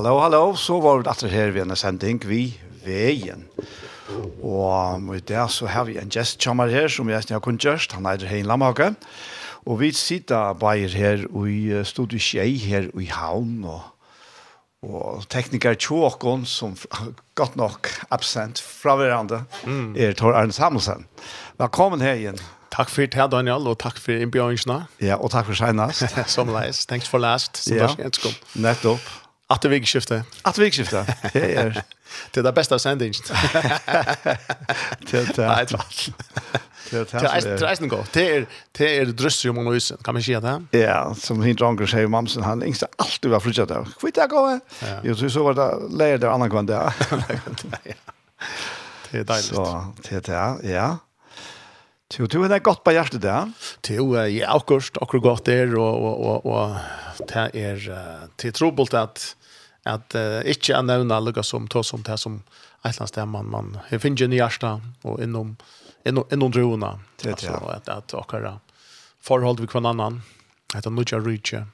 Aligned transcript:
Hallo, 0.00 0.16
hallo. 0.16 0.54
Så 0.56 0.78
var 0.80 1.02
vi 1.02 1.10
etter 1.10 1.28
her 1.28 1.50
ved 1.52 1.66
en 1.66 1.76
sending 1.76 2.22
vi 2.24 2.54
veien. 2.86 3.42
Og 4.40 5.10
i 5.12 5.18
det 5.28 5.42
så 5.52 5.66
har 5.68 5.84
vi 5.90 5.98
en 6.00 6.08
gestkjammer 6.08 6.72
her 6.72 6.88
som 6.88 7.10
jeg 7.12 7.26
har 7.28 7.42
kunnet 7.44 7.60
gjørst. 7.60 7.92
Han 7.98 8.08
er 8.08 8.24
Hein 8.24 8.48
Lamhage. 8.48 8.94
Og 9.68 9.82
vi 9.82 9.90
sitter 9.92 10.56
bare 10.56 10.88
her 10.88 11.26
i 11.44 11.84
studiet 11.84 12.24
Kjei 12.24 12.56
her 12.56 12.88
i 12.96 13.10
Havn 13.12 13.60
og 13.68 13.80
og 14.80 15.28
tekniker 15.28 15.76
Tjåkon 15.76 16.46
som 16.48 16.72
godt 17.38 17.60
nok 17.60 17.92
absent 18.08 18.56
fra 18.64 18.96
hverandre 18.96 19.42
mm. 19.66 19.92
er 20.00 20.16
Tor 20.16 20.32
Arne 20.32 20.56
Samuelsen. 20.56 21.04
Velkommen 21.60 22.00
her 22.00 22.16
igjen. 22.16 22.40
Takk 22.72 22.88
for 22.88 23.04
det, 23.04 23.32
Daniel, 23.34 23.68
og 23.68 23.76
takk 23.82 24.00
for 24.00 24.16
innbjørnsene. 24.16 24.86
Ja, 25.04 25.20
og 25.20 25.34
takk 25.34 25.50
for 25.52 25.60
senest. 25.60 26.08
Som 26.38 26.48
leis. 26.54 26.86
Thanks 26.86 27.08
for 27.10 27.20
last. 27.20 27.60
Som 27.66 27.76
ja, 27.76 27.92
nettopp. 28.54 29.19
Att 29.50 29.64
vikskifte. 29.64 30.24
Att 30.42 30.58
vikskifte. 30.58 31.16
Det 31.32 31.54
är 31.54 31.82
det 32.30 32.42
där 32.42 32.52
bästa 32.52 32.78
sendingen. 32.78 33.14
Det 35.10 35.18
är 35.18 35.26
det. 35.36 35.66
Det 36.90 36.96
är 36.96 37.58
det 37.58 37.66
är 37.66 37.86
gott. 37.86 38.12
Det 38.12 38.36
är 38.36 38.46
det 38.72 38.98
är 38.98 39.04
dröss 39.06 39.44
om 39.44 39.54
man 39.54 39.72
visst 39.72 40.02
kan 40.02 40.14
man 40.14 40.22
säga 40.22 40.40
det. 40.40 40.78
Ja, 40.78 41.14
som 41.14 41.42
hin 41.42 41.56
dranker 41.56 41.86
säger 41.86 42.06
mamsen 42.06 42.42
han 42.42 42.62
inte 42.62 42.86
alltid 42.96 43.30
var 43.30 43.40
flyttat 43.40 43.68
där. 43.68 43.86
Kvitt 44.00 44.16
jag 44.16 44.30
går. 44.30 44.60
Jag 45.02 45.18
tror 45.18 45.28
så 45.28 45.42
var 45.42 45.54
det 45.54 45.96
lägger 45.96 46.18
där 46.18 46.28
annan 46.28 46.50
kvant 46.50 46.68
där. 46.68 46.94
Det 49.10 49.18
är 49.18 49.24
deiligt. 49.24 49.54
Så 49.54 49.94
det 50.10 50.28
är 50.28 50.70
ja. 50.70 50.98
Jo, 52.18 52.26
du 52.26 52.42
er 52.42 52.58
godt 52.58 52.84
på 52.84 52.90
hjertet 52.90 53.22
der. 53.22 53.50
Jo, 53.88 54.14
jeg 54.14 54.40
er 54.42 54.48
akkurat, 54.50 54.98
akkurat 55.02 55.22
godt 55.22 55.46
der, 55.46 55.76
og, 55.78 56.02
og, 56.02 56.24
og, 56.26 56.46
og 56.46 56.76
det 57.28 57.50
er 57.54 57.78
til 58.38 58.52
trobult 58.52 58.94
at 58.94 59.36
at 59.84 60.14
uh, 60.14 60.40
ikke 60.44 60.74
er 60.74 60.82
nämna 60.82 61.20
lugga 61.20 61.42
som 61.42 61.68
tar 61.68 61.82
som 61.82 62.02
det 62.02 62.18
som 62.18 62.42
et 62.84 62.90
Islands 62.90 63.12
där 63.12 63.26
man 63.26 63.50
man 63.50 63.78
finner 63.98 64.16
ju 64.16 64.32
i 64.32 64.36
hjärta 64.36 64.80
innom, 65.04 65.20
innom 65.22 65.56
inom 66.04 66.24
inom 66.32 66.50
drona 66.50 67.00
alltså 67.26 67.52
att 67.52 67.88
at 67.88 68.14
och 68.14 68.34
alla 68.34 68.60
förhåll 69.20 69.56
vi 69.60 69.66
kvar 69.66 69.86
annan 69.86 70.22
det 70.72 70.86
er 70.86 70.90
nudja 70.90 71.18
rytje 71.18 71.66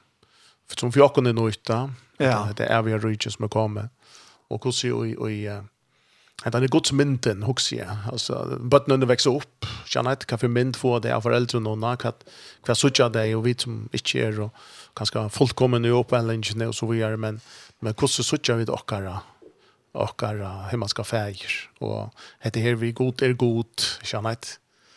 för 0.69 0.77
som 0.77 0.93
jag 0.95 1.15
kunde 1.15 1.33
nöjta 1.33 1.91
ja. 2.19 2.49
det 2.57 2.67
er 2.71 2.83
vi 2.83 2.99
rytje 2.99 3.31
som 3.31 3.45
er 3.45 3.49
kommet. 3.49 3.89
Og 4.51 4.59
hvordan 4.59 4.73
ser 4.73 4.93
och 4.93 5.27
og, 5.27 5.65
att 6.45 6.55
han 6.55 6.63
är 6.63 6.69
gott 6.69 6.93
mynten 6.93 7.43
huxie 7.43 7.87
alltså 8.13 8.59
but 8.61 8.87
när 8.87 8.97
det 8.97 9.07
växer 9.07 9.37
upp. 9.37 9.67
Känner 9.87 10.11
inte 10.11 10.27
kaffe 10.27 10.49
mynt 10.49 10.77
för 10.77 11.01
det 11.01 11.11
är 11.11 11.21
föräldrar 11.21 11.61
någon 11.61 11.81
när 11.81 12.07
att 12.07 12.25
kvar 12.63 12.75
så 12.75 12.91
jag 12.95 13.13
det 13.13 13.35
och 13.35 13.47
vi 13.47 13.55
som 13.55 13.89
inte 13.93 14.19
är 14.19 14.41
och 14.41 14.55
kanske 14.95 15.29
fullkommen 15.29 15.85
i 15.85 15.91
upp 15.91 16.13
eller 16.13 16.35
inte 16.35 16.73
så 16.73 16.87
vidare 16.87 17.17
men 17.17 17.41
Men 17.81 17.95
hvordan 17.95 18.25
sutja 18.25 18.57
vi 18.57 18.69
okkara 18.73 19.21
okkara 19.97 20.69
himmelska 20.71 21.05
fægir 21.07 21.55
og 21.81 22.13
heter 22.45 22.61
her 22.61 22.79
vi 22.81 22.93
god 22.97 23.23
er 23.25 23.33
god 23.39 23.87
kjennet 24.05 24.57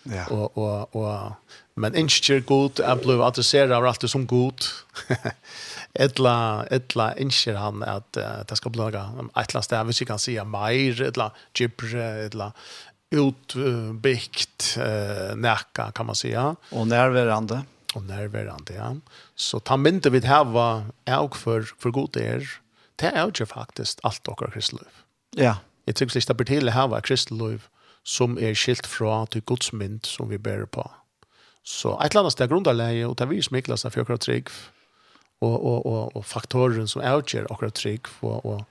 ja. 0.09 0.25
og, 0.28 0.57
og, 0.57 0.95
og 0.95 1.79
men 1.79 1.95
ikke 1.95 2.35
er 2.35 2.44
god 2.47 2.81
er 2.84 3.00
blod 3.00 3.23
adresseret 3.23 3.72
av 3.75 3.88
alt 3.88 4.03
som 4.12 4.28
god 4.28 4.67
etla 6.06 6.35
etla 6.75 7.13
inskjer 7.22 7.59
han 7.59 7.84
at 7.88 8.19
uh, 8.19 8.44
det 8.47 8.59
skal 8.59 8.75
bli 8.75 8.84
noe 8.84 9.29
et 9.29 9.53
eller 9.53 9.66
sted 9.66 9.88
hvis 9.88 10.03
vi 10.03 10.09
kan 10.11 10.22
si 10.22 10.35
meir 10.44 11.03
etla 11.07 11.31
gibre 11.56 12.11
etla 12.28 12.51
utbykt 13.09 14.75
uh, 14.78 15.35
näka 15.35 15.91
kan 15.91 16.06
man 16.06 16.16
säga. 16.16 16.56
Och 16.72 16.88
nærværende. 16.88 17.63
Och 17.96 18.03
nærværende, 18.03 18.73
ja. 18.73 18.96
Så 19.35 19.59
ta 19.59 19.73
inte 19.73 20.09
vid 20.09 20.25
häva 20.25 20.85
äg 21.06 21.35
för, 21.35 21.61
för 21.79 21.90
god 21.90 22.17
er 22.17 22.59
det 22.99 23.11
er 23.13 23.27
jo 23.27 23.45
faktisk 23.45 23.99
alt 24.03 24.21
dere 24.25 24.51
kristeliv. 24.51 25.03
Ja. 25.37 25.59
Jeg 25.87 25.95
tykker 25.95 26.17
ikke 26.17 26.27
det 26.27 26.37
blir 26.37 26.49
til 26.49 26.69
å 26.69 26.73
ha 26.75 27.01
kristeliv 27.01 27.69
som 28.03 28.37
er 28.37 28.57
skilt 28.57 28.87
fra 28.87 29.25
til 29.31 29.41
godsmynd 29.41 30.05
som 30.05 30.29
vi 30.29 30.37
ber 30.37 30.65
på. 30.65 30.83
Så 31.63 31.95
et 31.99 32.11
eller 32.11 32.25
annet 32.25 32.33
sted 32.33 32.47
er 32.47 32.51
grunnleie, 32.53 33.07
og 33.07 33.17
det 33.17 33.25
er 33.25 33.31
vi 33.31 33.41
som 33.45 33.57
ikke 33.57 33.73
laster 33.73 33.93
for 33.93 34.05
akkurat 34.05 34.23
trygg, 34.23 34.49
og, 35.41 35.55
og, 35.55 35.85
og, 35.85 36.15
og 36.17 36.25
faktoren 36.25 36.87
som 36.89 37.03
avgjør 37.05 37.49
akkurat 37.51 37.77
trygg, 37.77 38.09
og, 38.21 38.45
og, 38.45 38.65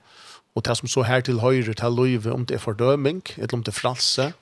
og 0.55 0.65
det 0.67 0.77
som 0.81 0.91
så 0.91 1.05
her 1.07 1.23
til 1.25 1.41
høyre, 1.45 1.75
til 1.75 1.97
løyve, 1.97 2.33
om 2.33 2.47
det 2.47 2.59
er 2.59 2.65
fordøming, 2.65 3.23
eller 3.37 3.55
om 3.55 3.65
det 3.65 3.75
er 3.75 3.79
fralse, 3.79 4.33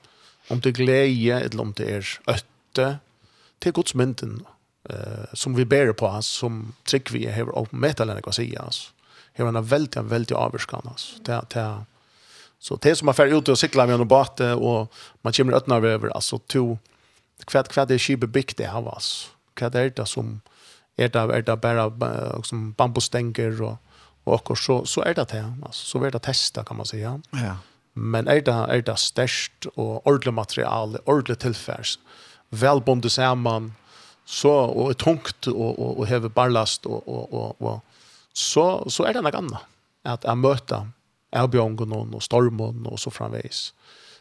om 0.49 0.61
det 0.61 0.73
er 0.73 0.79
glede, 0.79 1.41
eller 1.43 1.61
om 1.61 1.73
det 1.77 1.89
er 1.99 2.13
øtte, 2.33 2.89
til 3.61 3.73
Guds 3.73 3.95
mynden, 3.95 4.41
eh, 4.89 5.33
som 5.33 5.57
vi 5.57 5.65
ber 5.65 5.93
på, 5.97 6.09
som 6.21 6.75
trygg 6.85 7.13
vi 7.13 7.25
har 7.25 7.49
åpenbart, 7.49 8.01
eller 8.01 8.21
hva 8.21 8.35
si, 8.35 8.51
altså 8.59 8.93
har 9.43 9.53
en 9.53 9.65
veldig, 9.65 10.01
veldig 10.01 10.35
avvurskan. 10.35 10.81
Altså. 10.85 11.19
Det, 11.25 11.41
det, 11.53 11.85
så 12.59 12.75
det 12.75 12.95
som 12.95 13.05
man 13.05 13.15
fer 13.15 13.37
ut 13.37 13.49
och 13.49 13.59
cyklar 13.59 13.87
med 13.87 13.95
en 13.95 14.07
båt 14.07 14.39
och 14.39 14.93
man 15.21 15.33
kommer 15.33 15.53
öppna 15.53 15.77
over, 15.77 16.09
altså 16.15 16.37
to, 16.37 16.77
kvad, 17.45 17.67
kvad 17.67 17.91
är 17.91 17.97
kibbe 17.97 18.27
byggt 18.27 18.57
det 18.57 18.67
här. 18.67 18.89
Alltså. 18.89 19.29
Kvad 19.53 19.75
er 19.75 19.89
det 19.89 20.05
som 20.05 20.41
är 20.97 21.07
det, 21.07 21.37
er 21.37 21.41
det 21.41 21.55
bara 21.57 22.43
som 22.43 22.71
bambustänger 22.71 23.61
och, 23.61 23.77
och, 24.23 24.51
och 24.51 24.57
så, 24.57 24.85
så 24.85 25.01
är 25.01 25.13
det 25.13 25.29
det. 25.29 25.53
Alltså, 25.65 25.85
så 25.85 26.05
er 26.05 26.11
det 26.11 26.19
testa 26.19 26.63
kan 26.63 26.77
man 26.77 26.85
säga. 26.85 27.21
Ja. 27.31 27.57
Men 27.93 28.27
är 28.27 28.41
det, 28.41 28.51
är 28.51 28.81
det 28.81 28.97
størst 28.97 29.65
och 29.75 30.07
ordentlig 30.07 30.33
material, 30.33 30.97
ordentlig 31.05 31.39
tilfærs, 31.39 31.99
velbundet 32.49 33.11
sammen, 33.11 33.73
så 34.25 34.51
och 34.51 34.97
tungt 34.97 35.47
och 35.47 35.79
och 35.79 35.99
och 35.99 36.07
häver 36.07 36.29
ballast 36.29 36.85
og, 36.85 37.07
och 37.07 37.33
och 37.33 37.61
och 37.61 37.83
så, 38.37 38.65
så 38.93 39.07
er 39.09 39.17
det 39.17 39.23
noe 39.25 39.39
annet. 39.39 39.75
At 40.07 40.25
jeg 40.27 40.39
møter 40.39 40.91
erbjørngen 41.35 41.93
og 41.97 42.23
stormen 42.23 42.85
og 42.87 42.99
så 43.01 43.11
framveis. 43.11 43.71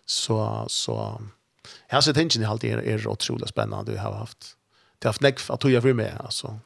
Så, 0.07 0.39
så 0.73 0.97
jeg 1.67 1.97
har 1.99 2.05
sett 2.07 2.19
tingene 2.19 2.49
alltid 2.49 2.79
er, 2.79 2.85
er 2.95 3.09
utrolig 3.11 3.51
spennende 3.51 3.93
vi 3.93 4.01
har 4.01 4.17
haft. 4.17 4.55
Det 4.99 5.09
har 5.09 5.17
haft 5.17 5.27
nekk 5.27 5.43
at 5.53 5.67
jeg 5.69 5.85
vill 5.85 5.99
med, 5.99 6.15
altså. 6.25 6.57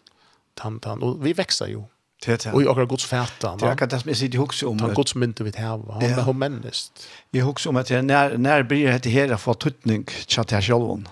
Tan, 0.55 0.81
tan. 0.81 1.03
och 1.03 1.27
vi 1.27 1.33
växer 1.33 1.67
ju. 1.67 1.83
Det 2.27 2.45
det. 2.45 2.53
Och 2.53 2.63
jag 2.63 2.89
Guds 2.89 3.05
färta. 3.05 3.57
Det 3.57 3.67
är 3.67 3.77
kan 3.77 3.89
det 3.89 4.01
som 4.01 4.15
sitter 4.15 4.37
ihåg 4.37 4.53
om. 4.65 4.79
Han 4.79 4.95
Guds 4.95 5.15
mynte 5.15 5.45
vid 5.45 5.57
här 5.57 5.77
va. 5.77 5.99
han 6.01 6.13
har 6.13 6.33
männest. 6.33 7.09
Jag 7.31 7.41
ihåg 7.41 7.59
om 7.67 7.77
att 7.77 7.91
när 7.91 8.37
när 8.37 8.63
blir 8.63 8.99
det 8.99 9.11
här 9.11 9.37
för 9.37 9.55
tutning 9.55 10.05
chat 10.27 10.51
här 10.51 10.61
självon. 10.61 11.09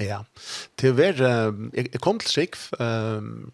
Ja. 0.00 0.24
Det 0.74 0.92
var 0.92 1.04
jag 1.72 2.00
kom 2.00 2.18
till 2.18 2.28
sig 2.28 2.50
ehm 2.78 3.50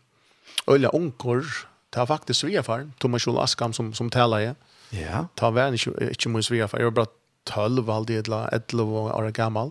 ölla 0.67 0.89
onkor 0.89 1.45
ta 1.91 2.01
var 2.01 2.07
faktiskt 2.07 2.41
svärfar, 2.41 2.91
Thomas 2.99 3.27
Joel 3.27 3.39
Askam 3.39 3.73
som 3.73 3.95
som 3.95 4.11
talar 4.11 4.41
jag. 4.41 4.55
Ja. 4.91 5.27
Ta 5.35 5.51
var 5.51 5.73
inte 5.73 5.91
inte 6.09 6.29
min 6.29 6.43
svärfar. 6.43 6.79
Jag 6.79 6.85
var 6.85 6.91
bara 6.91 7.07
12 7.45 7.91
aldrig 7.91 8.19
eller 8.19 8.55
11 8.73 8.85
år 8.85 9.31
gammal. 9.31 9.71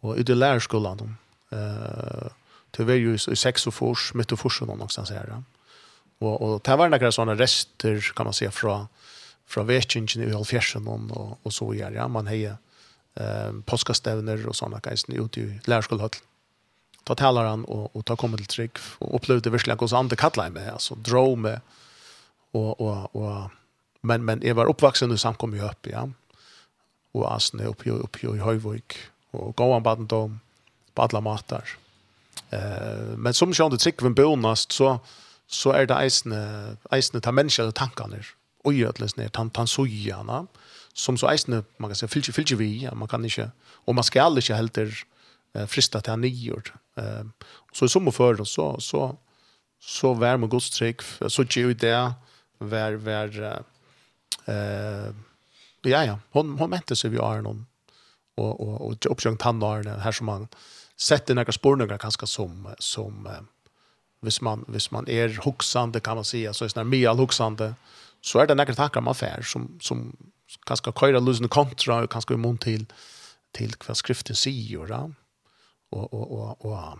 Och 0.00 0.16
ute 0.16 0.32
i 0.32 0.34
lärarskolan 0.34 0.96
då. 0.96 1.08
Eh 1.56 2.28
till 2.72 2.84
var 2.84 2.94
ju 2.94 3.14
i 3.14 3.36
sex 3.36 3.66
och 3.66 3.74
fors 3.74 4.14
mitt 4.14 4.32
och 4.32 4.38
forsen 4.38 4.66
någonstans 4.68 5.10
här. 5.10 5.42
Och 6.18 6.42
och 6.42 6.60
det 6.64 6.76
var 6.76 6.88
några 6.88 7.12
såna 7.12 7.34
rester 7.34 8.12
kan 8.16 8.24
man 8.24 8.32
säga 8.32 8.50
från 8.50 8.86
från 9.46 9.66
västingen 9.66 10.30
i 10.30 10.34
Alfjärsen 10.34 10.88
och 10.88 11.38
och 11.42 11.54
så 11.54 11.74
gör 11.74 11.90
ja 11.90 12.08
man 12.08 12.26
hejer 12.26 12.56
eh 13.14 13.52
påskastävner 13.64 14.46
och 14.48 14.56
såna 14.56 14.78
guys 14.78 15.04
ute 15.08 15.40
i 15.40 15.60
lärarskolan 15.64 16.10
ta 17.04 17.14
talar 17.14 17.44
han 17.44 17.64
och 17.64 17.96
och 17.96 18.04
ta 18.04 18.16
kommit 18.16 18.38
till 18.38 18.46
trick 18.46 18.78
och 18.98 19.16
upplevde 19.16 19.50
verkligen 19.50 19.78
hos 19.78 19.92
andra 19.92 20.16
kallar 20.16 20.50
mig 20.50 20.68
alltså 20.68 20.94
drog 20.94 21.38
med 21.38 21.60
och 22.52 22.80
och 22.80 23.16
och 23.16 23.50
men 24.00 24.24
men 24.24 24.42
jag 24.42 24.54
var 24.54 24.66
uppvuxen 24.66 25.10
och 25.10 25.20
sen 25.20 25.34
kom 25.34 25.56
jag 25.56 25.70
upp 25.70 25.86
ja. 25.86 26.08
Och 27.12 27.34
asne 27.34 27.64
upp 27.64 27.86
ju 27.86 27.92
upp 27.92 28.22
ju 28.22 28.34
i 28.36 28.38
Höjvik 28.38 28.96
och 29.30 29.56
gå 29.56 29.74
an 29.74 29.82
baden 29.82 30.06
då 30.06 30.30
på 30.94 31.02
alla 31.02 31.20
matar 31.20 31.64
eh 32.50 33.16
men 33.16 33.34
som 33.34 33.54
sjön 33.54 33.70
det 33.70 33.78
trick 33.78 34.02
vem 34.02 34.14
bonast 34.14 34.72
så 34.72 35.00
så 35.46 35.72
är 35.72 35.86
det 35.86 35.94
eisne 35.94 36.76
eisne 36.90 37.20
ta 37.20 37.32
människor 37.32 37.68
och 37.68 37.74
tankar 37.74 38.26
och 38.64 38.72
jötles 38.72 39.16
ner 39.16 39.28
tant 39.28 39.54
tant 39.54 39.70
så 39.70 39.86
gärna 39.86 40.46
som 40.92 41.18
så 41.18 41.28
eisne 41.28 41.64
man 41.76 41.90
kan 41.90 41.96
säga 41.96 42.08
fylke 42.08 42.32
fylke 42.32 42.56
vi 42.56 42.88
man 42.92 43.08
kan 43.08 43.24
inte 43.24 43.50
och 43.86 43.94
man 43.94 44.04
ska 44.04 44.22
aldrig 44.22 44.44
inte 44.44 44.54
heller 44.54 45.04
eh, 45.54 45.66
frista 45.66 46.00
till 46.00 46.16
nior. 46.16 46.74
Eh, 46.96 47.24
så 47.72 47.84
i 47.84 47.88
sommarför 47.88 48.44
så, 48.44 48.80
så, 48.80 49.16
så 49.80 50.14
vär 50.14 50.36
med 50.36 50.50
Guds 50.50 50.70
trygg, 50.70 51.00
så 51.28 51.42
ger 51.42 51.62
ju 51.62 51.74
det 51.74 52.12
vär 52.58 52.92
vär 52.92 53.62
eh, 54.44 55.14
ja, 55.82 56.04
ja, 56.04 56.18
hon, 56.30 56.58
hon 56.58 56.70
mente 56.70 56.96
sig 56.96 57.10
vi 57.10 57.16
är 57.16 57.42
någon 57.42 57.66
och, 58.34 58.60
och, 58.60 58.86
och 58.86 59.06
uppsjung 59.06 59.36
han 59.40 59.62
här 59.62 60.12
som 60.12 60.26
man 60.26 60.48
sätter 60.96 61.34
några 61.34 61.52
spår 61.52 61.76
några 61.76 61.96
ganska 61.96 62.26
som, 62.26 62.74
som 62.78 63.26
eh, 63.26 63.42
hvis 64.20 64.40
man, 64.40 64.64
hvis 64.68 64.90
man 64.90 65.08
är 65.08 65.28
huxande 65.44 66.00
kan 66.00 66.14
man 66.14 66.24
säga, 66.24 66.52
så 66.52 66.64
är 66.64 66.70
det 66.74 66.84
mer 66.84 67.14
huxande 67.14 67.74
så 68.20 68.38
är 68.38 68.46
det 68.46 68.54
några 68.54 68.74
tankar 68.74 69.00
man 69.00 69.14
fär 69.14 69.42
som, 69.42 69.78
som 69.80 70.16
ganska 70.66 70.92
köra 70.92 71.18
lösen 71.20 71.48
kontra 71.48 72.02
och 72.02 72.10
ganska 72.10 72.34
immun 72.34 72.58
till 72.58 72.86
till 73.52 73.74
vad 73.86 73.96
skriften 73.96 74.36
säger 74.36 75.12
och 75.92 76.14
och 76.14 76.32
och 76.32 76.64
och 76.64 76.98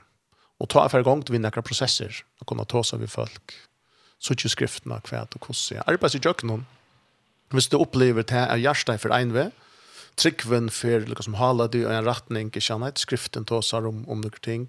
och 0.58 0.68
ta 0.68 0.88
för 0.88 1.02
gång 1.02 1.22
till 1.22 1.40
några 1.40 1.62
processer 1.62 2.24
och 2.40 2.46
kunna 2.46 2.64
ta 2.64 2.84
så 2.84 2.96
vi 2.96 3.06
folk 3.06 3.52
så 4.18 4.34
skriftene 4.34 4.50
skrifterna 4.50 4.94
og 4.94 5.50
och 5.50 5.56
jeg 5.70 5.82
arbeta 5.86 6.18
i 6.18 6.20
jöknon 6.20 6.66
hvis 7.52 7.68
du 7.68 7.76
opplever 7.76 8.22
det 8.22 8.38
er 8.38 8.56
hjertet 8.56 9.00
för 9.00 9.10
en 9.10 9.34
ved 9.34 9.50
tryggven 10.16 10.70
for 10.70 11.06
liksom 11.08 11.22
som 11.22 11.34
hala 11.34 11.66
du 11.66 11.82
og 11.86 11.92
en 11.92 12.06
riktning 12.06 12.50
ikke 12.50 12.60
kärnet 12.60 12.98
skriften 12.98 13.44
tar 13.44 13.86
om 13.86 14.04
om 14.08 14.20
noen 14.20 14.42
ting. 14.42 14.68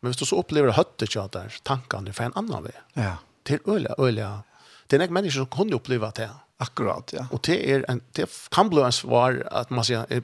Men 0.00 0.10
hvis 0.10 0.20
du 0.20 0.24
så 0.24 0.36
upplever 0.36 0.72
hötte 0.72 1.04
ikke 1.04 1.28
där 1.32 1.60
tankene 1.64 2.12
for 2.12 2.24
en 2.24 2.36
annan 2.36 2.64
ved 2.64 2.74
ja. 2.94 3.16
Till 3.44 3.58
öliga 3.66 3.94
öliga 3.98 4.42
det 4.86 4.96
är 4.96 4.98
några 4.98 5.12
människor 5.12 5.40
som 5.40 5.46
kunde 5.46 5.76
uppleva 5.76 6.10
det 6.10 6.30
akkurat 6.58 7.12
ja. 7.12 7.26
Och 7.30 7.40
det 7.46 7.72
är 7.72 7.84
en 7.88 8.00
det 8.12 8.48
kan 8.50 8.70
bli 8.70 8.82
en 8.82 8.92
svar 8.92 9.48
att 9.50 9.70
man 9.70 9.84
säger 9.84 10.22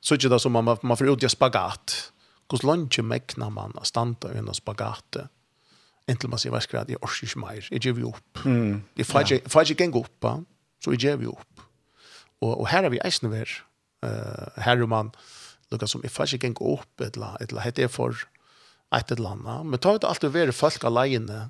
så 0.00 0.14
ikke 0.14 0.28
det 0.28 0.40
som 0.40 0.52
man 0.52 0.78
man 0.82 0.96
får 0.96 1.08
ut 1.08 1.30
spagat. 1.30 2.12
Hvordan 2.48 2.84
lønner 2.84 3.06
mekna 3.08 3.48
man 3.52 3.72
å 3.80 3.86
standa 3.88 4.32
i 4.34 4.40
en 4.40 4.52
spagat 4.54 5.24
inntil 6.10 6.30
man 6.32 6.40
sier, 6.40 6.52
hva 6.52 6.60
skal 6.60 6.82
jeg, 6.82 6.94
jeg 6.94 7.02
orker 7.04 7.28
ikke 7.28 7.40
mer, 7.40 7.68
jeg 7.70 7.84
gjør 7.84 7.96
vi 7.96 8.06
opp. 8.08 8.42
Mm. 8.44 8.82
Jeg 9.00 9.06
får 9.08 9.70
ikke 9.72 9.86
gjenga 9.86 10.02
opp, 10.02 10.28
så 10.84 10.92
jeg 10.94 11.06
gjør 11.06 11.20
vi 11.22 11.30
opp. 11.32 11.64
Og, 12.44 12.52
og 12.52 12.68
her 12.68 12.84
er 12.84 12.92
vi 12.92 13.00
eisne 13.04 13.30
ver, 13.32 13.50
uh, 14.04 14.60
her 14.60 14.76
er 14.76 14.90
man, 14.90 15.14
lukka 15.72 15.88
som, 15.88 16.04
jeg 16.04 16.12
får 16.12 16.36
ikke 16.36 16.50
gjenga 16.50 16.70
opp, 16.74 16.92
et 17.00 17.16
eller 17.16 17.38
annet, 17.38 17.56
hette 17.64 17.86
er 17.86 17.92
for 17.92 18.26
et 18.94 19.14
eller 19.16 19.32
annet, 19.32 19.70
men 19.70 19.80
ta 19.80 19.94
ut 19.96 20.04
alt 20.06 20.24
det 20.24 20.34
være 20.34 20.54
folk 20.54 20.84
alene, 20.84 21.46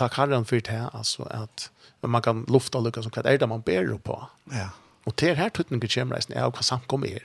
takk 0.00 0.20
herren 0.20 0.46
for 0.48 0.60
det, 0.64 0.82
altså, 0.96 1.24
at 1.32 1.70
man 2.04 2.24
kan 2.24 2.44
lufta 2.52 2.80
lukka 2.80 3.04
som, 3.04 3.14
hva 3.14 3.24
er 3.24 3.40
det 3.40 3.48
man 3.48 3.64
ber 3.64 3.88
på? 4.04 4.20
Ja. 4.52 4.70
Og 5.08 5.16
til 5.16 5.38
her 5.38 5.48
tøtninger 5.48 5.88
kommer 5.96 6.20
eisne, 6.20 6.36
er 6.36 6.52
hva 6.52 6.64
samkom 6.64 7.08
er. 7.08 7.24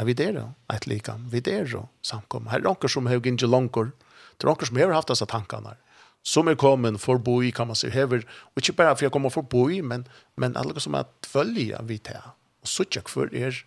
Men 0.00 0.08
vi 0.08 0.16
er 0.24 0.40
et 0.72 0.86
likam, 0.88 1.26
vi 1.28 1.42
er 1.44 1.68
samkom. 2.00 2.48
Her 2.48 2.62
er 2.62 2.64
noen 2.64 2.88
som 2.88 3.08
har 3.10 3.20
gitt 3.20 3.44
langer, 3.44 3.92
det 4.40 4.46
er 4.46 4.48
noen 4.48 4.68
som 4.70 4.78
har 4.80 4.96
haft 4.96 5.12
disse 5.12 5.28
tankene 5.28 5.76
som 6.26 6.48
er 6.50 6.56
kommet 6.60 7.00
forboi, 7.00 7.50
kan 7.52 7.68
man 7.70 7.78
si, 7.78 7.88
hever, 7.92 8.24
og 8.52 8.60
ikke 8.60 8.76
bare 8.76 8.96
for 8.96 9.06
jeg 9.06 9.14
kommer 9.14 9.32
forboi, 9.32 9.80
men, 9.80 10.06
men 10.36 10.56
alle 10.60 10.80
som 10.80 10.96
er 10.98 11.08
tfølge 11.24 11.78
vi 11.88 11.98
til. 12.04 12.20
Og 12.60 12.68
så 12.68 12.84
ikke 12.84 13.06
hver 13.14 13.32
er, 13.32 13.62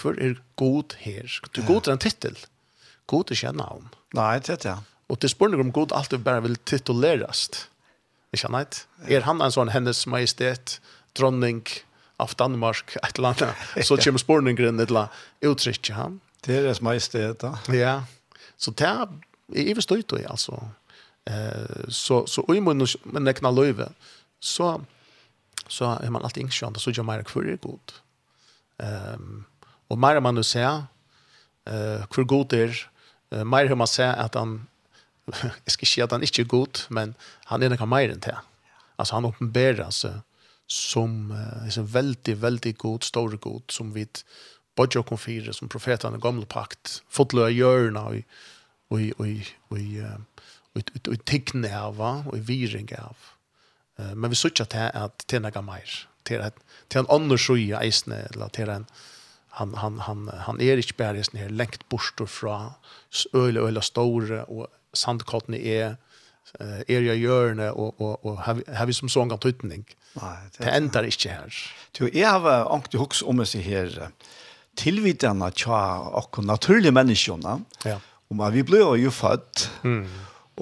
hver 0.00 0.16
er 0.16 0.38
god 0.56 0.96
her. 1.02 1.28
Du 1.52 1.60
god 1.66 1.88
er 1.88 1.98
en 1.98 2.04
titel. 2.04 2.38
God 3.08 3.32
er 3.32 3.40
kjenne 3.42 3.66
om. 3.74 3.90
Nei, 4.16 4.38
det 4.40 4.56
er 4.56 4.62
det. 4.64 4.76
Og 5.08 5.20
til 5.20 5.32
spørsmål 5.32 5.66
om 5.66 5.74
god 5.76 5.92
alltid 5.96 6.24
bare 6.24 6.44
vil 6.46 6.56
tituleres. 6.68 7.48
Ikke 8.32 8.46
sant? 8.46 8.82
Er 9.08 9.24
han 9.28 9.44
en 9.44 9.52
sånn 9.52 9.72
hennes 9.72 10.04
majestet, 10.08 10.78
dronning, 11.16 11.60
dronning, 11.64 11.87
av 12.18 12.34
Danmark, 12.38 12.96
et 13.02 13.18
eller 13.18 13.34
annet, 13.34 13.68
så 13.86 13.96
kommer 13.96 14.22
spårningren 14.22 14.80
et 14.80 14.90
eller 14.90 15.08
annet 15.08 15.52
uttrykk, 15.52 15.92
er 15.94 16.16
Deres 16.46 16.78
majestet, 16.80 17.40
da. 17.42 17.56
Ja, 17.74 17.94
så 18.58 18.70
det 18.70 18.86
er 18.86 19.08
jeg 19.48 19.64
vil 19.64 19.72
i 19.72 19.74
bestøyt, 19.78 20.12
altså. 20.28 20.58
Eh, 21.28 21.88
så, 21.88 22.26
så 22.26 22.44
og 22.44 22.56
i 22.56 22.60
munnen 22.60 22.88
nekna 23.24 23.50
løyve, 23.52 23.88
så, 24.40 24.76
så 25.68 25.96
er 26.02 26.12
man 26.12 26.24
alltid 26.24 26.44
ingskjønt, 26.44 26.76
og 26.76 26.84
så 26.84 26.92
gjør 26.92 27.08
mer 27.08 27.24
hver 27.24 27.48
er 27.52 27.60
god. 27.62 27.96
Um, 28.78 29.46
og 29.88 29.98
mer 29.98 30.20
man 30.20 30.36
nu 30.36 30.44
ser, 30.46 30.84
uh, 31.66 32.04
hver 32.12 32.28
god 32.28 32.52
er, 32.52 32.76
uh, 33.34 33.42
mer 33.42 33.68
har 33.68 33.80
man 33.80 33.90
ser 33.90 34.12
at 34.12 34.36
han, 34.38 34.60
jeg 35.26 35.50
skal 35.72 35.84
ikke 35.84 35.92
si 35.94 36.04
at 36.04 36.12
han 36.12 36.22
ikke 36.22 36.44
er 36.44 36.52
god, 36.52 36.84
men 36.90 37.16
han 37.48 37.62
er 37.62 37.72
noe 37.72 37.88
mer 37.88 38.12
enn 38.12 38.22
det. 38.24 38.36
Altså 38.98 39.16
han 39.16 39.28
åpenberer 39.28 39.90
seg, 39.94 40.20
som 40.68 41.30
uh, 41.30 41.66
är 41.66 41.78
en 41.78 41.86
väldigt, 41.86 42.38
väldigt 42.38 42.78
god, 42.78 43.02
stor 43.02 43.36
god 43.36 43.62
som 43.68 43.92
vi 43.92 44.06
bodde 44.76 45.00
og 45.00 45.18
fyra 45.20 45.52
som 45.52 45.68
profeterna 45.68 46.18
i 46.18 46.22
gamla 46.22 46.46
pakt 46.46 47.02
fotlöja 47.10 47.50
görna 47.50 48.02
och 48.04 48.14
och 48.88 49.00
och 49.18 49.26
og, 49.68 49.80
og, 50.74 50.82
og, 51.08 51.24
tickna 51.26 51.80
av 51.80 52.00
og 52.00 52.36
i 52.36 52.40
viring 52.40 52.88
av. 52.98 53.16
Eh 53.98 54.14
men 54.14 54.30
vi 54.30 54.36
söker 54.36 54.64
att 54.64 54.74
att 54.94 55.42
noe 55.42 55.62
mer, 55.62 56.08
till 56.22 56.40
att 56.40 56.54
till 56.88 57.00
en 57.00 57.06
annan 57.08 57.38
sjöja 57.38 57.84
isne 57.84 58.16
eller 58.16 58.48
till 58.48 58.68
en 58.68 58.86
han 59.48 59.74
han 59.74 59.98
han 59.98 60.28
han 60.28 60.60
är 60.60 60.76
inte 60.76 60.94
bara 60.96 61.24
sån 61.24 61.40
här 61.40 61.48
längt 61.48 61.88
bort 61.88 62.20
fra 62.26 62.74
från 63.10 63.44
öle 63.44 63.60
öle 63.60 63.82
stora 63.82 64.44
och 64.44 64.66
sandkotten 64.92 65.54
är 65.54 65.96
är 66.88 67.02
jag 67.02 67.16
görne 67.16 67.70
och 67.70 68.00
och 68.00 68.24
och 68.24 68.38
har 68.38 68.86
vi 68.86 68.92
som 68.92 69.08
sån 69.08 69.28
gång 69.28 69.38
tutning. 69.38 69.84
Eh 69.88 70.07
det 70.20 70.64
det 70.64 70.74
endar 70.74 71.06
ikke 71.08 71.32
her. 71.32 71.62
Du, 71.98 72.06
jeg 72.06 72.28
har 72.28 72.68
ångt 72.72 72.94
i 72.94 73.00
hoks 73.00 73.22
om 73.26 73.40
seg 73.46 73.64
her 73.66 74.10
tilvidende 74.78 75.50
tja 75.56 75.82
og 76.20 76.40
naturlige 76.46 76.94
menneskene, 76.94 77.60
ja. 77.86 77.98
om 78.30 78.42
at 78.46 78.54
vi 78.56 78.64
ble 78.66 78.84
jo 79.00 79.12
født, 79.14 79.64
mm. 79.82 80.04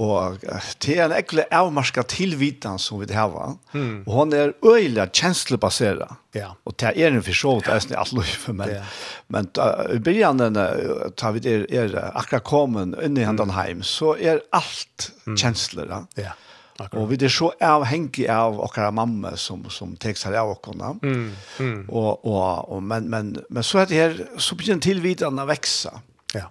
og 0.00 0.46
det 0.84 0.94
er 0.96 1.04
en 1.06 1.16
ekkelig 1.16 1.46
avmarska 1.54 2.06
tilvidende 2.08 2.80
som 2.82 3.02
vi 3.02 3.10
har, 3.12 3.34
mm. 3.74 4.06
og 4.06 4.12
hun 4.14 4.32
er 4.36 4.54
øyelig 4.64 5.08
kjenslebaseret, 5.10 6.16
ja. 6.36 6.54
og 6.64 6.78
det 6.80 6.94
er 6.94 7.12
en 7.12 7.26
forsått, 7.26 7.68
det 7.68 7.92
er 7.92 8.00
alt 8.00 8.16
løyfe, 8.16 8.56
men, 8.60 8.72
ja. 8.78 8.86
men 9.28 9.50
da, 9.56 9.68
i 9.92 10.00
begynnelsen, 10.00 11.12
tar 11.18 11.36
vi 11.36 11.44
det, 11.44 11.58
er 11.74 12.00
akkurat 12.14 12.46
kommet 12.48 12.96
inn 13.04 13.20
i 13.20 13.28
hendene 13.28 13.68
hjem, 13.68 13.84
så 13.84 14.16
er 14.16 14.44
alt 14.56 15.12
mm. 15.26 15.36
kjensler, 15.36 15.96
ja. 16.16 16.32
Akkurat. 16.78 17.02
Och 17.02 17.12
vi 17.12 17.16
det 17.16 17.30
så 17.30 17.52
avhengig 17.60 18.28
av 18.28 18.60
okkara 18.60 18.90
mamma 18.90 19.36
som 19.36 19.64
som 19.70 19.96
tek 19.96 20.16
seg 20.16 20.34
av 20.34 20.50
oss. 20.50 20.74
Mm. 21.02 21.32
mm. 21.58 21.88
Och 21.90 22.24
och 22.24 22.72
og, 22.72 22.82
men 22.82 23.10
men 23.10 23.44
men 23.50 23.62
så 23.62 23.78
att 23.78 23.88
det 23.88 23.94
her, 23.94 24.26
så 24.38 24.54
begynner 24.54 24.80
tilvidene 24.80 25.42
å 25.42 25.46
växa. 25.46 26.00
Ja. 26.34 26.50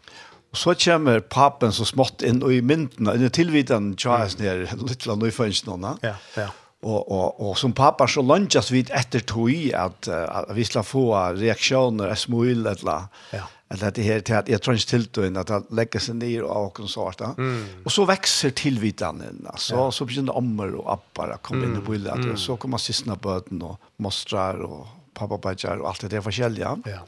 Och 0.52 0.58
så 0.58 0.76
kommer 0.76 1.20
papen 1.20 1.72
så 1.72 1.86
smått 1.86 2.22
in 2.22 2.44
og 2.44 2.54
i 2.54 2.62
myndene, 2.62 3.16
inn 3.16 3.26
i 3.26 3.30
tilvidene 3.30 3.96
tjas 3.96 4.36
mm. 4.40 4.46
ner 4.46 4.88
lite 4.88 5.16
nyfönst 5.16 5.66
någon. 5.66 5.98
Ja, 6.02 6.16
ja. 6.36 6.48
Och 6.82 7.12
och 7.12 7.50
och 7.50 7.58
som 7.58 7.74
pappa 7.74 8.08
så 8.08 8.22
lunchas 8.22 8.72
vid 8.72 8.90
efter 8.92 9.20
tog 9.20 9.74
att, 9.74 10.08
att 10.08 10.56
vi 10.56 10.66
skal 10.66 10.84
få 10.84 11.34
reaktioner, 11.34 12.16
smål 12.16 12.68
eller. 12.68 13.02
Ja 13.32 13.48
eller 13.70 13.92
det 13.92 14.02
här 14.02 14.20
till 14.20 14.36
att 14.36 14.50
jag 14.50 14.62
tror 14.62 14.76
inte 14.76 14.88
till 14.88 15.08
då 15.12 15.40
att 15.40 15.50
att 15.50 15.72
lägga 15.72 16.00
sig 16.00 16.16
ner 16.16 16.44
och 16.44 16.80
och 16.80 16.90
så 16.90 17.12
där. 17.18 17.34
Mm. 17.38 17.66
Och 17.84 17.92
så 17.92 18.06
växer 18.06 18.50
tillvitandet 18.50 19.32
alltså 19.48 19.76
ja. 19.76 19.92
så 19.92 20.06
blir 20.06 20.22
det 20.22 20.34
ammor 20.34 20.76
och 20.76 20.94
appar 20.94 21.30
att 21.30 21.42
komma 21.42 21.66
in 21.66 21.76
i 21.76 21.90
bilden 21.90 22.14
mm. 22.14 22.32
och 22.32 22.40
så 22.40 22.58
kommer 22.58 22.78
systrarna 22.78 23.16
på 23.16 23.42
den 23.50 23.62
och 23.62 23.80
mostrar 23.98 24.62
och 24.62 24.88
pappa 25.14 25.38
bajar 25.38 25.78
och 25.78 25.90
allt 25.90 26.02
det 26.02 26.08
där 26.08 26.22
förskälja. 26.22 26.78
Ja. 26.86 27.00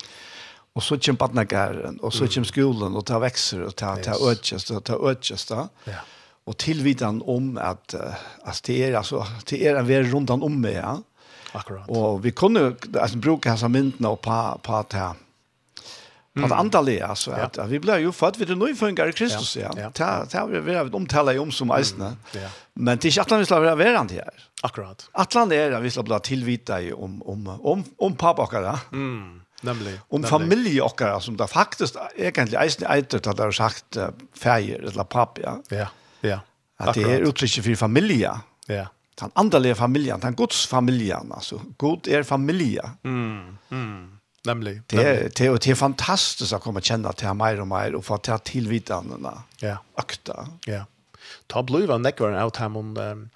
Och 0.74 0.84
så 0.84 0.98
kommer 0.98 1.18
barnagären 1.18 1.98
och 1.98 2.14
så 2.14 2.28
kommer 2.28 2.46
skolan 2.46 2.96
och 2.96 3.06
tar 3.06 3.20
växer 3.20 3.62
och 3.62 3.76
ta 3.76 3.96
ta 3.96 4.32
ötjast 4.32 4.72
och 4.72 4.84
ta 4.84 5.10
ötjast. 5.10 5.50
Ja. 5.50 5.68
Och 6.44 6.58
tillvitan 6.58 7.22
om 7.26 7.58
att 7.58 7.96
att 8.44 8.64
det 8.64 8.84
är 8.84 8.94
alltså 8.94 9.26
det 9.50 9.68
är 9.68 9.76
en 9.76 9.88
värld 9.88 10.12
runt 10.14 10.30
om 10.30 10.62
mig 10.62 10.74
ja. 10.74 11.02
Akkurat. 11.52 11.90
Och 11.90 12.26
vi 12.26 12.32
kunde 12.32 12.76
alltså 13.00 13.18
bruka 13.18 13.50
hans 13.50 13.64
myntna 13.64 14.10
och 14.10 14.22
på 14.22 14.60
pa 14.64 14.84
ta 14.84 15.16
Mm. 16.38 16.52
Att 16.52 16.60
antalet 16.60 17.02
alltså 17.02 17.32
ja. 17.32 17.38
att, 17.38 17.58
att 17.58 17.70
vi 17.70 17.80
blev 17.80 18.00
ju 18.00 18.12
född 18.12 18.38
vid 18.38 18.50
en 18.50 18.60
nyfödda 18.60 19.12
Kristus 19.12 19.58
ja. 19.58 19.72
ja. 19.78 19.92
Ta 19.92 20.26
ta 20.26 20.46
vi 20.46 20.60
vi 20.60 20.76
har 20.76 20.96
omtala 20.96 21.42
om 21.42 21.52
som 21.52 21.72
eisne. 21.72 22.16
Ja. 22.32 22.50
Men 22.74 22.98
det 22.98 23.18
är 23.18 23.22
att 23.22 23.32
han 23.32 23.46
ska 23.46 23.60
vara 23.60 23.76
verant 23.76 24.12
här. 24.12 24.30
Akkurat. 24.62 25.10
Atlant 25.12 25.52
är 25.52 25.72
att 25.72 25.84
vi 25.84 25.92
ska 25.92 26.04
bli 26.04 26.20
tillvita 26.20 26.82
i 26.82 26.94
om 26.94 27.22
om 27.22 27.48
om 27.48 27.84
om 27.98 28.16
pappa 28.16 28.82
Mm. 28.92 29.42
Nämligen. 29.62 30.00
Om 30.08 30.24
familj 30.24 30.82
och 30.82 31.02
som 31.20 31.38
där 31.38 31.48
faktiskt 31.48 31.96
egentligen 32.16 32.64
eisne 32.64 32.88
äldre 32.88 33.32
att 33.32 33.40
har 33.40 33.52
sagt 33.52 33.98
färger 34.38 34.80
eller 34.80 35.04
pappa. 35.04 35.42
Ja. 35.44 35.62
Ja. 35.70 35.88
ja. 36.22 36.40
Att 36.78 36.96
det 36.96 37.04
är 37.04 37.20
uttrycket 37.20 37.64
för 37.64 37.76
familja. 37.76 38.42
Ja 38.66 38.88
den 39.22 39.32
andaliga 39.34 39.76
familjen, 39.76 40.20
den 40.20 40.36
Guds 40.36 40.68
familjen, 40.68 41.32
alltså 41.32 41.62
God 41.78 42.08
är 42.08 42.24
familja. 42.24 42.92
Mm. 43.04 43.58
Mm 43.72 44.17
nemlig. 44.48 44.82
Det, 44.88 45.36
det, 45.36 45.62
det 45.64 45.72
är 45.72 45.76
fantastiskt 45.76 46.54
att 46.54 46.62
komma 46.62 46.82
känna 46.82 47.14
till 47.14 47.34
mer 47.34 47.62
og 47.62 47.68
mer 47.68 47.96
och 47.96 48.06
få 48.06 48.18
till 48.18 48.40
tillvitandena. 48.44 49.44
Ja. 49.62 49.78
Akta. 49.96 50.48
Ja. 50.66 50.86
Ta 51.48 51.64
bliva 51.64 51.98
nekvar 51.98 52.32
av 52.32 52.52
dem 52.52 52.78
om 52.78 52.98
um, 52.98 53.30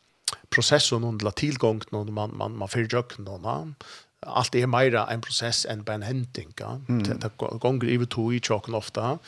processen 0.50 1.04
under 1.04 1.32
tillgång 1.32 1.82
når 1.92 2.12
man 2.12 2.38
man 2.38 2.58
man 2.58 2.68
försöker 2.68 3.22
någon 3.22 3.76
allt 4.26 4.56
är 4.56 4.68
mer 4.68 4.96
en 4.96 5.22
process 5.22 5.66
än 5.66 5.84
bare 5.84 5.96
en 5.96 6.02
henting. 6.02 6.54
Ja? 6.60 6.82
Mm. 6.90 7.04
Det, 7.04 7.14
det 7.14 7.32
gånger 7.38 7.90
i 7.90 8.06
to 8.06 8.34
i 8.34 8.40
tjokken 8.40 8.74
ofta. 8.74 9.20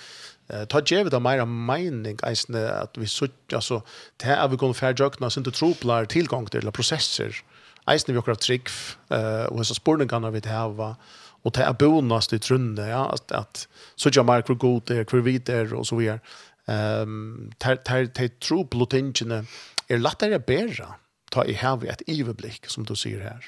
Eh 0.50 0.66
ta 0.66 0.82
ge 0.86 1.04
det 1.04 1.20
mer 1.20 1.46
mening 1.46 2.20
eisne, 2.24 2.70
att 2.70 2.98
vi 2.98 3.08
så 3.08 3.28
alltså 3.54 3.82
det 4.18 4.26
här 4.26 4.48
vi 4.48 4.52
vi 4.52 4.58
kommer 4.58 4.74
försöka 4.74 5.30
så 5.30 5.40
inte 5.40 5.52
troplar 5.52 6.06
tillgång 6.06 6.46
till 6.46 6.72
processer. 6.72 7.44
Eisne 7.86 8.14
vi 8.14 8.20
akkurat 8.20 8.40
trygg, 8.40 8.68
eh, 9.10 9.46
og 9.52 9.58
hessa 9.58 9.74
spurningarna 9.74 10.32
vi 10.32 10.40
det 10.40 10.50
her 10.50 10.70
var, 10.70 10.96
och 11.44 11.52
det 11.52 11.64
är 11.64 11.74
bonast 11.74 12.34
i 12.34 12.40
trunde 12.40 12.88
ja 12.88 13.10
att 13.14 13.32
att 13.32 13.68
så 13.96 14.10
jag 14.14 14.26
mark 14.26 14.48
för 14.48 14.54
god 14.54 14.84
det 14.86 15.12
hur 15.14 15.22
vi 15.22 15.40
där 15.40 15.74
och 15.74 15.88
så 15.88 15.96
vidare. 15.96 16.20
Ehm 16.66 17.52
tar 17.58 17.76
tar 17.76 18.06
tar 18.06 18.28
tro 18.28 18.64
blotingen 18.64 19.48
är 19.88 19.98
lättare 19.98 20.36
att 20.36 20.46
bära 20.46 20.96
ta 21.32 21.46
i 21.46 21.54
här 21.54 21.86
ett 21.86 22.02
överblick 22.08 22.70
som 22.70 22.84
du 22.84 22.96
ser 22.96 23.20
här. 23.20 23.46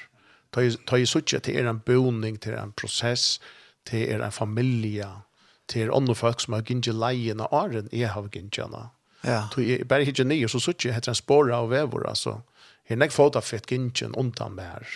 Ta 0.50 0.62
i 0.62 0.76
ta 0.86 0.98
i 0.98 1.06
sucha 1.06 1.40
till 1.40 1.56
er 1.56 1.66
en 1.66 1.80
boning 1.86 2.36
till 2.36 2.54
en 2.54 2.72
process 2.72 3.40
till 3.84 4.10
er 4.10 4.20
en 4.20 4.32
familja 4.32 5.20
till 5.66 5.90
andra 5.90 6.14
folk 6.14 6.40
som 6.40 6.52
har 6.52 6.62
gynge 6.62 6.92
lejen 6.92 7.40
och 7.40 7.52
arren 7.52 7.88
är 7.92 8.06
har 8.06 8.28
gyngena. 8.32 8.90
Ja. 9.20 9.48
Tog 9.52 9.64
i 9.64 9.84
berg 9.84 10.04
hygge 10.04 10.24
nye, 10.24 10.48
så 10.48 10.60
suttje 10.60 10.92
heter 10.92 11.10
en 11.10 11.14
spåra 11.14 11.60
og 11.60 11.74
alltså 11.74 12.08
altså. 12.08 12.40
Her 12.84 12.96
nek 12.96 13.12
fota 13.12 13.40
fett 13.40 13.66
gyntjen 13.66 14.14
undan 14.14 14.54
mer. 14.54 14.86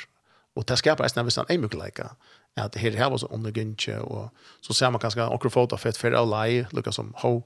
Og 0.57 0.64
det 0.69 0.78
skapar 0.78 1.04
eisne 1.04 1.25
vissan 1.26 1.49
eimukleika 1.50 2.14
at 2.57 2.75
her 2.75 2.90
her 2.90 3.11
var 3.11 3.19
så 3.19 3.26
under 3.30 3.50
gynche 3.50 3.99
og 4.00 4.30
så 4.61 4.73
ser 4.73 4.90
man 4.90 5.00
kanskje 5.00 5.26
akkurat 5.26 5.52
foto 5.52 5.76
fett 5.76 5.97
for 5.97 6.14
å 6.14 6.25
lei 6.25 6.64
lukka 6.73 6.92
som 6.92 7.14
ho 7.23 7.42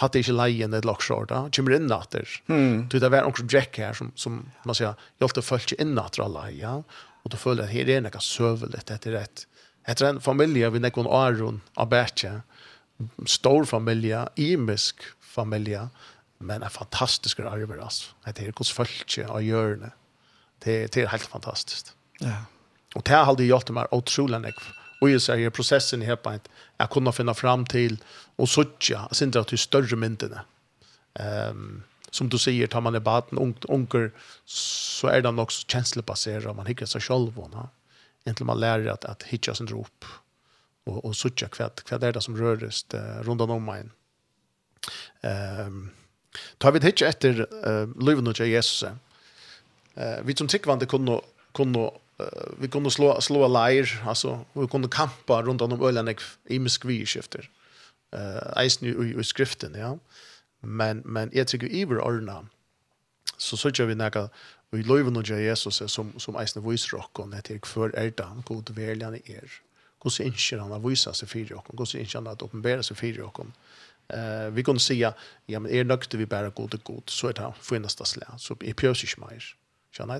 hade 0.00 0.18
ikke 0.18 0.34
lejen 0.34 0.74
ett 0.74 0.84
lockshort 0.84 1.28
da, 1.30 1.48
kommer 1.54 1.76
in 1.76 1.86
natter. 1.86 2.28
Mm. 2.48 2.88
Du 2.88 2.98
det 2.98 3.08
var 3.08 3.22
också 3.22 3.44
Jack 3.48 3.78
här 3.78 3.92
som 3.92 4.12
som 4.14 4.50
man 4.64 4.74
säger 4.74 4.94
hjälpte 5.20 5.42
folk 5.42 5.72
in 5.72 5.94
natter 5.94 6.22
alla 6.22 6.50
ja 6.50 6.82
och 7.22 7.30
då 7.30 7.36
føler 7.36 7.64
at 7.64 7.70
är 7.70 7.88
er 7.88 8.18
söveligt 8.18 8.86
det 8.86 9.06
är 9.06 9.10
rätt. 9.10 9.46
Det 9.86 10.00
är 10.00 10.08
en 10.08 10.20
familj 10.20 10.70
vi 10.70 10.78
någon 10.78 11.06
Aron 11.06 11.60
Aberche 11.76 12.42
stor 13.26 13.64
familie, 13.64 14.28
imisk 14.36 14.96
familie, 15.20 15.88
men 16.38 16.62
en 16.62 16.70
fantastisk 16.70 17.40
arbete 17.40 17.82
alltså. 17.82 18.12
Det 18.24 18.38
är 18.38 18.44
hur 18.44 18.72
folk 18.74 19.18
gör 19.18 19.76
det. 19.76 19.92
Det 20.58 20.96
är 20.96 21.06
helt 21.06 21.22
fantastiskt. 21.22 21.94
Ja. 22.18 22.44
Og 22.94 23.02
det 23.02 23.14
har 23.14 23.30
aldri 23.30 23.48
gjort 23.50 23.72
meg 23.74 23.92
utrolig 23.94 24.40
nek. 24.44 24.58
Og 25.02 25.10
jeg 25.10 25.24
sier, 25.24 25.52
prosessen 25.54 26.04
er 26.04 26.16
på 26.20 26.36
at 26.38 26.46
jeg 26.78 26.90
kunne 26.94 27.12
finne 27.12 27.34
fram 27.36 27.66
til, 27.68 27.98
og 28.40 28.48
suttje, 28.48 28.96
jeg 28.96 29.18
synes 29.18 29.34
det 29.34 29.42
er 29.42 29.60
større 29.60 29.98
myndene. 30.00 30.44
Um, 31.20 31.82
som 32.14 32.30
du 32.30 32.38
sier, 32.38 32.70
tar 32.70 32.82
man 32.86 32.96
i 32.96 33.02
baden, 33.02 33.40
unger, 33.68 34.12
så 34.46 35.10
er 35.10 35.24
det 35.24 35.34
nok 35.34 35.52
så 35.52 35.66
kjenslebaseret, 35.70 36.46
og 36.46 36.56
man 36.60 36.70
hikker 36.70 36.88
seg 36.88 37.02
selv, 37.02 37.34
og, 37.36 37.50
na? 37.54 37.68
inntil 38.24 38.48
man 38.48 38.60
lærer 38.62 38.88
at, 38.92 39.04
at 39.04 39.26
hitja 39.28 39.52
sin 39.58 39.68
rop, 39.68 40.06
og, 40.86 41.00
og 41.02 41.12
suttje 41.16 41.50
hva, 41.52 41.68
hva 41.84 41.98
er 41.98 42.14
det 42.16 42.22
som 42.24 42.38
røres 42.38 42.84
uh, 42.94 43.20
rundt 43.26 43.44
om 43.44 43.66
meg. 43.66 43.90
Um, 45.24 45.88
tar 46.62 46.74
vi 46.76 46.82
hikker 46.84 47.10
etter 47.10 47.44
uh, 47.44 47.90
livet 48.00 48.30
til 48.38 48.52
Jesus, 48.52 48.86
uh, 48.86 50.18
vi 50.24 50.36
som 50.38 50.48
tikkvande 50.50 50.88
kunne, 50.90 51.18
kunne 51.56 51.90
vi 52.58 52.68
kunde 52.68 52.90
slå 52.90 53.20
slå 53.20 53.48
lejer 53.48 54.02
alltså 54.06 54.44
vi 54.52 54.66
kunde 54.66 54.88
kampa 54.88 55.42
runt 55.42 55.62
om 55.62 55.82
ölen 55.82 56.14
i 56.48 56.58
miskviskifter. 56.58 57.50
Eh 58.12 58.20
uh, 58.20 58.62
eisen 58.62 58.88
i, 58.88 59.20
i 59.20 59.24
skriften 59.24 59.74
ja. 59.74 59.98
Men 60.60 61.02
men 61.04 61.30
jag 61.32 61.48
tycker 61.48 61.66
Iver 61.66 61.96
Arna 61.96 62.46
så 63.36 63.56
så 63.56 63.68
gör 63.68 63.86
vi 63.86 63.94
några 63.94 64.28
vi 64.70 64.82
loven 64.82 65.12
nog 65.12 65.28
Jesus 65.28 65.82
som 65.86 66.20
som 66.20 66.36
eisen 66.36 66.62
voice 66.62 66.92
rock 66.92 67.18
och 67.18 67.28
det 67.28 67.50
är 67.50 67.66
för 67.66 68.42
god 68.44 68.70
väljarna 68.70 69.16
er. 69.16 69.50
Hur 70.02 70.10
så 70.10 70.22
inser 70.22 70.58
han 70.58 70.72
att 70.72 70.84
visa 70.84 71.12
sig 71.12 71.28
för 71.28 71.52
och 71.52 71.78
hur 71.78 71.84
så 71.84 71.98
inser 71.98 72.18
han 72.18 72.26
att 72.26 72.42
uppenbara 72.42 72.82
sig 72.82 72.96
för 72.96 73.20
och 73.20 73.46
eh 74.08 74.50
vi 74.50 74.62
kunde 74.62 74.80
se 74.80 75.12
ja 75.46 75.60
men 75.60 75.72
är 75.72 75.84
nökte 75.84 76.16
vi 76.16 76.26
bara 76.26 76.50
god 76.50 76.74
och 76.74 76.84
god 76.84 77.02
så 77.06 77.28
är 77.28 77.32
det 77.32 77.42
här 77.42 77.54
för 77.60 78.04
slä 78.04 78.26
så 78.38 78.56
är 78.60 78.74
pjörs 78.74 79.04
inte 79.04 79.20
mer. 79.20 79.56
Känner 79.96 80.14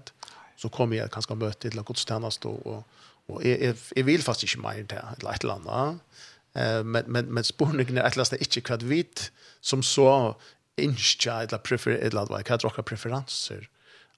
så 0.56 0.68
kommer 0.68 0.96
jag 0.96 1.10
kanske 1.10 1.34
möta 1.34 1.60
till 1.60 1.82
godstjeneste, 1.82 2.48
og, 2.48 2.66
og, 2.66 2.84
och 3.26 3.34
och 3.34 3.44
är 3.44 3.76
är 3.96 4.02
vill 4.02 4.22
fast 4.22 4.42
inte 4.42 4.58
mer 4.58 4.82
där 4.82 5.14
eller 5.18 5.30
ett 5.30 5.44
eller 5.44 5.54
annet. 5.54 6.00
Eh 6.54 6.84
men 6.84 7.04
men 7.06 7.34
men 7.34 7.44
spørningen 7.44 7.98
er 7.98 8.04
et 8.04 8.12
eller 8.12 8.24
annet 8.24 8.56
inte 8.56 8.70
hva 8.70 8.76
vit 8.88 9.32
som 9.60 9.82
så 9.82 10.34
insta 10.76 11.42
eller 11.42 11.58
prefer 11.58 11.90
eller 11.90 12.26
vad 12.26 12.44
kan 12.44 12.58
jag 12.62 12.84
preferenser. 12.84 13.68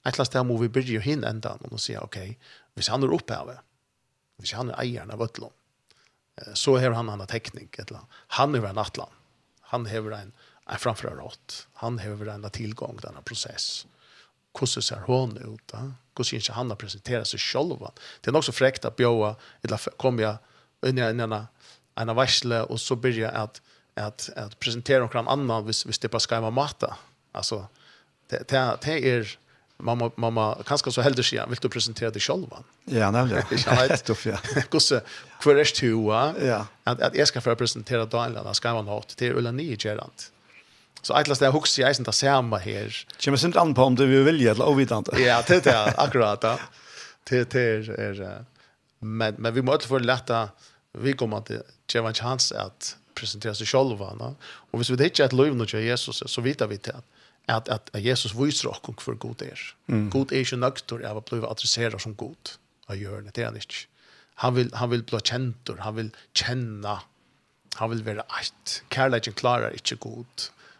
Atlas 0.03 0.29
där 0.29 0.59
vi 0.59 0.69
bridge 0.69 0.99
hin 0.99 1.23
ända 1.23 1.57
och 1.71 1.81
säga 1.81 2.01
okej, 2.01 2.37
vi 2.73 2.83
ska 2.83 2.93
ändra 2.93 3.15
upp 3.15 3.29
här. 3.29 3.59
Vi 4.37 4.55
han 4.55 4.69
er 4.69 4.81
ägarna 4.81 5.13
av 5.13 5.21
Ötlom. 5.21 5.51
Så 6.53 6.77
har 6.77 6.91
han 6.91 7.09
en 7.09 7.27
teknik 7.27 7.79
eller 7.79 7.99
han 8.27 8.55
är 8.55 8.65
en 8.65 8.77
atlan. 8.77 9.09
Han 9.61 9.85
har 9.85 10.11
en 10.11 10.33
en 10.69 10.77
framförrått. 10.77 11.67
Han 11.73 11.99
har 11.99 12.27
en 12.27 12.49
tillgång 12.49 12.99
denna 13.01 13.21
process 13.21 13.87
hvordan 14.57 14.83
ser 14.83 15.07
hon 15.07 15.37
ut, 15.37 15.63
da? 15.71 15.85
hvordan 16.17 16.41
ikke 16.41 16.57
han 16.57 16.73
har 16.73 16.79
presenteret 16.81 17.29
seg 17.29 17.41
selv. 17.41 17.77
Det 18.21 18.31
er 18.31 18.35
nok 18.35 18.47
så 18.47 18.55
frekt 18.55 18.85
at 18.85 18.97
bjøa, 18.97 19.35
eller 19.63 19.89
kom 20.01 20.19
jeg 20.21 20.37
inn 20.85 21.01
i 21.01 21.05
en, 21.05 21.33
en 22.01 22.15
varsle, 22.17 22.63
og 22.65 22.79
så 22.81 22.97
begynner 22.97 23.27
jeg 23.27 23.33
at, 23.43 23.61
at, 23.95 24.29
at 24.35 24.55
presentere 24.61 25.05
noen 25.05 25.29
annen 25.29 25.67
hvis, 25.67 25.83
hvis 25.85 26.01
det 26.01 26.11
bare 26.13 26.25
skal 26.25 26.45
være 26.45 26.57
mat. 26.57 26.87
Altså, 27.37 27.65
det, 28.31 28.47
det, 28.49 28.63
det 28.85 28.97
er 29.05 29.37
mamma 29.77 30.09
mamma 30.17 30.57
kanske 30.65 30.91
så 30.91 31.01
helder 31.01 31.23
sig 31.23 31.43
vill 31.49 31.59
du 31.61 31.69
presentera 31.69 32.09
dig 32.09 32.21
själv 32.21 32.49
va? 32.49 32.63
Ja, 32.85 33.11
nej. 33.11 33.43
Jag 33.65 33.87
vet 33.87 34.05
tuff 34.05 34.25
ja. 34.25 34.37
Kusse 34.71 35.01
kvar 35.41 35.55
är 35.55 35.81
du 35.81 36.05
va? 36.05 36.33
Ja. 36.41 36.65
Att 36.83 37.01
att 37.01 37.15
jag 37.15 37.27
ska 37.27 37.41
för 37.41 37.55
presentera 37.55 38.05
Daniel, 38.05 38.43
då 38.43 38.53
ska 38.53 38.73
man 38.73 38.87
ha 38.87 39.01
till 39.01 39.31
Ulla 39.31 39.51
Nigerant. 39.51 40.31
Så 41.07 41.17
ett 41.17 41.27
last 41.27 41.41
där 41.41 41.51
hooks 41.51 41.79
i 41.79 41.83
isen 41.89 42.05
där 42.05 42.11
samma 42.11 42.57
här. 42.57 43.05
Kommer 43.23 43.37
sent 43.37 43.55
an 43.55 43.73
på 43.73 43.83
om 43.83 43.95
du 43.95 44.23
vill 44.23 44.41
ju 44.41 44.49
eller 44.49 44.67
ovidant. 44.67 45.09
Ja, 45.17 45.43
det 45.47 45.67
är 45.67 45.99
akkurat 45.99 46.41
då. 46.41 46.59
Det 47.29 47.49
det 47.49 47.61
är 47.61 48.45
men 48.99 49.35
men 49.37 49.53
vi 49.53 49.61
måste 49.61 49.87
få 49.87 49.97
lätta 49.99 50.49
vi 50.93 51.13
kommer 51.13 51.37
att 51.37 51.51
ge 51.93 51.99
en 51.99 52.13
chans 52.13 52.51
att 52.51 52.97
presentera 53.13 53.55
sig 53.55 53.67
själva, 53.67 54.13
va. 54.13 54.35
Och 54.71 54.79
hvis 54.79 54.89
vi 54.89 54.95
det 54.95 55.03
inte 55.03 55.25
att 55.25 55.33
lov 55.33 55.55
något 55.55 55.73
Jesus 55.73 56.23
så 56.25 56.41
vet 56.41 56.61
vi 56.61 56.77
det 56.77 56.95
att 57.45 57.69
att 57.69 57.89
Jesus 57.93 58.33
visar 58.35 58.69
oss 58.69 58.79
och 58.81 59.01
för 59.01 59.13
god 59.13 59.41
är. 59.41 59.59
God 60.09 60.31
är 60.31 60.53
ju 60.53 60.57
nöktor 60.57 61.05
av 61.05 61.17
att 61.17 61.29
bli 61.29 61.39
adresserad 61.39 62.01
som 62.01 62.15
god. 62.15 62.45
av 62.87 62.97
gör 62.97 63.21
det 63.21 63.31
det 63.33 63.47
inte. 63.47 63.75
Han 64.35 64.55
vill 64.55 64.73
han 64.73 64.89
vill 64.89 65.03
bli 65.03 65.19
känd, 65.19 65.69
han 65.79 65.95
vill 65.95 66.09
känna. 66.33 67.01
Han 67.75 67.89
vill 67.89 68.03
vara 68.03 68.21
ett. 68.41 68.83
Kærleikken 68.89 69.33
klarer 69.33 69.71
inte 69.71 69.95
god 69.95 70.25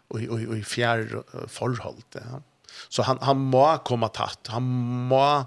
och 0.08 0.20
och 0.22 0.40
och 0.40 0.64
fjärr 0.66 1.24
förhåll 1.48 2.04
ja. 2.12 2.42
Så 2.90 3.02
han 3.02 3.18
han 3.22 3.38
må 3.38 3.78
komma 3.78 4.08
tatt. 4.08 4.48
Han 4.48 4.64
må 5.08 5.46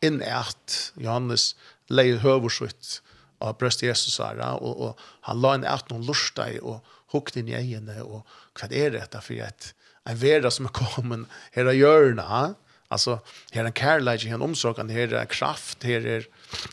inärt 0.00 0.92
Johannes 0.94 1.56
lejer 1.86 2.16
höversvitt 2.16 3.02
av 3.38 3.56
bröst 3.56 3.82
Jesus 3.82 4.20
ära 4.20 4.54
och 4.54 4.88
och 4.88 4.98
han 5.20 5.40
la 5.40 5.54
en 5.54 5.64
ärt 5.64 5.90
någon 5.90 6.06
lusta 6.06 6.52
i 6.52 6.60
och 6.62 6.84
hukt 7.12 7.36
in 7.36 7.48
i 7.48 7.74
henne 7.74 8.02
och 8.02 8.26
vad 8.60 8.72
är 8.72 8.90
detta 8.90 9.20
för 9.20 9.34
ett 9.34 9.74
en 10.04 10.16
vera 10.16 10.50
som 10.50 10.64
har 10.64 10.72
kommit 10.72 11.28
här 11.52 11.72
i 11.72 11.76
hjörna. 11.76 12.54
Alltså 12.88 13.20
här 13.52 13.64
en 13.64 13.72
kärlek, 13.72 14.24
här 14.24 14.34
en 14.34 14.42
omsorg, 14.42 14.92
här 14.92 15.12
en 15.12 15.26
kraft, 15.26 15.82
här 15.82 16.06
är 16.06 16.26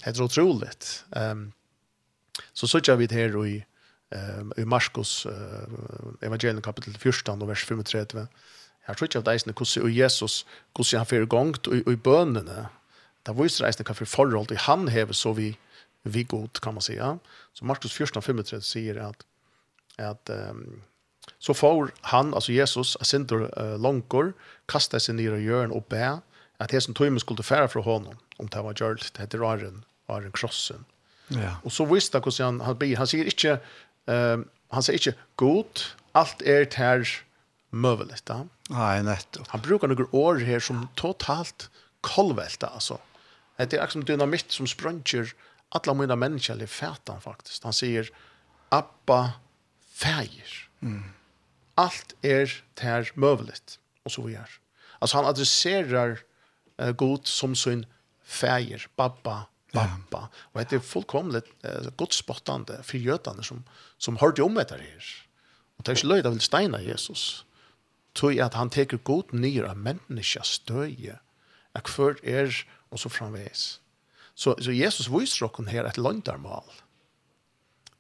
helt 0.04 0.20
otroligt. 0.20 1.06
Ehm 1.12 1.32
um, 1.32 1.52
så 2.54 2.68
så 2.68 2.80
jag 2.84 2.98
vid 2.98 3.12
här 3.12 3.36
och 3.36 3.48
i 3.48 3.66
um, 4.16 4.52
i 4.58 4.66
Marskos 4.66 5.26
uh, 5.26 5.68
evangelium 6.26 6.62
kapitel 6.66 6.96
14 6.98 7.42
og 7.42 7.50
vers 7.50 7.64
35. 7.66 8.28
Her 8.88 8.98
tror 8.98 9.10
ikke 9.10 9.22
at 9.22 9.32
eisene 9.34 9.54
hvordan 9.54 9.94
Jesus, 9.94 10.46
hvordan 10.76 11.04
han 11.04 11.10
fyrir 11.10 11.30
gongt 11.30 11.68
og, 11.68 11.82
og 11.86 11.94
i 11.94 12.04
bønene, 12.10 12.68
da 13.26 13.36
viser 13.38 13.68
eisene 13.68 13.86
hva 13.86 13.98
for 13.98 14.10
forhold 14.10 14.50
til 14.50 14.62
han 14.66 14.88
hever 14.90 15.14
så 15.14 15.34
vi, 15.38 15.52
vi 16.04 16.24
god, 16.24 16.62
kan 16.62 16.74
man 16.74 16.82
säga. 16.82 17.18
Så 17.54 17.66
Marskos 17.66 17.94
14 17.94 18.22
35 18.22 18.62
sier 18.62 19.02
at, 19.08 19.26
at 19.98 20.30
um, 20.30 20.82
så 21.40 21.54
får 21.54 21.92
han, 22.02 22.34
altså 22.34 22.54
Jesus, 22.54 22.98
asintor 23.02 23.50
uh, 23.58 23.76
langkor, 23.82 24.34
kasta 24.68 25.00
seg 25.00 25.16
nere 25.16 25.40
i 25.40 25.46
hjørn 25.46 25.72
og 25.72 25.86
det 25.90 26.22
at 26.60 26.72
tog 26.72 26.96
tøymen 26.96 27.20
skulle 27.20 27.44
fære 27.44 27.70
fra 27.70 27.82
honom, 27.82 28.18
om 28.40 28.48
det 28.48 28.64
var 28.64 28.74
gjort, 28.74 29.12
det 29.14 29.22
heter 29.22 29.46
Aren, 29.48 29.84
Aren 30.10 30.32
Krossen. 30.32 30.86
Ja. 31.30 31.56
Och 31.64 31.72
så 31.72 31.86
visste 31.86 32.18
han 32.18 32.24
hur 32.24 32.44
han 32.44 32.62
han, 32.62 32.96
han 32.96 33.08
säger 33.08 33.26
inte 33.26 33.60
Um, 34.10 34.48
han 34.74 34.86
sier 34.86 34.98
ikke 34.98 35.18
god, 35.42 35.84
alt 36.18 36.42
er 36.46 36.66
ter 36.70 37.06
møveligt. 37.70 38.26
Da. 38.30 38.44
Nei, 38.74 39.02
nettopp. 39.06 39.50
Han 39.54 39.62
brukar 39.66 39.92
noen 39.92 40.10
år 40.16 40.42
her 40.46 40.64
som 40.64 40.88
totalt 41.00 41.70
kolvelta, 42.06 42.72
altså. 42.74 43.00
Det 43.60 43.76
er 43.76 43.84
akkurat 43.84 44.08
dynamitt 44.08 44.54
som 44.56 44.68
sprøntjer 44.70 45.34
alla 45.76 45.94
mina 45.94 46.16
mennesker 46.16 46.62
i 46.64 46.68
fætan, 46.70 47.20
faktisk. 47.22 47.66
Han 47.68 47.76
sier, 47.76 48.08
Abba 48.72 49.36
fægir. 50.00 50.70
Mm. 50.80 51.12
Allt 51.78 52.14
er 52.24 52.52
ter 52.76 53.12
mövligt 53.16 53.80
och 54.06 54.12
så 54.12 54.22
vidare. 54.22 54.48
Alltså 55.00 55.18
han 55.18 55.26
adresserar 55.26 56.20
uh, 56.82 56.92
god 56.92 57.26
som 57.26 57.56
sin 57.56 57.86
fægir, 58.24 58.88
babba 58.96 59.48
pappa. 59.72 60.30
Och 60.36 60.60
det 60.70 60.74
är 60.74 60.80
fullkomligt 60.80 61.46
gott 61.62 61.98
godspottande 61.98 62.84
för 62.84 62.98
jötarna 62.98 63.44
som, 63.44 63.64
som 63.98 64.18
hörde 64.18 64.44
om 64.44 64.54
det 64.54 64.72
här. 64.72 65.28
Och 65.78 65.84
det 65.84 65.92
är 65.92 65.96
inte 65.96 66.08
löjt 66.08 66.26
av 66.26 66.38
steina 66.38 66.82
Jesus. 66.82 67.46
Tog 68.14 68.40
att 68.40 68.54
han 68.54 68.70
teker 68.70 68.98
god 68.98 69.34
nyr 69.34 69.64
av 69.64 69.78
människa 69.78 70.44
stöje. 70.44 71.20
Att 71.72 71.90
för 71.90 72.26
er 72.26 72.68
och 72.90 73.00
så 73.00 73.10
framvägs. 73.10 73.80
Så, 74.36 74.56
så 74.62 74.72
Jesus 74.72 75.08
visar 75.08 75.46
oss 75.46 75.68
här 75.68 75.84
ett 75.84 75.98
löndarmal. 75.98 76.64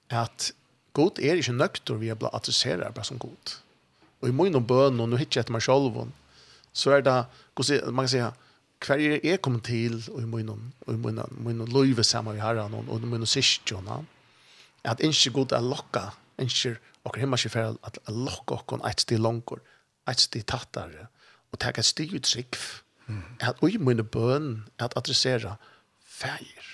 Att 0.09 0.53
god 0.91 1.19
är 1.19 1.35
inte 1.35 1.51
nøkter 1.51 1.93
vi 1.93 2.09
är 2.09 2.35
adresserar 2.35 2.91
bara 2.91 3.03
som 3.03 3.17
god. 3.17 3.49
Och 4.19 4.29
i 4.29 4.31
mån 4.31 4.55
om 4.55 4.65
bön 4.65 4.99
och 4.99 5.09
nu 5.09 5.17
hittar 5.17 5.41
jag 5.41 5.49
meg 5.49 5.63
selv, 5.63 6.11
så 6.71 6.91
er 6.91 7.01
det, 7.01 7.25
man 7.91 8.07
kan 8.07 8.09
si 8.09 8.23
hver 8.85 9.01
er 9.01 9.19
jeg 9.23 9.41
kommet 9.41 9.65
til 9.67 9.97
og 10.11 10.21
i 10.21 10.25
min 10.25 11.65
løyve 11.67 12.03
sammen 12.03 12.35
vi 12.35 12.39
har 12.39 12.59
og 12.59 13.01
i 13.01 13.05
min 13.05 13.25
sysjona 13.25 14.01
at 14.83 15.01
ikke 15.03 15.31
god 15.35 15.51
er 15.51 15.61
lokka 15.61 16.05
ikke 16.39 16.77
og 17.03 17.17
himmel 17.17 17.39
ikke 17.39 17.49
for 17.49 17.77
at 17.83 17.99
lokka 18.07 18.55
okken 18.55 18.85
et 18.87 19.01
sted 19.01 19.19
langer 19.19 19.59
et 20.09 20.19
sted 20.19 20.43
tattar 20.47 20.91
og 21.51 21.59
ta 21.59 21.69
et 21.69 21.85
sted 21.85 22.13
uttrykk 22.15 22.57
at 23.41 23.59
og 23.61 23.71
i 23.71 23.77
min 23.77 24.05
bøn 24.05 24.63
at 24.79 24.93
adressera 24.95 25.57
feir 26.05 26.69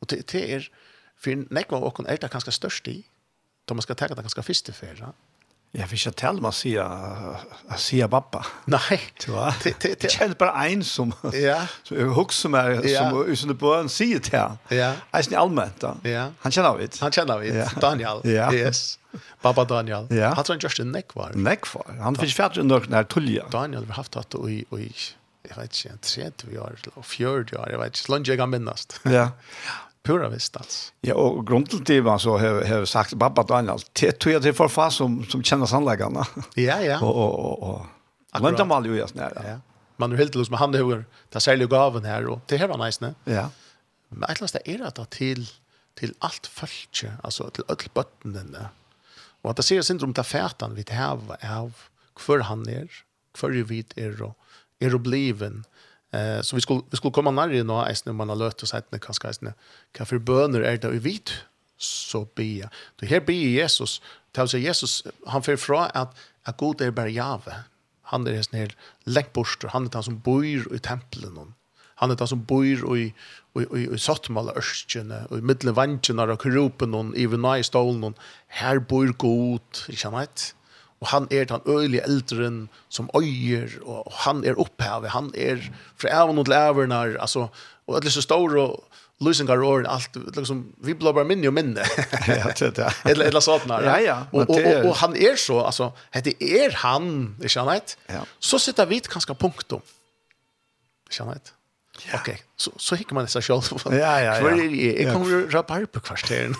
og 0.00 0.10
det 0.10 0.34
er 0.34 0.68
for 1.16 1.46
nekva 1.54 1.78
av 1.78 1.86
okken 1.90 2.08
er 2.08 2.18
det 2.20 2.32
ganske 2.32 2.52
størst 2.52 2.88
i 2.88 3.04
da 3.68 3.74
man 3.74 3.82
skal 3.82 3.96
ta 3.96 4.08
det 4.08 4.18
ganske 4.18 4.42
første 4.42 4.72
feir 4.72 5.06
Jag 5.76 5.86
vill 5.86 5.98
inte 6.06 6.20
tala 6.20 6.40
man 6.40 6.52
säga 6.52 6.84
att 7.68 7.80
säga 7.80 8.08
pappa. 8.08 8.46
Nej. 8.64 9.00
Det 9.80 10.10
kjenner 10.10 10.34
bara 10.34 10.66
en 10.66 10.84
som 10.84 11.12
ja. 11.32 11.66
som 11.82 11.96
jag 11.98 12.06
hugg 12.06 12.32
som 12.32 12.54
ja. 12.54 13.10
som 13.10 13.30
er 13.30 13.34
som 13.34 13.56
på 13.56 13.74
en 13.74 13.88
sier 13.88 14.18
til 14.18 14.38
här. 14.38 14.56
Ja. 14.68 14.92
Alltså 15.10 15.30
ni 15.30 15.36
allmänt 15.36 15.80
då. 15.80 15.96
Ja. 16.02 16.30
Han 16.38 16.52
känner 16.52 16.74
vi. 16.74 16.88
Han 17.00 17.12
känner 17.12 17.38
vi. 17.38 17.58
ja. 17.58 17.68
Daniel. 17.80 18.20
Ja. 18.24 18.52
Yes. 18.52 18.98
Baba 19.42 19.64
Daniel. 19.64 20.06
Ja. 20.10 20.34
Han 20.34 20.44
tror 20.44 20.62
just 20.62 20.80
en 20.80 20.92
neck 20.92 21.14
var. 21.14 21.30
Neck. 21.34 21.64
Han 22.00 22.16
fick 22.16 22.34
färdigt 22.34 22.58
under 22.58 22.80
den 22.80 22.92
her 22.92 23.04
tulja. 23.04 23.44
Daniel 23.50 23.86
har 23.86 23.94
haft 23.94 24.12
det 24.12 24.50
i 24.50 24.64
i 24.78 24.92
jag 25.48 25.56
vet 25.56 25.84
inte, 25.84 25.98
30 25.98 26.58
år 26.58 26.66
eller 26.66 27.02
40 27.02 27.56
år, 27.56 27.70
jag 27.70 27.78
vet 27.78 27.86
ikke, 27.86 27.98
så 27.98 28.16
jeg 28.16 28.28
jag 28.28 28.38
kan 28.38 28.50
minnast. 28.50 29.00
Ja. 29.02 29.28
pura 30.04 30.28
visst 30.28 30.56
alltså. 30.56 30.92
Ja, 31.00 31.14
och 31.14 31.46
grundligt 31.46 31.86
så 32.20 32.38
har 32.38 32.64
har 32.64 32.84
sagt 32.84 33.18
pappa 33.18 33.42
Daniel. 33.42 33.78
Det 33.92 34.12
tror 34.12 34.32
jag 34.32 34.42
det 34.42 34.52
för 34.52 34.68
fast 34.68 34.96
som 34.96 35.24
som 35.24 35.42
känner 35.42 35.66
sannläggarna. 35.66 36.26
Ja, 36.54 36.80
ja. 36.80 37.00
Och 37.00 37.16
och 37.16 37.62
och. 37.62 37.86
Men 38.40 38.54
de 38.54 38.72
all 38.72 38.86
ju 38.86 38.96
just 38.96 39.14
när. 39.14 39.32
Ja. 39.34 39.60
Man 39.96 40.12
är 40.12 40.16
helt 40.16 40.34
lust 40.34 40.50
med 40.50 40.60
han 40.60 40.72
det 40.72 41.04
ta 41.30 41.40
sälja 41.40 41.66
gaven 41.66 42.04
här 42.04 42.26
och 42.26 42.40
det 42.46 42.56
här 42.56 42.68
var 42.68 42.86
nice, 42.86 43.04
ne? 43.04 43.14
Ja. 43.24 43.50
Men 44.08 44.30
att 44.30 44.40
lasta 44.40 44.58
är 44.64 44.78
det 44.78 44.86
att 44.86 45.10
till 45.10 45.46
till 45.94 46.14
allt 46.18 46.46
fölke, 46.46 47.12
alltså 47.22 47.50
till 47.50 47.64
öll 47.68 47.88
bottnen 47.94 48.52
där. 48.52 48.68
Och 49.42 49.50
att 49.50 49.56
det 49.56 49.62
ser 49.62 49.82
syndrom 49.82 50.14
ta 50.14 50.24
färtan 50.24 50.74
det 50.74 50.90
här 50.90 51.12
av 51.58 51.72
kvar 52.14 52.38
han 52.38 52.62
ner, 52.62 52.90
kvar 53.34 53.50
ju 53.50 53.64
vid 53.64 53.92
er 53.96 54.22
och 54.22 54.38
er 54.78 54.94
och 54.94 55.00
bliven 55.00 55.64
Eh 56.14 56.40
så 56.42 56.56
vi 56.56 56.62
skulle 56.62 56.80
vi 56.90 56.96
skulle 56.96 57.12
komma 57.12 57.30
närmare 57.30 57.62
nu 57.62 57.62
när 57.64 58.12
man 58.12 58.28
har 58.28 58.36
löst 58.36 58.62
och 58.62 58.68
sagt 58.68 58.92
när 58.92 58.98
kanske 58.98 59.26
nästan 59.26 59.52
kaffe 59.92 60.18
böner 60.18 60.60
är 60.60 60.76
det 60.76 60.90
vi 60.90 60.98
vet 60.98 61.30
så 61.78 62.28
be. 62.34 62.68
Det 62.96 63.06
här 63.06 63.20
be 63.20 63.32
Jesus, 63.32 64.02
tar 64.32 64.46
sig 64.46 64.60
Jesus 64.60 65.04
han 65.26 65.42
för 65.42 65.56
fra 65.56 65.86
att 65.86 66.16
att 66.42 66.56
god 66.56 66.80
är 66.80 66.90
bara 66.90 67.08
jave. 67.08 67.54
Han 68.02 68.26
är 68.26 68.32
en 68.32 68.44
snäll 68.44 68.72
läckborster, 69.04 69.68
han 69.68 69.86
är 69.86 69.90
den 69.90 70.02
som 70.02 70.18
bor 70.18 70.74
i 70.74 70.78
templen. 70.78 71.54
Han 71.94 72.10
är 72.10 72.16
den 72.16 72.28
som 72.28 72.44
bor 72.44 72.64
i 72.66 73.14
i 73.54 73.60
i 73.60 73.94
i 73.94 73.98
sattmala 73.98 74.52
ørskjene, 74.52 75.26
och 75.30 75.38
i 75.38 75.42
mittelvanchen 75.42 76.18
och 76.18 76.42
kropen 76.42 76.94
hon 76.94 77.16
i 77.16 77.26
vinai 77.26 77.62
stolen 77.62 78.14
Her 78.46 78.68
Här 78.68 78.78
bor 78.78 79.06
god, 79.06 79.60
i 79.88 79.96
känner 79.96 80.20
inte 80.20 80.42
og 81.04 81.10
han 81.12 81.26
er 81.28 81.44
den 81.44 81.60
øyelige 81.68 82.02
eldren 82.08 82.58
som 82.88 83.10
øyer, 83.12 83.68
og 83.84 84.08
han 84.24 84.40
er 84.48 84.56
opphavet, 84.56 85.12
han 85.12 85.30
er 85.36 85.60
fra 86.00 86.08
æven 86.22 86.40
og 86.40 86.46
til 86.48 86.56
ævernar, 86.56 87.16
altså, 87.20 87.48
og 87.86 87.96
alle 87.98 88.10
så 88.10 88.22
store 88.24 88.62
og 88.62 88.84
lusingar 89.20 89.60
og 89.60 89.84
alt, 89.84 90.16
liksom, 90.36 90.62
vi 90.80 90.94
blir 90.96 91.12
bare 91.12 91.26
minne 91.28 91.50
og 91.50 91.54
minne. 91.54 91.84
ja, 92.28 92.54
det 92.56 92.78
er 92.78 92.96
Eller, 93.10 93.28
eller 93.28 93.44
sånn 93.44 93.68
her. 93.68 93.84
Ja, 93.84 93.98
ja. 94.00 94.16
Og, 94.32 94.48
og, 94.48 94.56
og, 94.56 94.88
og 94.88 94.96
han 95.02 95.16
er 95.16 95.36
så, 95.40 95.60
altså, 95.66 95.90
det 96.24 96.34
er 96.40 96.72
han, 96.80 97.34
ikke 97.42 97.52
sant? 97.52 97.98
Ja. 98.08 98.24
Så 98.40 98.62
sitter 98.64 98.88
vi 98.88 99.02
kanskje 99.04 99.36
punktum. 99.36 99.84
Ikke 101.10 101.20
han 101.20 101.34
heit? 101.36 101.52
Ja. 101.98 102.18
Okej, 102.20 102.34
okay. 102.34 102.36
så 102.56 102.72
så 102.76 102.94
hickar 102.94 103.14
man 103.14 103.24
det 103.24 103.30
så 103.30 103.40
själv. 103.40 103.62
Ja, 103.84 104.20
ja, 104.20 104.20
ja. 104.20 104.40
Kvar 104.40 104.50
är 104.50 104.68
det? 104.68 105.02
Jag 105.02 105.12
kommer 105.14 105.44
att 105.44 105.52
rappa 105.52 105.86
på 105.86 106.00
kvarteren. 106.00 106.54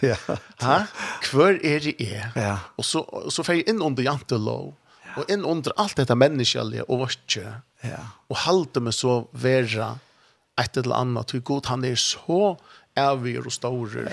ja. 0.00 0.16
Ha? 0.60 0.86
Kvar 1.22 1.58
är 1.62 1.80
det? 1.80 2.30
Ja. 2.34 2.58
Och 2.76 2.84
så 2.84 3.30
så 3.30 3.44
får 3.44 3.54
jag 3.54 3.68
in 3.68 3.82
under 3.82 4.02
jantelov 4.02 4.74
ja. 5.04 5.22
och 5.22 5.30
in 5.30 5.44
under 5.44 5.72
allt 5.76 5.96
detta 5.96 6.14
människliga 6.14 6.82
och 6.82 6.98
vart 6.98 7.36
Ja. 7.80 7.96
Och 8.26 8.36
hålla 8.36 8.80
mig 8.80 8.92
så 8.92 9.28
vera 9.30 9.98
ett 10.60 10.76
eller 10.76 10.94
annat 10.94 11.34
hur 11.34 11.40
god 11.40 11.66
han 11.66 11.84
är 11.84 11.96
så 11.96 12.58
är 12.94 13.16
vi 13.16 13.38
och 13.38 13.52
stora. 13.52 14.10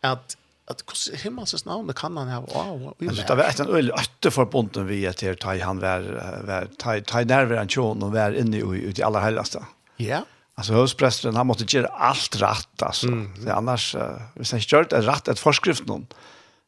Ja. 0.00 0.10
Att 0.10 0.36
att 0.66 0.82
hvordan 0.86 1.18
himmelsens 1.20 1.64
navn 1.64 1.92
kan 1.92 2.16
han 2.16 2.28
ha 2.28 2.38
av 2.38 2.94
alltså 3.00 3.24
det 3.28 3.34
var 3.36 3.44
et 3.44 3.60
en 3.60 3.68
öl 3.68 3.90
åtta 3.90 4.30
för 4.30 4.84
vi 4.84 5.06
att 5.06 5.20
här 5.20 5.60
han 5.60 5.80
var 5.80 6.00
vær 6.46 6.68
taj 6.78 7.02
taj 7.02 7.24
där 7.24 7.44
var 7.44 7.56
han 7.56 7.68
chon 7.68 8.02
och 8.02 8.12
var 8.12 8.32
inne 8.32 8.56
i 8.56 8.92
i 8.98 9.02
aller 9.02 9.20
helaste. 9.20 9.64
Ja. 9.96 10.24
Alltså 10.54 10.72
högsprästen 10.72 11.36
han 11.36 11.46
måtte 11.46 11.76
göra 11.76 11.86
alt 11.86 12.36
rätt 12.40 12.82
alltså. 12.82 13.06
Mm. 13.06 13.48
annars 13.50 13.94
hvis 14.34 14.52
han 14.52 14.60
ikke 14.60 14.76
gjør 14.76 14.88
det 14.88 15.02
rett 15.06 15.28
et 15.28 15.38
forskrift 15.38 15.86
noen, 15.86 16.06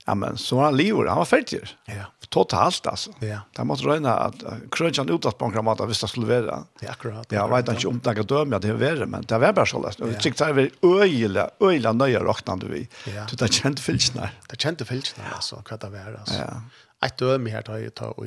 Ja, 0.07 0.15
men 0.15 0.37
så 0.39 0.61
han 0.61 0.77
livet, 0.77 1.09
han 1.09 1.19
var 1.19 1.25
färdig. 1.25 1.67
Ja. 1.85 2.05
Totalt 2.29 2.87
alltså. 2.87 3.11
Ja. 3.19 3.41
Där 3.57 3.65
måste 3.65 3.87
röna 3.87 4.15
att 4.15 4.43
krönjan 4.71 5.09
utåt 5.09 5.39
på 5.39 5.45
en 5.45 5.53
kramat 5.53 5.81
hvis 5.81 6.01
det 6.01 6.09
skulle 6.09 6.27
vara. 6.27 6.65
Ja, 6.81 6.91
akkurat. 6.91 7.33
Ja, 7.33 7.43
jeg 7.43 7.51
vet 7.51 7.69
inte 7.69 7.89
om 7.89 8.01
det 8.05 8.15
kan 8.15 8.53
ja, 8.53 8.59
det 8.59 8.71
er 8.71 8.79
verre, 8.79 9.07
men 9.07 9.23
det 9.23 9.39
var 9.39 9.53
bare 9.53 9.67
så 9.67 9.81
løst. 9.83 9.99
Ja. 9.99 10.07
Jeg 10.07 10.23
tykkte 10.23 10.47
det 10.47 10.55
var 10.57 11.03
øyelig, 11.03 11.47
øyelig 11.63 11.93
nøye 11.95 12.23
rocknande 12.23 12.71
vi. 12.71 12.89
Ja. 13.15 13.27
Det 13.33 13.53
kände 13.53 13.83
fylsene. 13.83 14.31
Det 14.51 14.61
kjente 14.63 14.85
filsnar 14.85 15.33
alltså, 15.35 15.63
vad 15.71 15.81
det 15.81 15.91
var 15.91 16.19
alltså. 16.21 16.35
Ja. 16.35 16.61
Ett 17.07 17.19
döme 17.19 17.51
här 17.51 17.63
tar 17.63 17.77
jeg 17.77 17.95
ta 17.95 18.07
och 18.07 18.27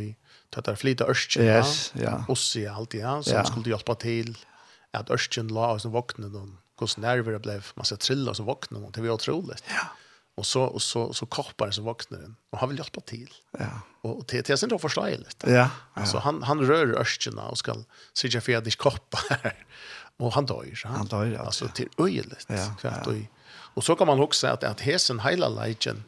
ta 0.50 0.62
där 0.62 0.76
flyta 0.76 1.08
örschen. 1.08 1.44
Yes, 1.44 1.94
ja. 1.96 2.26
Och 2.28 2.38
se 2.38 2.68
allt 2.68 2.94
ja, 2.94 3.24
som 3.24 3.46
skulle 3.46 3.70
hjelpe 3.70 3.96
til 3.96 4.38
at 4.94 5.10
örschen 5.10 5.48
la 5.48 5.74
oss 5.74 5.86
våkne 5.86 6.28
noen, 6.30 6.58
hvordan 6.80 7.04
nerver 7.04 7.32
det 7.32 7.42
blev. 7.42 7.72
Man 7.76 7.86
ska 7.86 7.96
trilla 7.96 8.32
oss 8.32 8.40
våkne 8.40 8.80
noen. 8.80 8.92
Det 8.92 9.02
var 9.02 9.10
otroligt. 9.10 9.64
Ja. 9.70 9.88
Och 10.40 10.46
så 10.46 10.64
och 10.64 10.82
så 10.82 11.14
så 11.14 11.26
korpar 11.26 11.72
som 11.72 11.84
vaknar 11.84 12.20
den 12.20 12.36
och 12.50 12.60
han 12.60 12.70
vill 12.70 12.78
hjelpe 12.78 13.02
till. 13.02 13.34
Ja. 13.52 13.82
Och 14.02 14.26
det 14.28 14.46
det 14.46 14.50
är 14.50 14.64
inte 14.64 14.80
förståeligt. 14.80 15.44
Ja. 15.48 15.52
ja. 15.52 15.70
Alltså 15.94 16.18
han 16.18 16.44
han 16.44 16.62
rör 16.62 17.00
örskarna 17.00 17.44
och 17.48 17.58
ska 17.58 17.76
sitta 18.14 18.42
för 18.42 18.56
att 18.56 18.78
koppar. 18.78 19.66
och 20.18 20.34
han 20.34 20.46
dör. 20.46 20.82
Han, 20.84 20.96
han 20.96 21.08
dör. 21.08 21.26
Ja. 21.26 21.40
Alltså 21.40 21.68
till 21.68 21.90
öjligt. 21.98 22.46
Ja. 22.48 22.76
Kvart 22.80 23.08
ja. 23.08 23.14
Och 23.74 23.84
så 23.84 23.96
kan 23.96 24.08
man 24.08 24.20
också 24.20 24.40
säga 24.40 24.54
att 24.54 24.64
att 24.64 24.82
hesen 24.82 25.20
hela 25.20 25.50
legion 25.50 26.04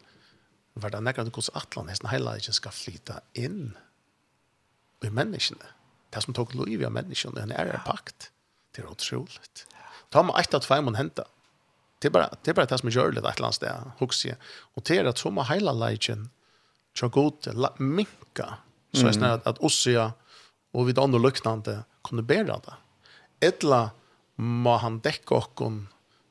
var 0.74 0.90
det 0.90 0.98
där 0.98 1.30
kus 1.32 1.50
Atlan, 1.54 1.88
hesen 1.88 2.10
hela 2.10 2.34
legion 2.34 2.54
ska 2.54 2.72
flyta 2.72 3.22
in 3.34 3.78
i 5.04 5.10
människorna. 5.10 5.66
Det 6.10 6.22
som 6.22 6.34
tog 6.34 6.56
liv 6.56 6.86
av 6.86 6.92
människorna, 6.92 7.42
en 7.42 7.52
är 7.52 7.82
pakt. 7.86 8.32
Det 8.72 8.82
är 8.82 8.86
otroligt. 8.86 9.68
Ta 10.10 10.24
man 10.24 10.40
ett 10.40 10.54
att 10.54 10.66
fem 10.66 10.86
man 10.86 10.96
hämta 10.96 11.24
det 12.02 12.08
är 12.08 12.10
bara 12.10 12.30
det 12.44 12.52
är 12.52 12.54
bara 12.54 12.66
det 12.66 12.78
som 12.78 12.90
gör 12.90 13.12
det 13.12 13.30
ett 13.30 13.40
lands 13.40 13.60
där 13.60 13.92
huxie 14.00 14.36
och 14.76 14.84
det 14.84 14.98
är 14.98 15.06
att 15.06 15.18
som 15.18 15.38
hela 15.38 15.74
legion 15.74 16.30
så 17.00 17.10
gott 17.10 17.48
minka 17.78 18.58
så 18.94 19.08
är 19.08 19.12
snarare 19.12 19.42
att 19.44 19.58
ossia 19.58 20.14
och 20.72 20.90
vid 20.90 21.00
andra 21.00 21.20
luktande 21.20 21.84
kunde 22.04 22.24
bära 22.24 22.60
det. 22.66 22.74
Ettla 23.48 23.92
må 24.36 24.78
han 24.78 25.00
dekka 25.00 25.36
okkon 25.36 25.88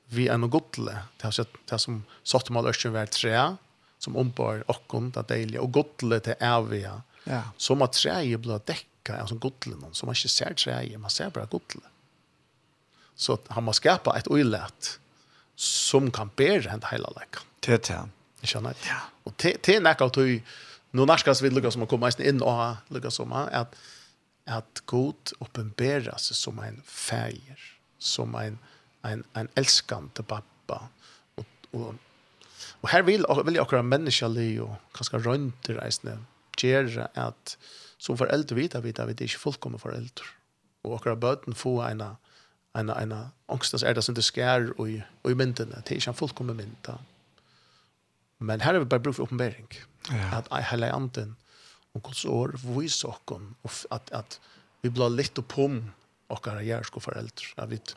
vi 0.07 0.29
en 0.29 0.41
Det 0.41 0.49
godle 0.49 1.03
sett- 1.31 1.69
det 1.71 1.79
som 1.79 2.05
satt 2.23 2.51
mal 2.51 2.67
ørsken 2.67 2.93
vær 2.93 3.07
tre 3.07 3.57
som 3.99 4.17
ombar 4.17 4.65
okkon 4.67 5.11
det 5.11 5.29
deilige 5.29 5.61
og 5.61 5.73
godle 5.73 6.21
til 6.21 6.35
evige 6.41 7.03
ja. 7.25 7.43
Så 7.57 7.75
må 7.75 7.87
treet 7.87 8.41
bli 8.41 8.59
dekka 8.67 9.23
av 9.23 9.27
som 9.27 9.39
godle 9.39 9.77
noen. 9.77 9.95
Som 9.95 10.07
man 10.07 10.15
ikke 10.15 10.29
ser 10.29 10.55
treet 10.55 11.01
man 11.01 11.11
ser 11.11 11.31
bare 11.31 11.47
godle 11.47 11.87
så 13.21 13.37
han 13.53 13.67
må 13.67 13.75
skapa 13.77 14.17
et 14.17 14.29
uilet 14.33 14.95
som 15.61 16.11
kan 16.11 16.31
bära 16.37 16.71
henne 16.71 16.87
hela 16.91 17.09
läckan. 17.09 17.43
Det 17.61 17.91
är 17.91 17.95
det. 17.95 18.47
Känner 18.47 18.75
jag. 18.87 18.97
Och 19.23 19.33
det 19.37 19.69
är 19.69 19.81
näka 19.81 20.05
att 20.05 20.13
du 20.13 20.43
nu 20.91 21.07
närskas 21.07 21.43
vi 21.43 21.51
lukka 21.51 21.71
som 21.71 21.81
har 21.83 21.87
komma 21.87 22.11
in 22.19 22.43
och 22.43 22.77
lukka 22.89 23.11
som 23.11 23.33
har 23.33 23.47
att 23.47 23.77
att 24.45 24.83
god 24.85 25.31
uppenbära 25.39 26.19
sig 26.19 26.37
som 26.37 26.59
en 26.59 26.83
färger, 26.83 27.61
som 27.99 28.35
en, 28.35 28.59
en, 29.03 29.25
en 29.33 29.49
älskande 29.55 30.23
pappa. 30.23 30.89
Och, 31.35 31.47
och, 31.71 31.95
och 32.81 32.89
här 32.89 33.03
vill, 33.03 33.27
vill 33.45 33.55
jag 33.55 33.63
akkurat 33.63 33.85
människa 33.85 34.29
li 34.29 34.59
och 34.59 34.75
ganska 34.93 35.19
rönter 35.19 35.75
reisne 35.75 36.19
göra 36.63 37.09
att 37.15 37.59
som 37.99 38.19
föräldrar 38.19 38.57
vita 38.57 38.81
vita 38.81 39.07
vi 39.07 39.13
det 39.13 39.23
är 39.23 39.27
inte 39.27 39.39
fullkomna 39.39 39.79
föräldrar. 39.79 40.27
Och 40.83 40.97
akkurat 40.97 41.19
böten 41.19 41.55
få 41.55 41.89
ena 41.91 42.17
en 42.73 42.91
en 42.91 43.15
angstens 43.47 43.83
är 43.83 43.95
det 43.95 44.03
som 44.03 44.15
det 44.15 44.23
skär 44.23 44.81
och 44.81 44.89
och 45.23 45.31
i 45.31 45.35
mynden 45.35 45.75
att 45.75 45.85
det 45.85 45.95
är 45.95 46.09
en 46.09 46.15
fullkomlig 46.15 46.57
mynd. 46.57 46.89
Men 48.39 48.61
här 48.61 48.75
är 48.75 48.79
vi 48.79 48.85
bara 48.85 49.01
bruk 49.01 49.19
uppenbarelse. 49.19 49.59
Ja. 50.09 50.37
Att 50.37 50.61
i 50.61 50.63
hela 50.71 50.93
anten 50.93 51.37
och 51.93 52.03
Guds 52.03 52.25
ord 52.25 52.61
vis 52.61 53.05
och 53.05 53.33
att 53.91 54.13
att 54.13 54.41
vi 54.83 54.91
blir 54.91 55.11
lite 55.11 55.43
pom 55.43 55.93
och 56.27 56.47
våra 56.47 56.63
järsko 56.63 57.01
föräldrar. 57.01 57.55
Jag 57.57 57.67
vet 57.67 57.97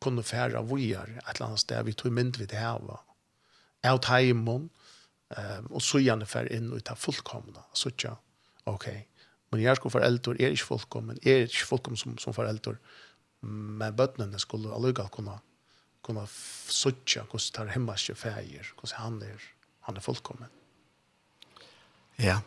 kunde 0.00 0.22
färra 0.22 0.62
vojar 0.62 1.22
ett 1.30 1.40
annat 1.40 1.60
ställe 1.60 1.82
vi 1.82 1.92
tog 1.92 2.12
mynd 2.12 2.36
vid 2.36 2.48
det 2.48 2.56
här 2.56 2.78
va. 2.78 3.00
Out 3.92 4.04
hemon 4.04 4.68
ehm 5.36 5.66
och 5.66 5.82
så 5.82 5.98
gärna 5.98 6.26
för 6.26 6.52
in 6.52 6.72
och 6.72 6.84
ta 6.84 6.96
fullkomna 6.96 7.64
så 7.72 7.90
tja. 7.90 8.16
Okej. 8.64 8.90
Okay. 8.90 9.02
Men 9.50 9.62
jag 9.62 9.76
ska 9.76 9.90
för 9.90 10.00
eldor 10.00 10.40
är 10.40 10.50
inte 10.50 10.62
fullkommen, 10.62 11.18
är 11.22 11.42
inte 11.42 11.54
fullkommen 11.54 11.96
som 11.96 12.18
som 12.18 12.34
för 12.34 12.78
men 13.46 13.96
bøttene 13.96 14.38
skulle 14.42 14.72
allikevel 14.74 15.10
kunne, 15.14 15.36
kunna 16.04 16.26
søtja 16.28 17.24
hvordan 17.26 17.52
tar 17.56 17.74
himmelske 17.74 18.16
feir, 18.18 18.72
hvordan 18.78 19.00
han 19.00 19.20
er, 19.26 19.44
han 19.88 19.96
er 19.96 20.04
fullkommen. 20.04 20.50
Ja, 22.20 22.40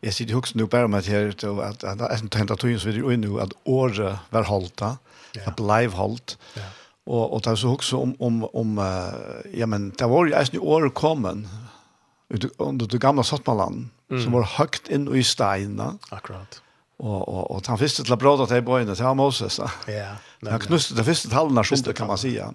jeg 0.00 0.14
sitter 0.16 0.38
også 0.38 0.56
nå 0.56 0.66
bare 0.70 0.88
med 0.88 1.08
her, 1.10 1.32
at 1.34 1.82
jeg 1.84 2.30
tenkte 2.30 2.54
at 2.54 2.62
togene 2.62 2.80
som 2.80 2.92
vi 2.92 3.02
er 3.02 3.16
inne 3.16 3.40
at 3.42 3.56
året 3.68 4.20
var 4.32 4.46
holdt, 4.48 4.84
at 5.36 5.60
live 5.60 5.98
holdt, 5.98 6.38
ja. 6.56 6.68
og, 7.06 7.24
og 7.34 7.42
det 7.44 7.52
er 7.52 7.60
så 7.60 7.74
også 7.74 8.00
om, 8.06 8.14
om, 8.22 8.44
om 8.54 8.78
ja, 9.52 9.66
men 9.66 9.90
det 9.90 10.08
var 10.08 10.30
jo 10.30 10.38
eisen 10.38 10.56
i 10.56 10.62
året 10.62 10.94
kommet, 10.94 11.44
under 12.58 12.86
det 12.86 13.00
gamle 13.02 13.24
Sottmaland, 13.26 13.88
mm. 14.08 14.20
som 14.22 14.34
var 14.38 14.46
høgt 14.56 14.88
inn 14.88 15.08
i 15.10 15.22
steina. 15.26 15.96
Akkurat 16.14 16.60
og 17.00 17.28
och 17.28 17.50
och 17.50 17.66
han 17.66 17.78
visste 17.78 18.04
till 18.04 18.16
bröd 18.16 18.40
att 18.40 18.48
til 18.48 18.64
var 18.64 18.84
til 18.84 19.14
Moses. 19.14 19.58
Moses. 19.58 19.72
Ja. 19.88 20.16
Han 20.50 20.60
knuste 20.60 20.94
det 20.94 21.04
första 21.04 21.34
halvan 21.34 21.64
sjunde 21.64 21.92
kan 21.92 22.06
man 22.06 22.18
säga. 22.18 22.54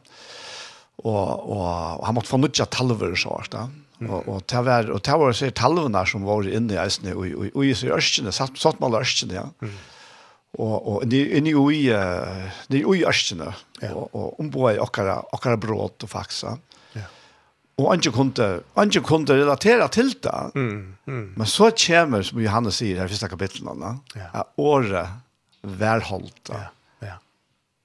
Och 0.95 1.49
och 1.49 2.05
han 2.05 2.15
måtte 2.15 2.27
få 2.27 2.37
nutja 2.37 2.65
talver 2.65 3.15
så 3.15 3.29
vart 3.29 3.51
da. 3.51 3.69
Och 4.09 4.27
och 4.27 4.43
det 4.45 4.61
var 4.61 4.91
och 4.91 5.01
det 5.01 5.11
var 5.11 5.33
så 5.33 5.51
talvarna 5.51 6.05
som 6.05 6.23
var 6.23 6.47
inne 6.47 6.73
i 6.73 6.87
isen 6.87 7.13
och 7.13 7.55
och 7.55 7.65
i 7.65 7.75
så 7.75 7.87
ørskene 7.87 8.31
satt 8.31 8.57
satt 8.57 8.79
man 8.79 8.93
ørskene 8.93 9.33
ja. 9.33 9.45
Och 10.57 10.87
och 10.87 11.07
det 11.07 11.37
inne 11.37 11.49
i 11.49 11.89
det 12.67 12.77
i 12.77 13.05
örsken 13.05 13.41
och 13.41 14.15
och 14.15 14.39
om 14.39 14.51
på 14.51 14.61
och 14.61 14.95
kara 14.95 15.19
och 15.19 15.43
kara 15.43 15.57
bröd 15.57 16.03
och 16.03 16.09
faxa. 16.09 16.47
Mm 16.47 16.59
Og 17.75 17.89
han 17.91 18.03
kunde, 18.15 18.45
han 18.77 18.91
kunde 19.03 19.35
relatera 19.35 19.87
til 19.91 20.13
det. 20.23 20.55
Mm, 20.55 20.95
mm. 21.05 21.33
Men 21.35 21.47
så 21.49 21.71
kommer, 21.75 22.23
som 22.23 22.39
Johannes 22.39 22.79
sier 22.79 23.01
her 23.01 23.09
i 23.09 23.11
første 23.11 23.27
kapitlet, 23.33 23.83
ja. 24.15 24.29
at 24.31 24.53
året 24.57 25.09
værholdt 25.65 26.53
ja, 26.53 26.67
ja. 27.01 27.17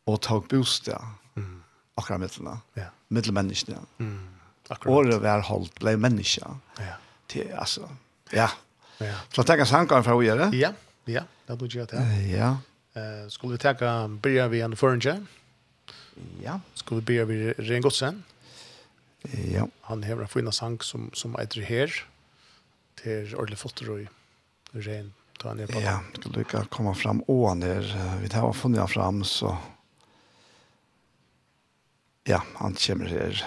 og 0.06 0.20
tog 0.22 0.46
bostad 0.48 1.00
mm. 1.34 1.56
akkurat 1.98 2.20
midtlene, 2.22 2.54
ja. 2.78 2.86
middelmenneskene. 3.08 3.82
Mm, 3.98 4.28
akkurat. 4.68 4.94
Året 4.94 5.22
værholdt 5.22 5.74
ble 5.82 5.96
menneske. 5.98 6.54
Ja. 6.78 6.94
Til, 7.28 7.50
altså, 7.58 7.88
ja. 8.32 8.46
ja. 9.00 9.18
Så 9.34 9.42
tenk 9.42 9.64
en 9.64 9.72
sangkaren 9.72 10.06
fra 10.06 10.14
å 10.14 10.22
gjøre. 10.22 10.52
Ja, 10.54 10.74
ja, 11.10 11.26
det 11.48 11.58
du 11.58 11.66
gjør 11.66 11.90
det. 11.90 12.06
Ja. 12.30 12.54
Uh, 12.94 13.26
skulle 13.30 13.58
vi 13.58 13.64
tenke, 13.66 13.90
blir 14.22 14.46
vi 14.54 14.62
en 14.62 14.78
føringen? 14.78 15.26
Ja. 16.44 16.60
Skulle 16.78 17.02
vi 17.02 17.10
blir 17.10 17.26
vi 17.26 17.70
Rengodsen? 17.70 18.22
Ja. 18.22 18.30
Ja. 19.28 19.66
Han 19.90 20.02
har 20.04 20.22
en 20.22 20.28
fina 20.28 20.52
sang 20.52 20.78
som, 20.82 21.10
som 21.12 21.36
heter 21.38 21.66
her, 21.66 21.92
til 23.00 23.34
Orle 23.36 23.56
Fotter 23.56 23.90
og 23.92 24.06
Rein. 24.74 25.12
ta 25.40 25.50
han 25.52 25.60
er 25.60 25.70
på 25.70 25.80
ja, 25.80 25.98
det 26.12 26.22
skulle 26.22 26.44
ikke 26.44 26.66
komme 26.72 26.94
fram 26.94 27.22
åen 27.32 27.62
der. 27.64 27.86
Vi 28.20 28.28
tar 28.28 28.48
og 28.48 28.56
funnet 28.56 28.90
fram, 28.92 29.22
så... 29.24 29.56
Ja, 32.28 32.42
han 32.60 32.76
kommer 32.76 33.08
her. 33.08 33.40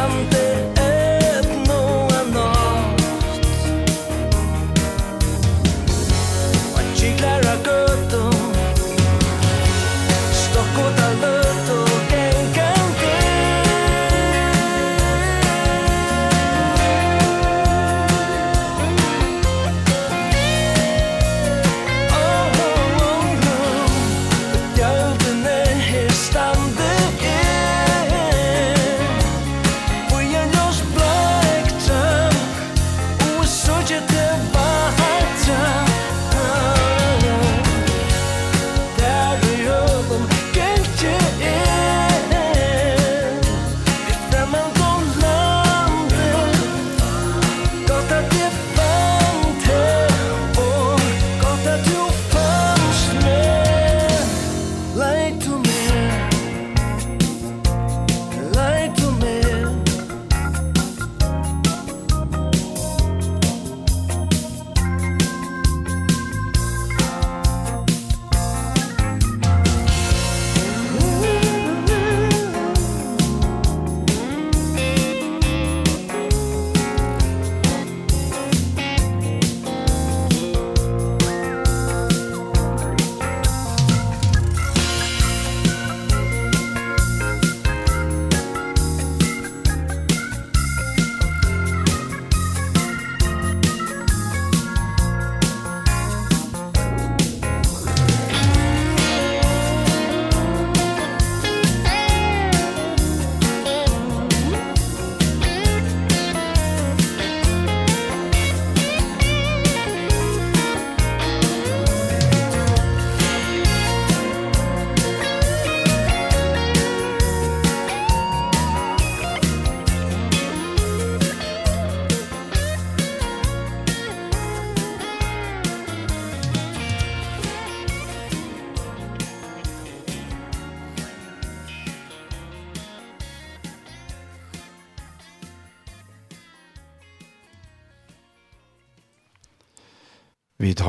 fram 0.00 0.39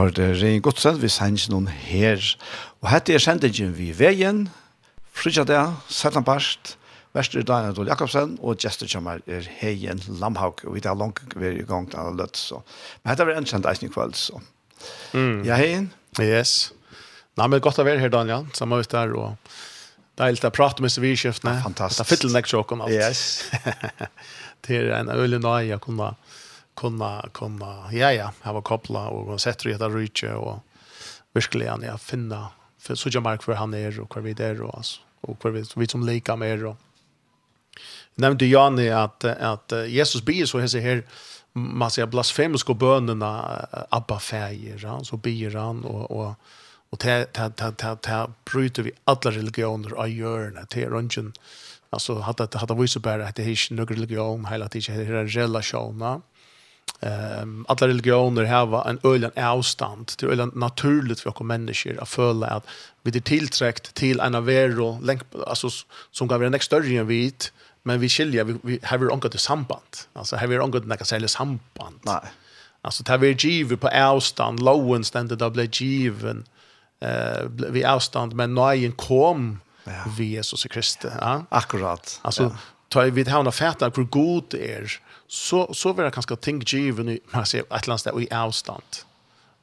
har 0.02 0.14
det 0.18 0.42
Rein 0.42 0.62
Godsen, 0.66 0.98
vi 0.98 1.10
sender 1.14 1.52
noen 1.54 1.68
her. 1.70 2.22
Og 2.82 2.88
hette 2.90 3.14
er 3.14 3.22
sendingen 3.22 3.74
vi 3.78 3.92
veien, 3.94 4.48
Frydja 5.14 5.44
det, 5.46 5.60
Sætland 5.92 6.26
Barst, 6.26 6.76
Vestre 7.14 7.44
Daniel 7.46 7.76
Dole 7.76 7.92
Jakobsen, 7.92 8.38
og 8.42 8.58
Gjester 8.64 8.90
kommer 8.90 9.20
er 9.28 9.46
Heien 9.60 10.02
Lamhaug, 10.22 10.64
og 10.66 10.74
vi 10.78 10.82
tar 10.82 10.98
langt 10.98 11.36
hver 11.36 11.60
gang 11.70 11.90
til 11.92 12.02
alle 12.02 12.24
løtt. 12.24 12.40
Så. 12.40 12.64
Men 13.04 13.12
hette 13.12 13.28
var 13.28 13.38
en 13.38 13.50
kjent 13.52 13.68
eisen 13.70 13.90
i 13.90 13.92
kveld, 13.94 14.16
så. 14.18 14.42
Mm. 15.14 15.44
Ja, 15.46 15.60
Heien? 15.60 15.92
Yes. 16.18 16.72
Nei, 17.38 17.52
men 17.52 17.62
godt 17.62 17.84
å 17.84 17.86
være 17.86 18.02
her, 18.02 18.14
Daniel, 18.14 18.48
samme 18.58 18.82
ut 18.82 18.90
der, 18.96 19.14
og 19.14 19.54
deilig 20.18 20.48
å 20.48 20.54
prate 20.56 20.82
med 20.82 20.96
sivilskiftene. 20.96 21.60
Fantastisk. 21.68 22.02
Det 22.02 22.08
er 22.08 22.14
fytlen 22.16 22.42
jeg 22.42 22.74
om 22.74 22.86
alt. 22.88 22.96
Yes. 22.96 23.44
det 24.66 24.82
er 24.82 24.96
en 25.04 25.14
øyelig 25.14 25.44
nøye 25.44 25.78
å 25.78 25.84
kunne 25.84 26.16
kunna 26.76 27.30
kunna 27.34 27.90
ja 27.92 28.14
ja 28.14 28.32
ha 28.42 28.62
koppla 28.62 29.08
och 29.08 29.42
sätta 29.42 29.70
det 29.70 29.78
där 29.78 29.90
rycke 29.90 30.34
och 30.34 30.60
verkligen 31.34 31.82
ja 31.82 31.98
finna 31.98 32.48
för 32.80 32.96
så 32.96 33.10
jag 33.12 33.24
mark 33.24 33.44
för 33.44 33.54
han 33.54 33.74
är 33.74 34.00
och 34.00 34.10
kvar 34.10 34.22
vi 34.22 34.34
där 34.34 34.62
och 34.62 34.78
alltså 34.78 35.02
och 35.22 35.40
kvar 35.40 35.52
vi 35.52 35.64
vi 35.76 35.88
som 35.88 36.06
lika 36.06 36.36
med 36.36 36.66
och 36.66 36.76
nämnde 38.16 38.46
Janne 38.46 38.98
att 38.98 39.24
att 39.24 39.74
Jesus 39.88 40.22
blir 40.22 40.46
så 40.46 40.60
här 40.60 41.04
man 41.54 41.92
säger 41.92 42.08
blasfemiska 42.08 42.74
bönerna 42.74 43.66
abba 43.90 44.20
färger 44.20 44.80
ja, 44.84 45.04
så 45.04 45.18
ber 45.18 45.56
han 45.56 45.86
och 45.86 46.12
och 46.12 46.34
och 46.90 47.00
ta 47.00 47.24
ta 47.24 47.50
ta 47.50 47.72
ta 47.72 47.96
ta 47.96 48.32
bryter 48.44 48.84
vi 48.84 48.92
alla 49.04 49.32
religioner 49.32 49.94
och 49.94 50.10
gör 50.10 50.52
det 50.52 50.66
till 50.66 50.90
rungen 50.90 51.34
alltså 51.90 52.20
hade 52.20 52.58
hade 52.58 52.74
vi 52.74 53.00
bara 53.00 53.28
att 53.28 53.36
det 53.36 53.44
är 53.44 53.74
några 53.74 53.96
religion 53.96 54.46
hela 54.46 54.70
tiden 54.70 54.98
det 54.98 55.06
är 55.06 55.26
relationer 55.26 56.22
Um, 57.04 57.66
alla 57.70 57.88
religioner 57.88 58.44
har 58.44 58.90
en 58.90 59.00
öljande 59.04 59.50
avstånd. 59.50 60.08
till 60.08 60.40
är 60.40 60.58
naturligt 60.58 61.20
för 61.20 61.30
oss 61.30 61.40
människor 61.40 62.02
att 62.02 62.10
följa 62.10 62.48
att 62.48 62.68
vi 63.04 63.18
är 63.18 63.22
tillträckt 63.22 63.94
till 63.94 64.20
en 64.20 64.36
av 64.36 64.50
er 64.50 65.00
alltså, 65.48 65.70
som 66.12 66.30
kan 66.30 66.40
vara 66.40 66.50
nästa 66.50 66.66
större 66.66 67.00
än 67.00 67.08
vi 67.08 67.34
men 67.84 68.00
vi 68.00 68.10
skiljer, 68.10 68.44
vi, 68.44 68.58
vi 68.64 68.80
har 68.84 68.98
vi 68.98 69.12
ankat 69.12 69.36
ett 69.36 69.42
samband. 69.42 69.98
Alltså 70.14 70.36
har 70.36 70.48
vi 70.48 70.60
ångat 70.60 70.86
något 70.86 71.08
särskilt 71.08 71.32
samband. 71.32 72.00
Nej. 72.02 72.22
Alltså 72.82 73.04
tar 73.04 73.18
vi 73.18 73.32
givet 73.32 73.80
på 73.80 73.88
avstånd, 73.88 74.60
loven 74.60 75.04
ständigt 75.04 75.40
där 75.40 75.50
blir 75.50 75.70
given 75.84 76.46
eh 77.00 77.44
vi 77.70 77.86
avstånd 77.86 78.34
men 78.34 78.54
nöjen 78.56 78.92
kom 78.92 79.60
ja. 79.84 79.92
vi 80.18 80.26
Jesus 80.26 80.64
Kristus. 80.64 81.12
Ja. 81.22 81.46
Akkurat. 81.50 82.20
Alltså 82.22 82.44
ja. 82.44 82.58
tar 82.88 83.06
vi 83.06 83.24
det 83.24 83.32
här 83.32 83.48
och 83.48 83.56
fätar 83.56 83.92
hur 83.96 84.04
god 84.04 84.44
det 84.50 84.76
är 84.76 84.92
så 85.32 85.74
så 85.74 85.94
vill 85.94 86.04
jag 86.04 86.14
kanske 86.14 86.36
tänka 86.36 86.78
given 86.78 87.10
i 87.10 87.20
man 87.34 87.46
ser 87.46 87.64
ett 87.76 87.88
land 87.88 88.02
där 88.04 88.14
vi 88.14 88.28
avstånd 88.32 88.92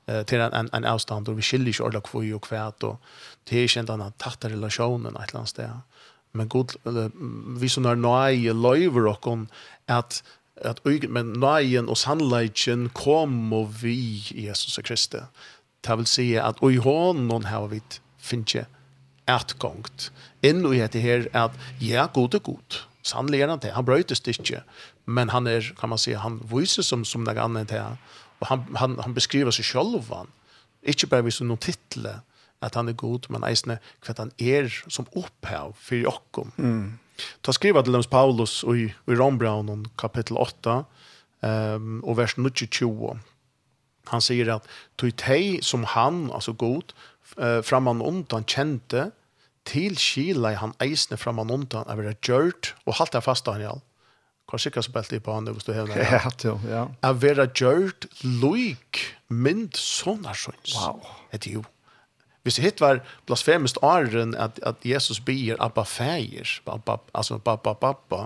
eh 0.07 0.23
till 0.23 0.41
en 0.41 0.53
en, 0.53 0.69
en 0.73 0.85
avstånd 0.85 1.29
och 1.29 1.39
vi 1.39 1.43
skiljer 1.43 1.75
ju 1.79 1.85
alla 1.85 2.01
kvoi 2.01 2.33
och 2.33 2.43
kvärt 2.43 2.83
och 2.83 3.01
det 3.45 3.59
är 3.59 3.79
inte 3.79 3.93
annan 3.93 4.13
täta 4.13 4.49
relationen 4.49 5.17
ett 5.17 5.33
land 5.33 5.49
där 5.57 5.81
men 6.33 6.49
god 6.49 6.73
vi 7.61 7.69
som 7.69 7.87
är 7.87 7.95
nöje 7.95 8.53
lever 8.53 9.07
och 9.07 9.27
om 9.27 9.49
att 9.87 10.23
att 10.65 10.85
men 11.09 11.33
nöjen 11.33 11.89
och 11.89 11.99
sannoliken 11.99 12.89
kom 12.89 13.53
och 13.53 13.85
vi 13.85 14.25
Jesus 14.31 14.79
Kristus. 14.85 15.23
Det 15.81 15.97
vill 15.97 16.07
säga 16.07 16.45
att 16.45 16.59
och 16.59 16.73
i 16.73 16.77
honom 16.77 17.45
har 17.45 17.69
vi 17.69 17.83
finche 18.19 18.67
ätgångt. 19.27 20.11
Inn 20.43 20.65
og 20.67 20.77
i 20.77 20.81
dette 20.81 21.01
her 21.03 21.27
at 21.37 21.57
ja, 21.81 22.07
god 22.15 22.35
er 22.35 22.39
god 22.39 22.79
sannlig 23.09 23.43
er 23.43 23.53
han 23.53 23.63
det. 23.63 23.75
Han 23.75 23.87
brøytes 23.89 24.23
det 24.25 24.37
ikke. 24.39 24.63
Men 25.07 25.33
han 25.35 25.49
er, 25.51 25.67
kan 25.79 25.93
man 25.93 26.01
si, 26.01 26.15
han 26.15 26.41
viser 26.51 26.87
som, 26.87 27.05
som 27.09 27.25
det 27.27 27.39
andre 27.41 27.65
til. 27.69 27.99
Og 28.41 28.51
han, 28.53 28.65
han, 28.79 28.99
han 29.03 29.17
beskriver 29.17 29.55
seg 29.55 29.67
selv. 29.67 30.13
Han. 30.13 30.31
Ikke 30.87 31.11
bare 31.11 31.27
viser 31.27 31.49
noen 31.49 31.63
titler 31.63 32.23
at 32.65 32.75
han 32.75 32.91
er 32.91 32.97
god, 32.99 33.29
men 33.31 33.47
eisne 33.47 33.79
hva 34.03 34.15
han 34.19 34.33
er 34.43 34.71
som 34.91 35.07
opphav 35.17 35.77
for 35.79 36.01
jokken. 36.01 36.51
Mm. 36.59 36.99
Ta 37.43 37.55
skriva 37.55 37.83
til 37.83 37.95
dems 37.95 38.11
Paulus 38.11 38.61
i, 38.67 38.89
i 38.91 39.19
Rombraun 39.19 39.87
kapittel 39.99 40.39
8 40.39 40.79
um, 41.43 42.01
og 42.03 42.19
vers 42.19 42.35
22. 42.39 43.15
Han 44.13 44.25
sier 44.25 44.51
at 44.57 44.67
tog 44.99 45.15
teg 45.21 45.63
som 45.67 45.85
han, 45.95 46.29
altså 46.35 46.55
god, 46.57 46.95
framan 47.37 47.63
framman 47.67 48.27
han 48.33 48.47
kjente, 48.49 49.11
til 49.69 49.99
kila 50.01 50.55
han 50.59 50.73
eisne 50.83 51.19
fram 51.21 51.41
og 51.43 51.53
undan 51.53 51.87
av 51.89 52.01
det 52.03 52.17
gjørt, 52.25 52.73
og 52.87 52.99
halte 52.99 53.21
jeg 53.21 53.29
fast 53.29 53.47
Daniel, 53.47 53.79
han 53.79 53.85
i. 53.85 53.85
Hva 54.49 54.57
sikkert 54.57 54.87
som 54.87 54.95
belte 54.95 55.19
i 55.19 55.21
på 55.21 55.33
han, 55.37 55.49
hvis 55.53 55.67
du 55.67 55.75
hevner 55.77 55.99
det. 55.99 56.07
Ja, 56.15 56.31
til, 56.41 56.61
ja. 56.65 56.87
Av 57.05 57.19
det 57.21 57.51
gjørt, 57.59 58.07
loik, 58.25 59.03
mynd, 59.29 59.77
sånne 59.77 60.33
sønns. 60.33 60.73
Wow. 60.73 61.03
Det 61.35 61.43
er 61.43 61.59
jo. 61.59 61.65
Hvis 62.47 62.57
det 62.57 62.65
hitt 62.65 62.81
var 62.81 63.03
blasfemist 63.29 63.77
åren 63.85 64.33
at, 64.41 64.57
at 64.65 64.81
Jesus 64.87 65.21
bier 65.21 65.59
Abba 65.61 65.85
feir, 65.85 66.49
Abba, 66.65 66.97
altså 67.13 67.37
Abba, 67.37 67.59
Abba, 67.59 67.91
Abba, 67.93 68.23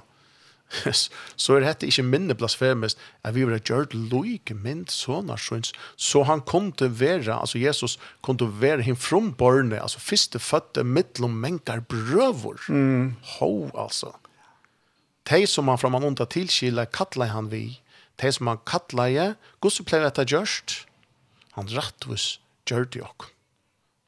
så 1.36 1.56
er 1.56 1.64
dette 1.66 1.88
ikke 1.88 2.04
minne 2.06 2.36
blasfemist 2.38 3.00
at 3.22 3.34
vi 3.36 3.44
var 3.48 3.60
gjort 3.60 3.94
loik 3.94 4.52
mynd 4.56 4.90
sånne 4.92 5.36
sjøns. 5.40 5.72
Så 5.96 6.24
han 6.28 6.44
kom 6.48 6.70
til 6.76 6.92
vera, 6.96 7.38
altså 7.40 7.60
Jesus 7.60 7.98
kom 8.24 8.38
til 8.40 8.52
vera 8.62 8.84
him 8.84 8.96
from 8.96 9.32
borne, 9.36 9.78
altså 9.80 10.00
første 10.02 10.40
fødte 10.42 10.84
mittlom 10.84 11.36
menkar 11.42 11.84
brøvor. 11.88 12.60
Mm. 12.68 13.14
Ho, 13.36 13.52
altså. 13.74 14.14
De 15.30 15.44
som 15.46 15.68
han 15.70 15.78
fra 15.78 15.90
man 15.92 16.04
onda 16.04 16.26
tilkila 16.26 16.86
kattla 16.90 17.30
han 17.30 17.50
vi. 17.52 17.80
De 18.20 18.32
som 18.32 18.50
han 18.50 18.62
kattla 18.68 19.08
je, 19.12 19.28
gosse 19.62 19.84
pleier 19.86 20.08
etter 20.08 20.28
gjørst. 20.28 20.82
Han 21.56 21.68
rattvus 21.70 22.38
gjør 22.68 22.88
det 22.88 23.04
jokk. 23.04 23.28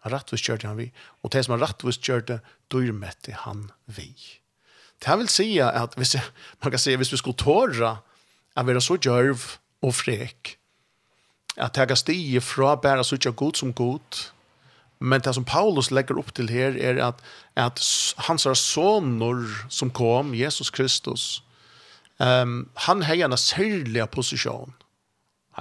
Han 0.04 0.12
rattvus 0.16 0.42
gjør 0.44 0.60
det 0.60 0.68
han 0.68 0.80
vi. 0.80 0.88
Og 1.22 1.32
de 1.32 1.44
som 1.44 1.54
han 1.56 1.62
rattvus 1.64 2.00
gjør 2.02 2.24
det, 2.28 2.40
dyrmette 2.72 3.36
han 3.44 3.68
vi. 3.86 4.10
Det 5.02 5.16
vil 5.18 5.28
si 5.28 5.48
at 5.58 5.96
hvis, 5.98 6.16
man 6.62 6.72
kan 6.72 6.80
si, 6.80 6.94
hvis 6.96 7.12
vi 7.12 7.20
skulle 7.20 7.38
tåre 7.40 7.96
at 8.54 8.66
være 8.66 8.80
så 8.80 8.96
djørv 8.96 9.58
og 9.82 9.94
frek, 9.94 10.56
at 11.56 11.76
jeg 11.76 11.88
kan 11.88 11.96
stige 11.96 12.40
fra 12.40 12.74
bare 12.74 13.04
så 13.04 13.18
ikke 13.18 13.32
god 13.32 13.58
som 13.58 13.72
god, 13.72 14.22
men 15.04 15.20
det 15.20 15.34
som 15.34 15.44
Paulus 15.44 15.90
legger 15.90 16.18
opp 16.18 16.32
til 16.34 16.48
her 16.48 16.78
er 16.78 17.00
at, 17.02 17.20
at 17.58 17.82
hans 18.28 18.46
soner 18.58 19.42
som 19.68 19.90
kom, 19.90 20.34
Jesus 20.34 20.70
Kristus, 20.70 21.42
um, 22.18 22.70
han 22.86 23.02
har 23.02 23.26
en 23.26 23.36
særlig 23.36 24.06
posisjon. 24.10 24.74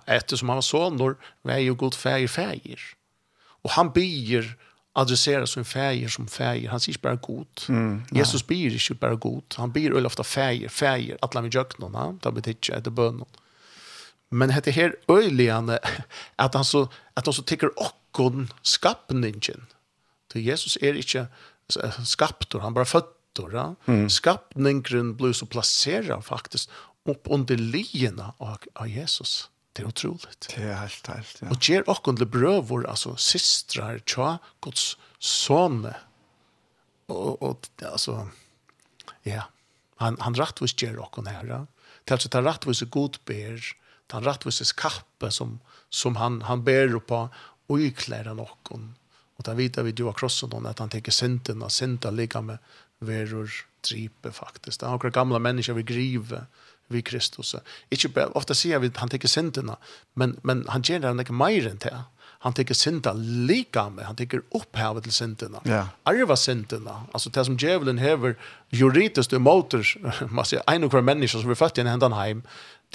Ettersom 0.07 0.49
han 0.49 0.61
var 0.61 0.65
soner, 0.65 1.15
var 1.43 1.61
jo 1.61 1.75
god 1.77 1.97
feir 1.97 2.27
feir. 2.27 2.79
Og 3.63 3.75
han 3.75 3.91
byr 3.93 4.53
adressera 4.93 5.47
sin 5.47 5.65
färger 5.65 6.07
som 6.07 6.27
färger. 6.27 6.69
Han 6.69 6.79
säger 6.79 6.99
bara 6.99 7.15
god. 7.15 7.61
Mm. 7.69 8.03
Jesus 8.11 8.47
blir 8.47 8.73
inte 8.73 8.93
bara 8.93 9.15
god. 9.15 9.43
Han 9.55 9.71
blir 9.71 9.93
öl 9.93 10.05
ofta 10.05 10.23
färger, 10.23 10.69
färger. 10.69 11.17
Att 11.21 11.35
lämna 11.35 11.49
jök 11.49 11.77
någon. 11.77 11.95
Han 11.95 12.19
tar 12.19 12.31
betitcha 12.31 12.75
ett 12.75 12.87
bön. 12.87 13.25
Men 14.29 14.61
det 14.63 14.71
här 14.71 14.95
öjligande 15.07 15.79
att 16.35 16.53
han 16.53 16.65
så 16.65 16.89
att 17.13 17.25
han 17.25 17.33
så 17.33 17.43
tycker 17.43 17.79
och 17.79 18.49
skapningen. 18.61 19.65
Så 20.31 20.39
Jesus 20.39 20.77
är 20.81 20.93
inte 20.93 21.27
skaptor, 22.05 22.59
han 22.59 22.73
bara 22.73 22.85
fötter. 22.85 23.49
Ja? 23.53 23.75
Mm. 23.85 24.09
Skapningen 24.09 25.15
blir 25.15 25.33
så 25.33 25.45
placerad 25.45 26.25
faktiskt 26.25 26.69
upp 27.05 27.23
under 27.23 27.57
lierna 27.57 28.33
av, 28.37 28.57
av 28.73 28.87
Jesus. 28.87 29.49
Det 29.73 29.81
är 29.81 29.87
otroligt. 29.87 30.47
Det 30.55 30.63
er 30.63 30.75
helt, 30.75 31.07
helt, 31.07 31.41
ja. 31.41 31.49
Och 31.49 31.57
gjør 31.61 31.89
och 31.89 32.17
til 32.17 32.25
brøvor, 32.25 32.85
alltså 32.89 33.15
systrar, 33.15 33.99
tja, 34.05 34.37
Guds 34.61 34.97
son. 35.19 35.87
Och, 37.07 37.41
och 37.41 37.67
alltså, 37.81 38.29
ja, 39.23 39.43
han, 39.97 40.17
han 40.19 40.35
rattvis 40.35 40.73
gjør 40.73 40.99
och 40.99 41.27
her, 41.27 41.45
ja. 41.45 41.65
Det 42.05 42.11
er 42.11 42.15
altså, 42.15 42.29
det 42.29 42.45
rattvis 42.45 42.81
är 42.81 42.85
god 42.85 43.17
ber, 43.25 43.75
det 44.07 44.17
är 44.17 44.21
rättvis 44.21 44.71
kappe 44.71 45.31
som, 45.31 45.59
som 45.89 46.15
han, 46.15 46.41
han 46.41 46.63
ber 46.63 46.99
på 46.99 47.29
och 47.67 47.79
yklär 47.79 48.33
någon. 48.33 48.95
Och 49.35 49.43
det 49.43 49.53
vet 49.53 49.77
vi 49.77 49.93
ju 49.97 50.07
av 50.07 50.13
krossen 50.13 50.65
att 50.65 50.79
han 50.79 50.89
tenker 50.89 51.11
synden 51.11 51.63
og 51.63 51.71
synda 51.71 52.11
ligga 52.11 52.41
med 52.41 52.57
verur 52.99 53.51
dripe 53.81 54.31
faktiskt. 54.31 54.79
Det 54.79 54.87
har 54.87 55.09
gamla 55.09 55.39
mennesker 55.39 55.73
vi 55.73 55.83
griver 55.83 56.45
vi 56.91 57.01
Kristus. 57.05 57.55
Ikke 57.93 58.11
bare, 58.13 58.33
ofte 58.37 58.55
sier 58.57 58.81
vi 58.83 58.91
at 58.91 58.99
han 59.01 59.11
tenker 59.11 59.31
syndene, 59.31 59.77
men, 60.19 60.37
men 60.43 60.65
han 60.71 60.85
gjør 60.85 61.05
det 61.05 61.25
ikke 61.25 61.37
mer 61.37 61.69
enn 61.69 61.81
det. 61.83 61.93
Han 62.43 62.55
tenker 62.55 62.75
synda 62.75 63.13
lika 63.15 63.85
med, 63.89 64.03
han 64.03 64.17
tenker 64.19 64.41
opphavet 64.51 65.05
til 65.07 65.15
syndene. 65.15 65.61
Ja. 65.69 65.85
Arva 66.09 66.35
syndene, 66.35 66.97
altså 67.15 67.31
det 67.31 67.45
som 67.47 67.55
djevelen 67.55 68.01
hever 68.03 68.35
juridisk 68.75 69.31
imot, 69.37 69.77
man 70.37 70.49
sier, 70.49 70.65
en 70.67 70.83
og 70.83 70.91
hver 70.91 71.05
menneske 71.07 71.39
som 71.39 71.47
blir 71.47 71.59
født 71.59 71.79
i 71.79 71.85
en 71.85 71.93
hendan 71.93 72.17
heim, 72.17 72.43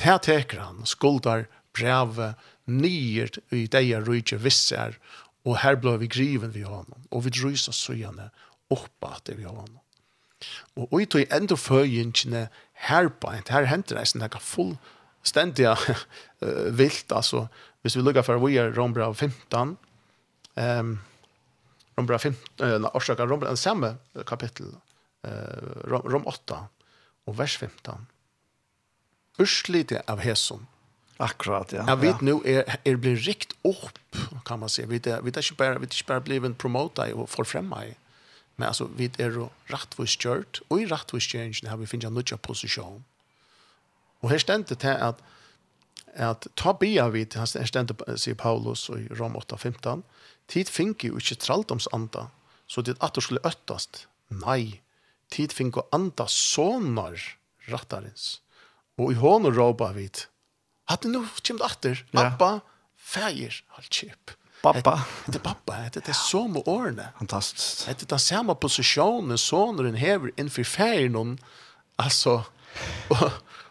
det 0.03 0.19
teker 0.29 0.61
han, 0.61 0.85
skuldar, 0.87 1.47
breve, 1.73 2.35
nyer 2.69 3.33
i 3.57 3.65
deia 3.73 4.03
rujtje 4.05 4.37
visser, 4.45 4.99
og 5.49 5.63
her 5.63 5.79
blir 5.81 5.97
vi 6.03 6.11
griven 6.13 6.53
vi 6.53 6.67
honom, 6.67 7.09
og 7.09 7.25
vi 7.25 7.33
drysa 7.33 7.73
søgjane 7.73 8.29
oppa 8.75 9.17
at 9.17 9.33
vi 9.33 9.49
honom. 9.49 9.79
Og 10.79 10.95
ui 10.95 11.07
tog 11.11 11.27
enda 11.35 11.59
føyingene 11.59 12.47
herbeint, 12.89 13.51
her 13.51 13.67
henter 13.71 13.99
det 13.99 14.07
sånn 14.11 14.25
fullstendig 14.39 15.67
uh, 15.67 15.93
vilt, 16.81 17.13
altså, 17.13 17.47
hvis 17.83 17.99
vi 17.99 18.05
lukkar 18.07 18.27
for 18.27 18.43
vi 18.45 18.59
er 18.61 18.75
Rombra 18.77 19.11
15, 19.13 19.75
um, 20.55 20.95
Rombra 21.99 22.21
15, 22.23 22.39
uh, 22.63 22.91
årsaker, 22.95 23.27
Rombra, 23.27 23.55
det 23.55 23.63
samme 23.63 23.97
kapittel, 24.31 24.71
uh, 25.27 25.85
Rom, 25.91 26.07
Rom 26.07 26.31
8, 26.31 26.63
og 27.29 27.39
vers 27.39 27.59
15. 27.59 28.07
Urslite 29.39 30.03
av 30.11 30.23
hesom. 30.25 30.67
Akkurat, 31.19 31.73
ja. 31.75 31.83
Jeg 31.87 32.01
vet 32.01 32.21
ja. 32.23 32.27
nå, 32.29 32.35
er, 32.47 32.77
er 32.87 32.99
blir 33.03 33.19
rikt 33.27 33.57
opp, 33.67 33.99
kan 34.47 34.61
man 34.63 34.71
si. 34.71 34.85
Vi 34.87 35.01
er, 35.03 35.23
vi 35.23 35.33
er 35.35 35.43
ikke 35.43 35.59
bare, 35.59 35.81
vi 35.83 35.89
er 35.89 35.97
ikke 35.97 36.13
bare 36.13 36.25
blivet 36.27 36.55
promota 36.59 37.09
og 37.15 37.27
forfremma 37.31 37.83
i. 37.89 37.97
Men 38.59 38.69
alltså 38.69 38.89
vi 38.97 39.11
är 39.19 39.31
då 39.31 39.51
rättvist 39.65 40.25
gjort 40.25 40.61
och 40.69 40.81
i 40.81 40.87
rättvist 40.87 41.33
gärningen 41.33 41.71
har 41.71 41.77
vi 41.77 41.87
finns 41.87 42.05
en 42.05 42.15
nutja 42.15 42.37
position. 42.37 43.05
Och 44.21 44.31
här 44.31 44.39
ständer 44.39 44.77
det 44.81 44.99
att 44.99 45.23
att 46.17 46.47
ta 46.55 46.75
bia 46.75 47.09
vid 47.09 47.35
han 47.37 47.47
ständer 47.47 48.17
sig 48.17 48.35
Paulus 48.35 48.91
i 48.91 49.09
Rom 49.11 49.37
8:15 49.37 50.03
tid 50.47 50.69
fink 50.69 51.05
ju 51.05 51.13
inte 51.13 51.35
traldoms 51.35 51.89
anda 51.93 52.31
så 52.67 52.83
det 52.83 53.03
att 53.03 53.15
det 53.15 53.21
skulle 53.21 53.41
öttast. 53.45 54.09
Nej, 54.29 54.83
tid 55.29 55.53
fink 55.53 55.77
och 55.77 55.89
anda 55.93 56.27
sonar 56.27 57.21
rattarens. 57.67 58.41
Och 58.97 59.13
i 59.13 59.15
honor 59.15 59.53
ropa 59.53 59.93
vid. 59.93 60.19
Hade 60.85 61.09
nu 61.09 61.27
kimt 61.43 61.61
åter. 61.61 62.07
Appa, 62.13 62.61
feir, 62.97 63.65
halt 63.69 63.93
chip. 63.93 64.31
Pappa. 64.63 65.05
Det 65.27 65.35
är 65.37 65.41
pappa. 65.41 65.77
Det 65.93 65.97
är 65.97 66.03
det 66.07 66.15
som 66.15 66.53
med 66.53 66.63
åren. 66.67 67.01
Fantastiskt. 67.19 67.87
Det 67.87 68.03
är 68.03 68.07
den 68.07 68.19
samma 68.19 68.55
positionen 68.55 69.39
sonen 69.39 69.95
häver 69.95 70.33
inför 70.37 70.65
färgen. 70.65 71.39
Alltså. 71.97 72.45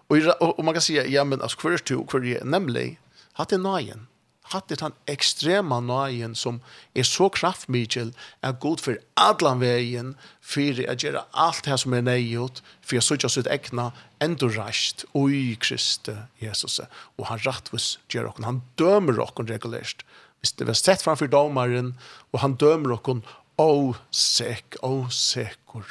Och, 0.08 0.18
och, 0.40 0.60
och 0.60 0.66
man 0.66 0.74
kan 0.74 0.82
säga, 0.82 1.06
ja 1.06 1.24
men 1.24 1.42
alltså 1.42 1.58
kvar 1.58 1.80
du, 1.86 2.06
kvar 2.06 2.20
du, 2.20 2.40
nämligen, 2.44 2.98
hatt 3.34 3.50
det 3.50 3.58
nöjen. 3.58 4.08
Hatt 4.42 4.82
han 4.82 4.92
extrema 5.06 5.80
nöjen 5.80 6.36
som 6.36 6.62
är 6.94 7.04
så 7.04 7.30
kraftmikil 7.30 8.14
är 8.42 8.52
god 8.52 8.80
för 8.80 9.00
allan 9.14 9.60
vägen 9.60 10.18
för 10.42 10.90
att 10.90 11.04
göra 11.04 11.24
allt 11.32 11.64
det 11.64 11.70
här 11.70 11.78
som 11.78 11.94
är 11.94 12.02
nejot 12.02 12.64
för 12.82 12.98
att 12.98 13.04
söka 13.04 13.30
sitt 13.30 13.48
ägna 13.48 13.92
ändå 14.20 14.48
rast 14.48 15.06
oj 15.14 15.56
Kriste 15.56 16.18
Jesus. 16.38 16.82
Och 16.90 17.28
han 17.28 17.40
rattvis 17.40 18.00
gör 18.10 18.26
och 18.26 18.44
han 18.44 18.62
dömer 18.76 19.20
och 19.20 19.48
regulärt 19.48 20.06
hvis 20.42 20.54
det 20.60 20.68
var 20.70 20.78
sett 20.78 21.04
framfor 21.04 21.30
domaren, 21.32 21.96
og 22.34 22.42
han 22.44 22.58
dømer 22.62 22.98
okkon, 22.98 23.24
å 23.58 23.96
sek, 24.14 24.78
å 24.86 25.08
sekur. 25.14 25.88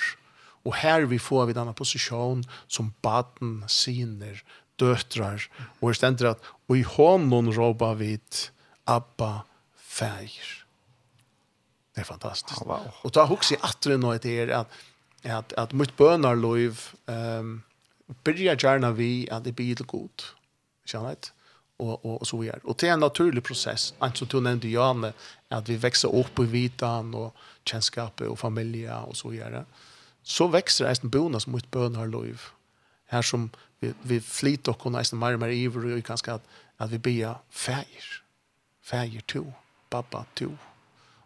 Og 0.66 0.76
her 0.82 1.06
vi 1.10 1.18
får 1.22 1.48
vi 1.48 1.56
denne 1.56 1.74
posisjon 1.78 2.44
som 2.70 2.92
baden 3.02 3.60
siner, 3.70 4.42
døtrar, 4.78 5.48
og 5.80 5.90
det 5.90 5.98
stender 5.98 6.32
at, 6.34 6.46
og 6.68 6.78
i 6.78 6.84
hånden 6.86 7.50
råba 7.56 7.94
vid, 7.98 8.46
Abba, 8.86 9.46
feir. 9.74 10.52
Det 11.94 12.04
er 12.04 12.06
fantastisk. 12.06 12.60
Oh, 12.62 12.68
wow. 12.68 12.90
Og 13.08 13.14
da 13.16 13.24
husker 13.26 13.56
jeg 13.56 13.64
atre 13.66 13.96
nå 13.98 14.12
etter 14.14 14.52
at, 14.54 14.74
at, 15.24 15.54
at 15.58 15.72
mitt 15.74 15.94
bønarløyv 15.98 16.82
um, 17.08 17.56
byrja 18.26 18.54
gjerne 18.60 18.92
vi 18.98 19.10
at 19.32 19.46
det 19.46 19.56
blir 19.58 19.80
god. 19.88 20.28
Skjønner 20.86 21.16
jeg? 21.16 21.32
och 21.76 22.04
och 22.06 22.26
så 22.26 22.38
vidare. 22.38 22.60
Och 22.64 22.76
det 22.78 22.88
är 22.88 22.92
en 22.92 23.00
naturlig 23.00 23.44
process. 23.44 23.94
som 24.14 24.26
du 24.26 24.40
nevnte, 24.40 24.68
Janne 24.68 25.12
att 25.48 25.68
vi 25.68 25.76
växer 25.76 26.14
upp 26.14 26.38
i 26.38 26.44
vitan 26.44 27.14
och 27.14 27.34
kjennskapet 27.64 28.28
och 28.28 28.38
familie 28.38 28.94
och 28.94 29.16
så 29.16 29.28
vidare. 29.28 29.64
Så 30.22 30.48
växer 30.48 30.84
det 30.84 31.02
en 31.02 31.10
bonus 31.10 31.46
mot 31.46 31.70
bönar 31.70 32.06
liv. 32.06 32.40
Här 33.06 33.22
som 33.22 33.50
vi 33.80 33.94
vi 34.02 34.20
flit 34.20 34.68
och 34.68 34.78
kunne 34.80 34.98
nästan 34.98 35.18
mer 35.18 35.34
og 35.34 35.40
mer 35.40 35.48
iver 35.48 35.98
och 35.98 36.04
kanskje 36.04 36.34
att 36.34 36.44
att 36.76 36.90
vi 36.90 36.98
blir 36.98 37.34
feir. 37.50 38.22
Feir 38.82 39.20
to, 39.20 39.44
pappa 39.90 40.24
to. 40.34 40.50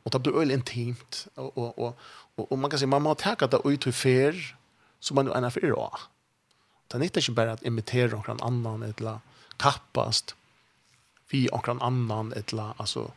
Och 0.03 0.11
det 0.11 0.19
blir 0.19 0.39
øyelig 0.39 0.55
intimt 0.55 1.29
och 1.35 1.59
och 1.59 1.79
och 1.79 1.97
og, 2.37 2.59
man 2.59 2.71
kan 2.71 2.79
si, 2.79 2.87
mamma 2.87 3.09
må 3.09 3.15
tagit 3.15 3.51
det 3.51 3.61
ut 3.65 3.81
til 3.81 3.93
fer, 3.93 4.57
som 5.01 5.15
man 5.15 5.29
är 5.29 5.51
för 5.51 5.73
også. 5.73 6.09
Det 6.89 6.99
är 6.99 7.03
inte 7.03 7.33
bara 7.33 7.53
att 7.53 7.63
imitera 7.63 8.17
någon 8.17 8.41
annan 8.43 8.83
eller 8.83 9.21
kappast 9.57 10.35
vi 11.31 11.47
omkran 11.53 11.81
annan 11.83 12.33
etla, 12.37 12.73
altså, 12.79 13.09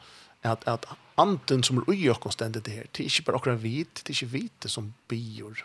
at, 0.43 0.63
at 0.67 0.85
anden 1.17 1.63
som 1.63 1.81
er 1.81 1.89
ui 1.89 2.07
okkon 2.11 2.33
stendet 2.35 2.65
det 2.65 2.73
her, 2.73 2.87
det 2.91 3.05
er 3.05 3.09
ikke 3.09 3.27
bare 3.27 3.39
okkran 3.39 3.61
vit, 3.63 4.01
det 4.03 4.13
er 4.13 4.23
ikke 4.23 4.33
vite 4.33 4.69
som 4.69 4.93
bior. 5.07 5.63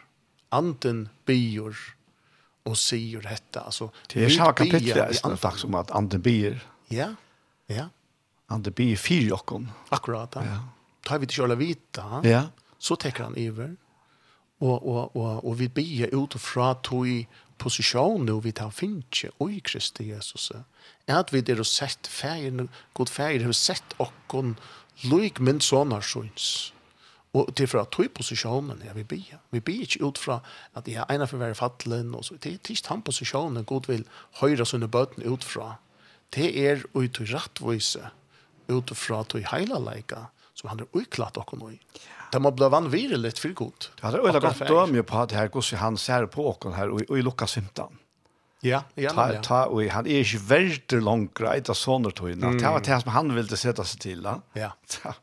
Anden 0.53 1.09
bior 1.29 1.77
og 2.69 2.77
sier 2.77 3.25
dette, 3.25 3.61
altså. 3.61 3.89
Det 4.13 4.25
er 4.25 4.33
samme 4.33 4.55
kapitlet, 4.57 4.97
jeg 4.97 5.21
snakker 5.21 5.57
som 5.61 5.75
at 5.75 5.93
anden 5.95 6.23
bior. 6.23 6.61
Ja, 6.91 7.13
ja. 7.69 7.89
Anden 8.51 8.73
bior 8.73 8.97
fyr 8.97 9.35
okkon. 9.37 9.69
Akkurat, 9.91 10.37
ja. 10.37 10.45
ja. 10.53 10.59
Tar 11.07 11.19
vi 11.19 11.27
til 11.27 11.43
alla 11.43 11.57
vita, 11.57 12.21
ja. 12.25 12.49
så 12.79 12.97
tekker 13.01 13.25
han 13.25 13.37
iver. 13.37 13.77
Og, 14.61 14.89
og, 14.89 15.17
og, 15.17 15.45
og 15.47 15.59
vi 15.59 15.69
bier 15.71 16.15
ut 16.15 16.35
fra 16.43 16.73
tog 16.83 17.27
position 17.59 18.25
nu 18.27 18.41
vi 18.41 18.53
tar 18.53 18.71
finche 18.71 19.31
i 19.41 19.61
Kristi 19.61 20.11
Jesus. 20.11 20.51
Er 21.07 21.19
at 21.19 21.33
vi 21.33 21.41
der 21.41 21.63
sett 21.63 22.07
feir 22.11 22.67
god 22.95 23.09
feir 23.11 23.45
har 23.45 23.53
sett 23.53 23.95
okkon 23.99 24.57
loik 25.05 25.41
min 25.41 25.61
sonar 25.61 26.03
såna. 26.03 26.75
Og 27.37 27.51
til 27.55 27.69
fra 27.69 27.85
tog 27.85 28.09
posisjonen 28.17 28.83
ja, 28.87 28.95
vi 28.97 29.05
bia. 29.05 29.39
Vi 29.53 29.61
bia 29.61 29.85
ikke 29.85 30.05
ut 30.05 30.19
fra 30.19 30.41
at 30.75 30.89
jeg 30.89 31.03
er 31.03 31.13
ena 31.13 31.27
for 31.29 31.37
å 31.37 31.45
være 31.45 31.59
fattelen. 31.59 32.15
Og 32.17 32.25
så. 32.25 32.39
Det 32.41 32.53
er 32.55 32.73
ikke 32.73 32.89
han 32.89 33.05
posisjonen 33.05 33.67
god 33.69 33.87
vil 33.91 34.07
høyre 34.41 34.67
sånne 34.67 34.89
bøten 34.89 35.27
ut 35.29 35.45
fra. 35.45 35.77
Det 36.35 36.49
er 36.57 36.87
ut 36.95 37.15
til 37.15 37.29
rettvise 37.31 38.11
ut 38.69 38.93
fra 38.97 39.23
tog 39.25 39.45
heilaleika 39.53 40.29
som 40.55 40.73
han 40.73 40.81
er 40.83 40.97
uklart 40.97 41.39
okkur 41.41 41.71
i 41.71 41.79
Ja 41.79 42.18
de 42.33 42.45
har 42.45 42.53
blivit 42.53 42.73
vanvirligt 42.73 43.39
for 43.39 43.49
gott. 43.49 43.91
Ja, 44.03 44.11
det 44.11 44.19
är 44.19 44.29
öliga 44.29 44.41
gott 44.41 44.71
om 44.71 44.95
ju 44.95 45.03
på 45.03 45.19
at 45.19 45.33
her 45.33 45.49
går 45.49 45.77
han 45.77 45.99
ser 45.99 46.27
på 46.27 46.49
åkon 46.49 46.73
här 46.73 46.89
og 46.91 47.19
i 47.19 47.23
Lukas 47.23 47.55
15. 47.55 47.99
Ja, 48.61 48.83
ja. 48.95 49.13
Ta, 49.15 49.43
ta, 49.43 49.61
og 49.71 49.87
han 49.91 50.07
er 50.07 50.25
ikke 50.25 50.41
veldig 50.49 50.99
langt 51.03 51.35
greit 51.35 51.69
av 51.71 51.75
sådana 51.79 52.11
togna. 52.11 52.51
Det 52.53 52.67
var 52.67 52.83
det 52.83 53.01
som 53.03 53.13
han 53.15 53.31
ville 53.35 53.57
sette 53.57 53.85
seg 53.87 54.01
til. 54.03 54.23
Da. 54.23 54.41
Ja. 54.59 54.73
Ta. 54.91 55.15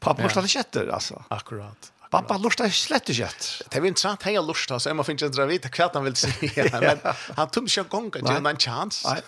Pappa 0.00 0.22
lortet 0.26 0.48
ikke 0.48 0.64
etter, 0.64 0.90
altså. 0.90 1.22
Akkurat. 1.30 1.92
Pappa 2.10 2.36
lustade 2.42 2.72
slett 2.74 3.06
ikke 3.12 3.28
etter. 3.28 3.66
Det 3.70 3.78
er 3.78 3.84
jo 3.84 3.90
interessant, 3.92 4.24
Han 4.26 4.34
har 4.34 4.42
lustade 4.42 4.82
så 4.82 4.90
jeg 4.90 4.96
man 4.98 5.06
finns 5.06 5.22
inte 5.22 5.46
vite 5.46 5.70
hva 5.70 5.90
han 5.94 6.06
vil 6.08 6.16
si. 6.18 6.50
Men 6.82 7.02
han 7.36 7.50
tog 7.54 7.68
ikke 7.68 7.80
igång 7.86 8.08
att 8.14 8.30
göra 8.30 8.50
en 8.50 8.56
chans. 8.56 9.04
Nei, 9.06 9.20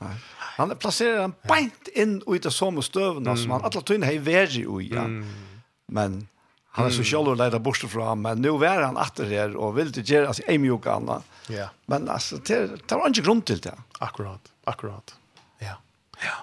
nei. 0.00 0.14
Han 0.56 0.74
placerar 0.78 1.20
han 1.20 1.34
beint 1.48 1.88
inn 1.94 2.20
i 2.26 2.38
det 2.38 2.50
som 2.54 2.78
støvene, 2.82 3.36
som 3.38 3.54
han 3.54 3.64
alle 3.66 3.82
togene 3.82 4.06
har 4.06 4.18
vært 4.22 4.58
i 4.58 4.66
ja. 4.90 5.06
Men 5.94 6.28
Han 6.74 6.86
er 6.86 6.90
så 6.90 7.04
själv 7.06 7.28
och 7.28 7.36
leder 7.36 7.58
bort 7.58 7.76
från 7.76 8.22
men 8.22 8.40
nu 8.42 8.48
er 8.66 8.82
han 8.82 8.96
atter 8.96 9.24
her, 9.24 9.56
och 9.56 9.78
vill 9.78 9.92
det 9.92 10.08
göra 10.08 10.26
altså, 10.26 10.42
en 10.46 10.60
mjuk 10.62 10.86
annan. 10.86 11.22
Ja. 11.48 11.68
Men 11.86 12.08
alltså 12.08 12.36
det 12.36 12.86
tar 12.86 13.06
ikke 13.08 13.22
grund 13.22 13.44
till 13.46 13.60
det. 13.60 13.74
Akkurat. 14.00 14.52
Akkurat. 14.64 15.14
Ja. 15.58 15.76
Ja. 16.18 16.34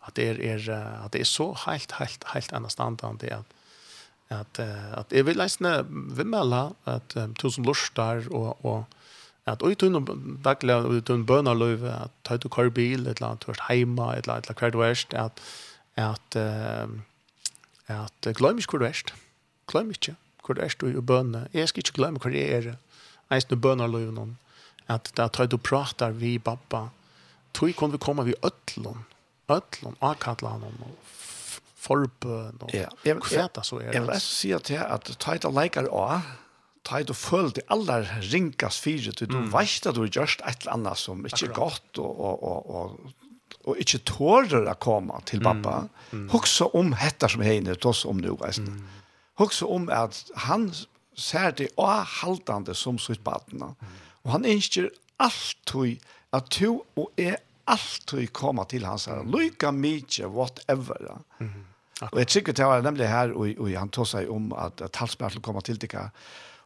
Att 0.00 0.14
det 0.14 0.28
är 0.28 0.40
er, 0.40 0.70
att 1.04 1.12
det 1.12 1.20
är 1.20 1.24
så 1.24 1.54
helt 1.66 1.92
helt 1.92 2.24
helt 2.24 2.52
annorlunda 2.52 3.12
det 3.20 3.32
att 3.32 3.46
att 4.28 4.58
at 4.98 5.12
jeg 5.12 5.26
vill 5.26 5.36
leisne 5.36 5.84
vimmela 6.16 6.72
att 6.84 7.16
tusen 7.38 7.64
lustar 7.64 8.26
och 8.32 8.64
och 8.64 8.84
att 9.44 9.62
oi 9.62 9.74
tunn 9.74 10.04
dagliga 10.44 10.78
ut 10.78 11.06
tunn 11.06 11.24
bönar 11.26 11.54
löv 11.54 11.84
att 11.84 12.12
ta 12.22 12.34
ut 12.34 12.50
kar 12.50 12.68
bil 12.68 13.06
ett 13.06 13.20
land 13.20 13.44
först 13.44 13.60
hemma 13.60 14.16
ett 14.16 14.26
land 14.26 14.46
ett 14.50 14.56
kvart 14.56 14.74
väst 14.74 15.14
att 15.14 15.40
att 15.94 16.36
att 17.86 18.26
glömmer 18.34 18.62
kvart 18.62 18.82
väst 18.82 19.14
glem 19.70 19.94
ikke 19.94 20.16
hvor 20.44 20.58
er 20.58 20.72
du 20.80 20.88
i 20.88 21.02
bønene. 21.04 21.44
Jeg 21.54 21.70
skal 21.70 21.84
ikke 21.84 21.98
glemme 22.00 22.22
hvor 22.22 22.34
jeg 22.34 22.48
er. 22.56 22.72
Jeg 23.30 23.44
skal 23.44 23.60
bønne 23.62 23.86
og 23.86 23.94
løyve 23.94 24.14
noen. 24.16 24.34
At 24.90 25.12
da 25.14 25.28
tar 25.30 25.46
du 25.46 25.58
pratar 25.62 26.16
vi, 26.16 26.38
pappa. 26.42 26.88
Tog 27.54 27.74
kunne 27.78 27.94
vi 27.94 28.02
komme 28.02 28.26
vi 28.26 28.34
øtlån. 28.46 29.04
Øtlån, 29.50 29.96
avkattler 30.00 30.56
han 30.56 30.66
om 30.66 30.96
forbøn 31.80 32.60
og 32.60 32.74
ja. 32.74 32.90
kveta 33.04 33.64
så 33.64 33.80
er 33.80 33.88
det. 33.88 33.94
Jeg 33.94 34.04
vil 34.04 34.14
også 34.16 34.34
si 34.34 34.52
at 34.54 34.68
det 34.68 34.82
at 34.84 35.10
ta 35.22 35.34
et 35.38 35.46
leikar 35.48 35.88
av, 35.88 36.26
ta 36.86 37.00
et 37.00 37.12
og 37.12 37.18
føl 37.18 37.48
det 37.56 37.64
aller 37.72 38.08
ringas 38.30 38.80
fire, 38.84 39.14
til 39.16 39.30
du 39.30 39.38
mm. 39.38 39.48
vet 39.54 39.88
at 39.88 39.96
du 39.96 40.02
har 40.04 40.12
gjort 40.12 40.44
et 40.44 40.60
eller 40.60 40.76
annet 40.76 41.00
som 41.00 41.24
ikke 41.26 41.48
er 41.48 41.56
godt, 41.56 42.02
og, 42.02 42.20
og, 42.20 42.44
og, 42.50 42.70
og 42.82 43.16
og 43.68 43.76
ikke 43.82 43.98
tårer 44.08 44.64
å 44.70 44.74
komme 44.80 45.18
til 45.28 45.42
pappa, 45.44 45.82
mm. 45.84 46.16
mm. 46.16 46.28
også 46.36 46.70
om 46.78 46.94
hetta 46.96 47.28
som 47.28 47.42
heine, 47.44 47.74
tross 47.76 48.06
om 48.08 48.20
nu, 48.22 48.32
veist. 48.40 48.64
Mm. 48.64 48.99
Hugsa 49.40 49.66
om 49.66 49.88
at 49.92 50.18
han 50.46 50.68
ser 51.16 51.54
det 51.56 51.70
avhaltande 51.80 52.74
som 52.76 52.98
sitt 53.00 53.24
badna. 53.24 53.72
Og 54.24 54.34
han 54.34 54.44
ønsker 54.48 54.90
alltid 55.20 56.04
at 56.36 56.52
to 56.54 56.80
og 56.96 57.10
er 57.20 57.40
alltid 57.70 58.32
kommer 58.36 58.68
til 58.70 58.84
hans 58.86 59.08
herre. 59.10 59.26
Lykke 59.26 59.72
mye, 59.72 60.28
whatever. 60.28 61.20
Mm. 61.38 61.66
Og 62.10 62.18
jeg 62.22 62.28
tykker 62.32 62.56
det 62.56 62.66
var 62.66 62.82
nemlig 62.82 63.08
her, 63.08 63.34
og, 63.36 63.50
og 63.60 63.72
han 63.76 63.90
tog 63.92 64.08
seg 64.08 64.30
om 64.32 64.52
at, 64.56 64.80
at 64.80 64.92
talspersen 64.96 65.42
kommer 65.44 65.64
til 65.64 65.80
dere, 65.80 66.08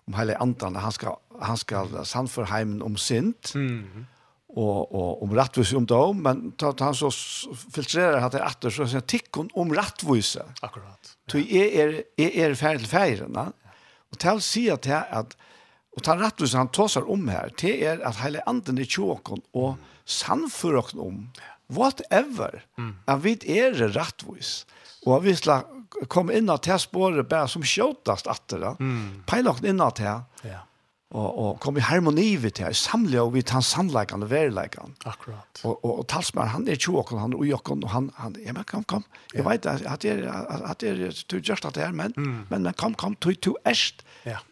om 0.07 0.15
hele 0.19 0.37
andan, 0.43 0.77
han 0.77 0.93
skal, 0.93 1.17
han 1.41 1.57
skal 1.57 1.95
sannføre 2.07 2.51
heimen 2.53 2.83
om 2.85 2.97
sint. 3.01 3.55
Mm 3.57 4.05
og, 4.55 4.95
og 4.95 5.25
om 5.25 5.33
rettvis 5.35 5.73
om 5.75 5.87
det 5.89 6.01
men 6.19 6.45
ta, 6.61 6.71
ta 6.77 6.91
han 6.91 6.97
så 6.99 7.11
filtrerer 7.75 8.21
han 8.23 8.31
til 8.31 8.45
etter, 8.45 8.71
så 8.75 8.87
sier 8.87 9.03
han 9.03 9.11
tikkun 9.11 9.51
om 9.59 9.75
rettvise. 9.75 10.47
Akkurat. 10.63 11.11
Ja. 11.11 11.17
Så 11.33 11.43
jeg 11.43 11.73
er, 11.81 11.97
jeg 12.21 12.33
er 12.45 12.55
ferdig 12.59 12.85
til 12.85 12.93
feirene, 12.93 13.49
og 14.13 14.21
til 14.23 14.39
å 14.39 14.45
si 14.45 14.69
at 14.73 14.87
jeg 14.91 15.11
at 15.23 15.37
Og 15.95 16.03
ta 16.03 16.17
rettvisen 16.19 16.59
han 16.59 16.73
tåsar 16.75 17.05
om 17.07 17.29
her, 17.31 17.53
det 17.61 17.77
er 17.87 18.01
at 18.03 18.17
hele 18.19 18.41
anden 18.51 18.81
er 18.83 18.89
tjåkon 18.91 19.45
og 19.55 19.77
sannfører 20.11 20.81
oss 20.81 20.97
om 20.99 21.21
whatever, 21.71 22.65
mm. 22.75 22.89
at 23.07 23.23
vi 23.23 23.37
er 23.47 23.79
rattvis. 23.95 24.65
og 25.07 25.19
at 25.19 25.25
vi 25.25 25.35
skal 25.39 25.63
komme 26.11 26.35
inn 26.35 26.51
til 26.65 26.81
spåret 26.81 27.29
bare 27.29 27.49
som 27.49 27.63
skjøtast 27.63 28.27
at 28.27 28.43
det, 28.51 28.75
mm. 28.81 29.23
oss 29.47 29.63
inn 29.63 29.79
til 29.95 30.03
det, 30.03 30.51
ja 30.51 30.65
og, 31.15 31.29
og 31.39 31.51
kom 31.63 31.77
i 31.79 31.85
harmoni 31.85 32.33
vid 32.43 32.57
det, 32.59 32.73
samle 32.75 33.21
og 33.23 33.37
vid 33.37 33.53
hans 33.55 33.71
sannleikene 33.77 34.27
og 34.27 34.33
verleikene. 34.33 34.97
Akkurat. 35.07 35.61
Og, 35.63 35.77
og, 35.77 35.93
og 36.01 36.09
talsmann, 36.11 36.51
han 36.51 36.67
er 36.67 36.81
tjokken, 36.81 37.21
han 37.23 37.37
er 37.37 37.45
ujokken, 37.45 37.85
og 37.87 37.93
han, 37.93 38.09
han, 38.19 38.35
ja, 38.43 38.55
men 38.57 38.67
kom, 38.71 38.83
kom, 38.91 39.07
jeg 39.31 39.45
yeah. 39.45 39.53
vet 39.53 39.69
at 39.71 39.87
at 39.93 40.03
det 40.03 40.17
er, 40.17 40.27
at 40.73 40.83
det 40.83 40.91
er, 40.91 41.23
du 41.31 41.39
gjørst 41.39 41.69
at 41.71 41.79
det 41.79 41.87
er, 41.87 41.95
men, 41.95 42.17
mm. 42.17 42.35
men, 42.51 42.67
men 42.67 42.75
kom, 42.81 42.99
kom, 42.99 43.15
du, 43.23 43.31
du 43.31 43.55
erst. 43.63 44.03
Ja. 44.27 44.43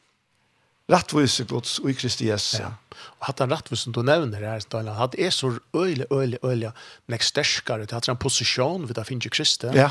Rattvise 0.90 1.46
gods 1.50 1.78
og 1.82 1.90
i 1.90 1.98
Kristi 1.98 2.28
Jesu. 2.28 2.60
Ja. 2.62 2.72
Og 3.18 3.26
hatt 3.26 3.42
den 3.42 3.50
rattvisen 3.50 3.94
du 3.94 4.02
nevner 4.06 4.42
her, 4.46 4.62
Ståland, 4.62 4.94
hatt 4.98 5.18
er 5.18 5.34
så 5.34 5.56
øyelig, 5.74 6.06
øyelig, 6.12 6.38
øyelig, 6.44 6.74
nek 7.10 7.26
sterskare, 7.26 7.86
det 7.86 7.96
hatt 7.96 8.10
en 8.12 8.22
posisjon 8.22 8.86
vi 8.86 8.94
da 8.94 9.06
finner 9.08 9.26
i 9.26 9.34
Kristi. 9.34 9.72
Ja. 9.74 9.90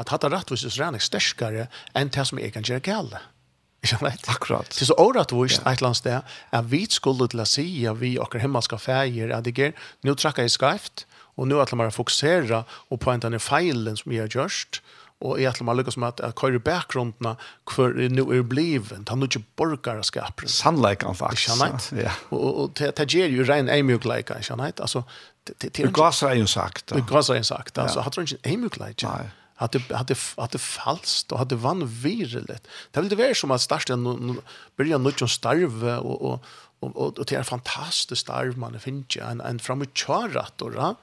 At 0.00 0.10
hatt 0.10 0.26
den 0.26 0.34
så 0.58 0.70
er 0.82 0.96
nek 0.96 1.06
sterskare 1.06 1.68
enn 1.94 2.10
det 2.10 2.26
som 2.26 2.40
jeg 2.42 2.56
kan 2.56 2.66
gjøre 2.66 2.82
gale. 2.82 3.20
Ja 3.20 3.36
Ikke 3.80 4.00
vet. 4.04 4.28
Akkurat. 4.28 4.68
Det 4.68 4.84
er 4.84 4.90
så 4.90 4.96
året 5.00 5.32
vist 5.32 5.62
yeah. 5.62 5.72
et 5.72 5.80
eller 5.80 5.90
annet 5.90 6.00
sted 6.00 6.32
at 6.58 6.70
vi 6.70 6.82
skulle 6.92 7.28
til 7.32 7.40
å 7.40 7.48
si 7.48 7.66
at 7.88 8.00
vi 8.00 8.16
og 8.20 8.36
himmelske 8.36 8.78
feier 8.80 9.32
at 9.32 9.46
det 9.46 9.56
gjør, 9.56 9.76
nå 10.04 10.16
trakker 10.20 10.44
jeg 10.44 10.56
skreft, 10.56 11.06
og 11.40 11.48
nå 11.48 11.60
at 11.62 11.72
man 11.78 11.92
fokusere 11.94 12.64
og 12.90 13.00
på 13.00 13.12
en 13.12 13.22
denne 13.22 13.40
feilen 13.40 13.96
som 13.96 14.12
jeg 14.12 14.26
har 14.26 14.34
gjort, 14.34 14.82
og 15.20 15.40
jeg 15.40 15.52
at 15.52 15.60
man 15.64 15.76
lykkes 15.76 15.98
med 16.00 16.20
at 16.24 16.36
hva 16.36 16.48
er 16.48 16.62
bakgrunden 16.64 17.34
hvor 17.68 17.96
nå 18.12 18.24
er 18.32 18.44
blivet, 18.48 19.08
han 19.08 19.20
er 19.20 19.28
ikke 19.28 19.42
borgerskap. 19.60 20.44
Sannleikene 20.48 21.16
faktisk. 21.16 21.50
Ikke 21.50 21.58
sant? 21.60 21.90
Ja. 21.96 22.14
Og 22.36 22.72
det 22.80 23.08
gjør 23.12 23.36
jo 23.36 23.48
ren 23.48 23.68
eimjukleika, 23.68 24.40
ikke 24.40 24.52
sant? 24.52 24.80
Altså, 24.80 25.04
det, 25.46 25.56
det, 25.60 25.72
det, 25.76 25.84
det, 25.84 25.92
det, 25.92 26.30
er 26.30 26.40
jo 26.40 26.46
sagt. 26.48 26.88
det, 26.88 27.04
det, 27.04 27.20
det, 27.20 28.32
det, 28.40 28.96
det, 28.96 29.04
det, 29.04 29.39
att 29.60 29.74
Hade 29.74 29.94
hade 29.94 30.14
hade 30.36 30.58
falskt 30.58 31.32
och 31.32 31.38
hade 31.38 31.56
vanvirligt. 31.56 32.68
Det 32.90 33.00
ville 33.00 33.16
vara 33.16 33.34
som 33.34 33.50
att 33.50 33.60
starta 33.60 33.92
en 33.92 34.40
börja 34.76 34.98
något 34.98 35.18
som 35.18 35.28
starve 35.28 35.96
och 35.96 36.22
och 36.22 36.44
och 36.80 37.18
och 37.18 37.24
det 37.26 37.34
är 37.34 37.42
fantastiskt 37.42 38.20
starv 38.20 38.58
man 38.58 38.80
finns 38.80 39.16
ju 39.16 39.22
en 39.22 39.40
en 39.40 39.58
framåt 39.58 39.98
charat 39.98 40.62
och. 40.62 40.96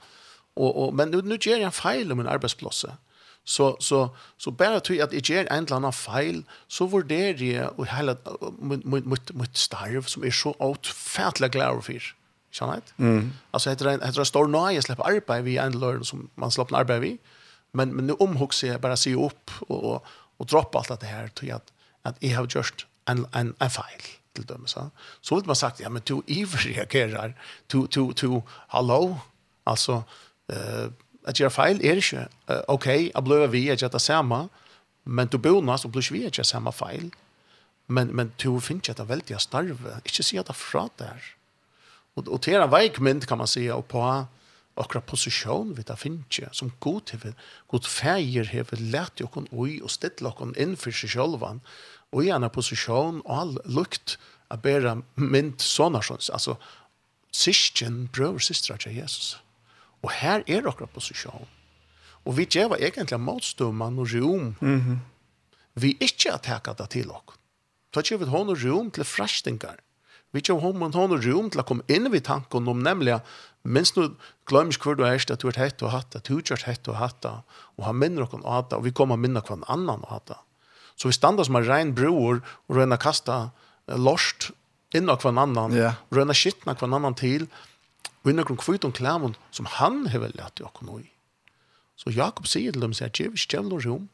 Och 0.54 0.84
och 0.84 0.94
men 0.94 1.12
nu 1.12 1.22
nu 1.22 1.38
gör 1.42 1.58
jag 1.58 1.62
en 1.62 1.72
fel 1.72 2.12
om 2.12 2.20
en 2.20 2.28
arbetsplats. 2.28 2.86
Så 3.44 3.78
så 3.80 4.10
så 4.38 4.52
bara 4.52 4.80
tror 4.80 5.02
att 5.02 5.12
det 5.12 5.30
är 5.30 5.46
en 5.54 5.66
eller 5.66 5.76
annan 5.76 5.94
fel 5.94 6.44
så 6.68 6.86
värderar 6.86 7.44
jag 7.44 7.80
och 7.80 7.88
hela 7.88 8.16
mot 8.60 9.06
mot 9.06 9.32
mot 9.34 9.58
starv 9.58 10.02
som 10.02 10.24
är 10.24 10.32
så 10.32 10.56
outfärdligt 10.60 11.54
glad 11.54 11.84
för. 11.86 12.16
Skjønner 12.52 12.82
du? 12.82 13.04
Mm. 13.04 13.34
Altså, 13.54 13.70
heter 13.70 13.86
det 13.86 14.18
en 14.18 14.26
stor 14.26 14.48
nøye 14.48 14.82
slipper 14.82 15.04
arbeid 15.04 15.44
vi 15.44 15.58
en 15.58 15.80
løren 15.80 16.06
som 16.08 16.30
man 16.36 16.52
slipper 16.52 16.80
arbeid 16.80 17.02
vi, 17.02 17.18
Men 17.72 17.96
men 17.96 18.08
nu 18.08 18.14
omhuxar 18.14 18.68
jag 18.68 18.82
bara 18.82 18.98
se 18.98 19.16
upp 19.16 19.52
och 19.60 19.84
och, 19.84 20.06
och 20.38 20.46
droppa 20.46 20.78
allt 20.78 21.00
det 21.00 21.08
här 21.08 21.28
till 21.28 21.54
att 21.54 21.74
att 22.02 22.16
jag 22.20 22.38
har 22.38 22.48
just 22.56 22.86
en 23.06 23.28
en 23.32 23.56
en 23.60 23.70
fail 23.70 24.02
till 24.34 24.46
dem 24.46 24.64
så. 24.66 24.90
Så 25.22 25.36
vill 25.36 25.46
man 25.46 25.56
sagt 25.56 25.80
ja 25.80 25.90
men 25.90 26.02
du 26.06 26.22
överreagerar 26.28 27.42
to 27.68 27.88
to 27.88 28.14
to 28.14 28.42
hallo 28.68 29.20
alltså 29.64 30.04
eh 30.48 30.88
att 31.28 31.40
göra 31.40 31.50
fail 31.50 31.86
är 31.86 31.96
det 31.96 32.12
ju 32.12 32.18
uh, 32.18 32.26
okej 32.68 33.10
okay, 33.10 33.22
blev 33.22 33.50
vi 33.50 33.72
att 33.72 33.92
det 33.92 34.00
samma 34.00 34.50
men 35.08 35.28
du 35.28 35.38
bonas 35.38 35.86
och 35.86 35.92
blir 35.92 36.14
vi 36.14 36.28
att 36.28 36.46
samma 36.46 36.72
fail. 36.72 37.12
Men 37.86 38.08
men 38.08 38.32
du 38.38 38.62
finns 38.62 38.90
ju 38.90 38.92
att 38.92 39.00
väldigt 39.00 39.42
starv. 39.42 40.00
Inte 40.06 40.24
se 40.24 40.40
att 40.40 40.46
det 40.46 40.54
från 40.54 40.90
där. 40.96 41.24
Och 42.14 42.28
och 42.28 42.40
det 42.40 42.54
är 42.54 42.62
en 42.62 42.70
vägmynd 42.70 43.28
kan 43.28 43.38
man 43.38 43.48
säga 43.48 43.76
och 43.76 43.88
på 43.88 44.26
akkurat 44.82 45.06
posisjon 45.10 45.74
vi 45.78 45.84
da 45.88 45.96
finner 46.00 46.26
ikke, 46.28 46.50
som 46.54 46.72
god 46.84 47.14
hever, 47.14 47.36
god 47.72 47.88
feir 47.90 48.50
hever 48.52 48.82
lett 48.94 49.20
jo 49.20 49.28
jokken 49.28 49.48
ui 49.52 49.80
og 49.82 49.92
stedle 49.94 50.32
jokken 50.32 50.56
innfyr 50.60 50.96
seg 50.96 51.16
sjølvan 51.16 51.62
og 52.14 52.24
i 52.24 52.32
en 52.32 52.48
posisjon 52.54 53.22
og 53.26 53.34
all 53.40 53.56
lukt 53.66 54.18
a 54.50 54.58
bæra 54.58 54.96
mynd 55.20 55.64
sånne 55.64 56.02
sånn, 56.06 56.24
altså 56.32 56.56
syskjen 57.36 58.08
brøver 58.16 58.44
systra 58.44 58.78
til 58.80 58.96
Jesus. 58.96 59.36
Og 60.06 60.14
her 60.22 60.46
er 60.48 60.68
akkurat 60.70 60.94
posisjon. 60.94 61.48
Og 62.28 62.38
vi 62.38 62.46
gjør 62.46 62.78
egentlig 62.78 63.20
motstømman 63.20 64.00
og 64.00 64.14
rom. 64.14 64.56
Mm 64.62 64.82
-hmm. 64.82 64.98
Vi 65.76 65.98
ikke 66.00 66.32
har 66.32 66.38
taket 66.38 66.78
det 66.78 66.90
til 66.90 67.12
oss. 67.12 67.36
Da 67.96 68.02
gjør 68.02 68.18
vi 68.18 68.26
hånd 68.26 68.50
og 68.50 68.64
rom 68.64 68.92
til 68.92 69.04
frastingar 69.04 69.78
Vi 70.38 70.42
tror 70.46 70.60
hon 70.62 70.78
man 70.78 70.94
har 70.94 71.10
rum 71.10 71.48
til 71.50 71.62
å 71.64 71.66
komme 71.66 71.86
inn 71.90 72.06
i 72.14 72.20
tanken 72.22 72.68
om 72.70 72.82
nemlig 72.86 73.16
minst 73.66 73.96
nu 73.98 74.12
glöms 74.46 74.78
hvor 74.78 74.94
du 74.94 75.02
er 75.04 75.18
at 75.18 75.42
du 75.42 75.48
er 75.50 75.58
hett 75.58 75.82
og 75.82 75.90
hatt, 75.90 76.14
du 76.28 76.36
er 76.38 76.66
hett 76.66 76.88
og 76.88 77.00
hatt 77.00 77.26
og 77.26 77.86
han 77.86 77.98
minner 77.98 78.22
noen 78.22 78.44
och 78.46 78.54
hatt 78.54 78.74
og 78.78 78.84
vi 78.86 78.92
kommer 78.92 79.18
minna 79.18 79.42
kvar 79.42 79.58
en 79.58 79.64
annan 79.68 80.04
och 80.04 80.10
hatt. 80.10 80.38
Så 80.96 81.08
vi 81.08 81.14
stannar 81.14 81.44
som 81.44 81.56
en 81.56 81.66
rein 81.66 81.96
bror 81.96 82.42
og 82.70 82.76
röna 82.78 82.98
kasta 82.98 83.50
lost 83.88 84.52
in 84.94 85.10
och 85.10 85.20
kvar 85.22 85.32
en 85.32 85.38
annan, 85.38 85.74
yeah. 85.74 85.94
röna 86.12 86.34
skittna 86.34 86.76
kvar 86.76 86.88
en 86.88 86.94
annan 86.94 87.16
til 87.16 87.48
og 88.24 88.30
innan 88.30 88.46
kvar 88.46 88.58
kvitt 88.58 88.86
om 88.86 88.92
klämon 88.92 89.36
som 89.52 89.66
han 89.66 90.08
har 90.08 90.20
väl 90.20 90.40
att 90.40 90.60
jag 90.60 90.74
kommer 90.74 91.00
i. 91.00 91.12
Så 91.96 92.12
Jakob 92.12 92.48
sier 92.48 92.72
til 92.72 92.82
dem, 92.82 92.94
sier 92.94 93.10
säger, 93.10 93.34
ge 93.34 93.60
vi 93.60 93.74
og 93.74 93.86
rom 93.86 94.10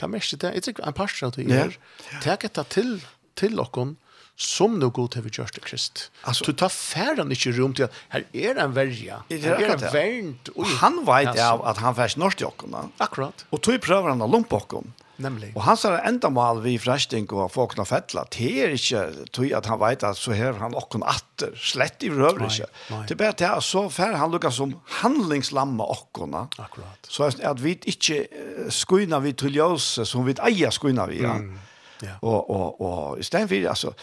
hva 0.00 0.08
mest 0.08 0.40
det, 0.40 0.54
jag 0.54 0.62
tycker 0.62 0.82
en 0.82 0.92
pastor 0.92 1.26
att 1.26 1.34
du 1.34 1.42
är. 1.42 1.78
Tänk 2.10 2.22
Tek 2.22 2.44
etter 2.44 2.62
til, 2.62 3.04
til 3.34 3.60
och 3.60 3.96
som 4.36 4.78
nu 4.78 4.88
god 4.88 5.14
har 5.14 5.22
vi 5.22 5.30
gjort 5.32 5.54
det 5.54 5.60
krist. 5.60 6.10
Alltså, 6.22 6.44
du 6.44 6.52
tar 6.52 6.68
färden 6.68 7.30
inte 7.30 7.50
rum 7.50 7.74
till 7.74 7.84
att 7.84 7.92
här 8.08 8.24
är 8.32 8.56
en 8.56 8.72
värja. 8.72 9.22
Här 9.30 9.62
är 9.62 9.68
en 9.68 9.78
värnt. 9.78 10.48
Och 10.48 10.66
han 10.66 11.04
vet 11.04 11.28
alltså. 11.28 11.44
av 11.44 11.66
att 11.66 11.78
han 11.78 11.94
färs 11.94 12.16
norsk 12.16 12.40
jockorna. 12.40 12.88
Akkurat. 12.98 13.46
Och 13.50 13.60
tog 13.62 13.80
prövar 13.80 14.08
han 14.08 14.22
av 14.22 14.30
lumpåkon. 14.30 14.92
Nämligen. 15.16 15.56
Och 15.56 15.62
han 15.62 15.76
sa 15.76 15.98
enda 15.98 16.30
mal 16.30 16.60
vi 16.62 16.78
frästing 16.78 17.28
og 17.32 17.52
folk 17.52 17.76
har 17.76 17.84
fettla. 17.84 18.24
Det 18.30 18.62
är 18.62 18.70
inte 18.70 19.26
tog 19.30 19.52
att 19.52 19.66
han 19.66 19.78
vet 19.78 20.02
at 20.02 20.16
så 20.16 20.32
här 20.32 20.52
han 20.52 20.74
och 20.74 20.94
atter. 21.06 21.54
Slett 21.56 22.02
i 22.02 22.10
rövr 22.10 22.44
inte. 22.44 22.66
Det 22.90 23.10
er 23.10 23.16
bare 23.16 23.32
til 23.32 23.44
at 23.44 23.62
så 23.62 23.88
fär 23.88 24.16
han 24.16 24.30
lukas 24.30 24.56
som 24.56 24.74
handlingslamma 24.84 25.84
åkorna. 25.84 26.48
Akkurat. 26.58 27.06
Så 27.08 27.24
att 27.24 27.60
vi 27.60 27.78
inte 27.84 28.26
skuina 28.70 29.18
vi 29.18 29.32
til 29.32 29.54
ljus 29.54 30.00
som 30.04 30.26
vi 30.26 30.34
eier 30.42 30.70
skuina 30.70 31.06
vi. 31.06 31.22
Ja. 31.22 31.34
Mm. 31.34 31.58
Ja. 32.02 32.08
Och, 32.20 32.50
och, 32.50 32.80
och 32.80 33.18
i 33.18 33.22
stedet 33.22 33.48
for, 33.48 33.68
alltså 33.68 33.94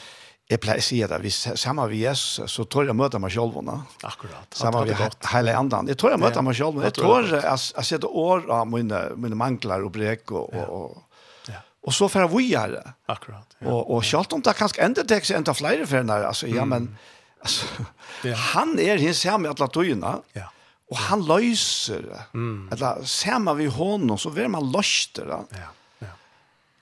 Jeg 0.51 0.59
pleier 0.59 0.81
å 0.81 0.83
si 0.83 0.97
at 1.05 1.13
hvis 1.23 1.37
sammen 1.59 1.87
vi 1.87 2.01
Jesus, 2.03 2.51
så 2.51 2.65
tror 2.67 2.89
jeg 2.89 2.97
møte 2.99 3.19
meg 3.23 3.31
selv. 3.31 3.61
Ne? 3.63 3.77
Akkurat. 4.07 4.49
Sammen 4.57 4.89
vi 4.89 4.97
hele 5.31 5.55
andre. 5.55 5.85
Jeg 5.93 5.99
tror 6.01 6.15
jeg 6.15 6.21
møter 6.21 6.43
meg 6.43 6.57
selv. 6.59 6.81
Jeg 6.83 6.95
tror 6.97 7.29
jeg, 7.29 7.39
jeg 7.45 7.87
setter 7.87 8.19
år 8.23 8.49
av 8.51 8.67
mine, 8.67 8.99
mine 9.15 9.39
mangler 9.39 9.87
og 9.87 9.93
brek 9.95 10.33
og, 10.35 10.51
og, 10.51 10.99
ja. 11.47 11.63
og 11.87 11.95
så 11.95 12.09
får 12.11 12.25
jeg 12.25 12.33
vujere. 12.33 12.83
Akkurat. 13.11 13.57
Ja. 13.61 13.69
Og, 13.71 13.95
og 13.95 14.05
selv 14.07 14.35
om 14.35 14.43
det 14.43 14.57
kanskje 14.59 14.83
enda 14.89 15.07
tek 15.07 15.29
seg 15.29 15.39
enda 15.39 15.55
flere 15.55 15.87
for 15.87 16.01
henne, 16.01 16.19
altså, 16.27 16.51
ja, 16.51 16.67
men 16.67 16.91
altså, 17.39 17.87
ja. 18.27 18.35
han 18.51 18.75
er 18.81 18.99
hins 18.99 19.23
hjemme 19.23 19.47
i 19.47 19.53
alle 19.53 19.71
tøyene. 19.71 20.17
Ja. 20.35 20.49
Og 20.91 20.99
han 20.99 21.23
løser 21.23 22.03
det. 22.03 22.23
Mm. 22.35 22.65
Eller, 22.75 23.05
ser 23.07 23.39
man 23.39 23.55
vi 23.55 23.71
hånden, 23.71 24.17
så 24.19 24.33
vil 24.35 24.51
man 24.51 24.67
løse 24.73 25.23
det. 25.23 25.45
Ja. 25.55 25.69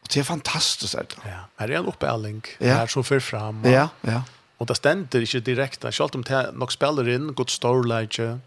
Och 0.09 0.13
det 0.13 0.19
är 0.19 0.23
fantastiskt 0.23 0.95
alltså. 0.95 1.19
Ja, 1.25 1.45
her 1.57 1.71
er 1.71 1.77
en 1.77 1.85
uppälling 1.85 2.41
ja. 2.59 2.73
her 2.73 2.87
som 2.87 3.03
för 3.03 3.19
fram. 3.19 3.65
Og, 3.65 3.71
ja, 3.71 3.87
ja. 4.01 4.21
Och 4.57 4.67
det 4.67 4.75
stender 4.75 5.21
ikke 5.21 5.39
direkt. 5.39 5.85
selv 5.93 6.15
om 6.15 6.23
det 6.23 6.49
nok 6.53 6.71
spelar 6.71 7.09
in 7.09 7.33
gott 7.33 7.49
storylage 7.49 8.39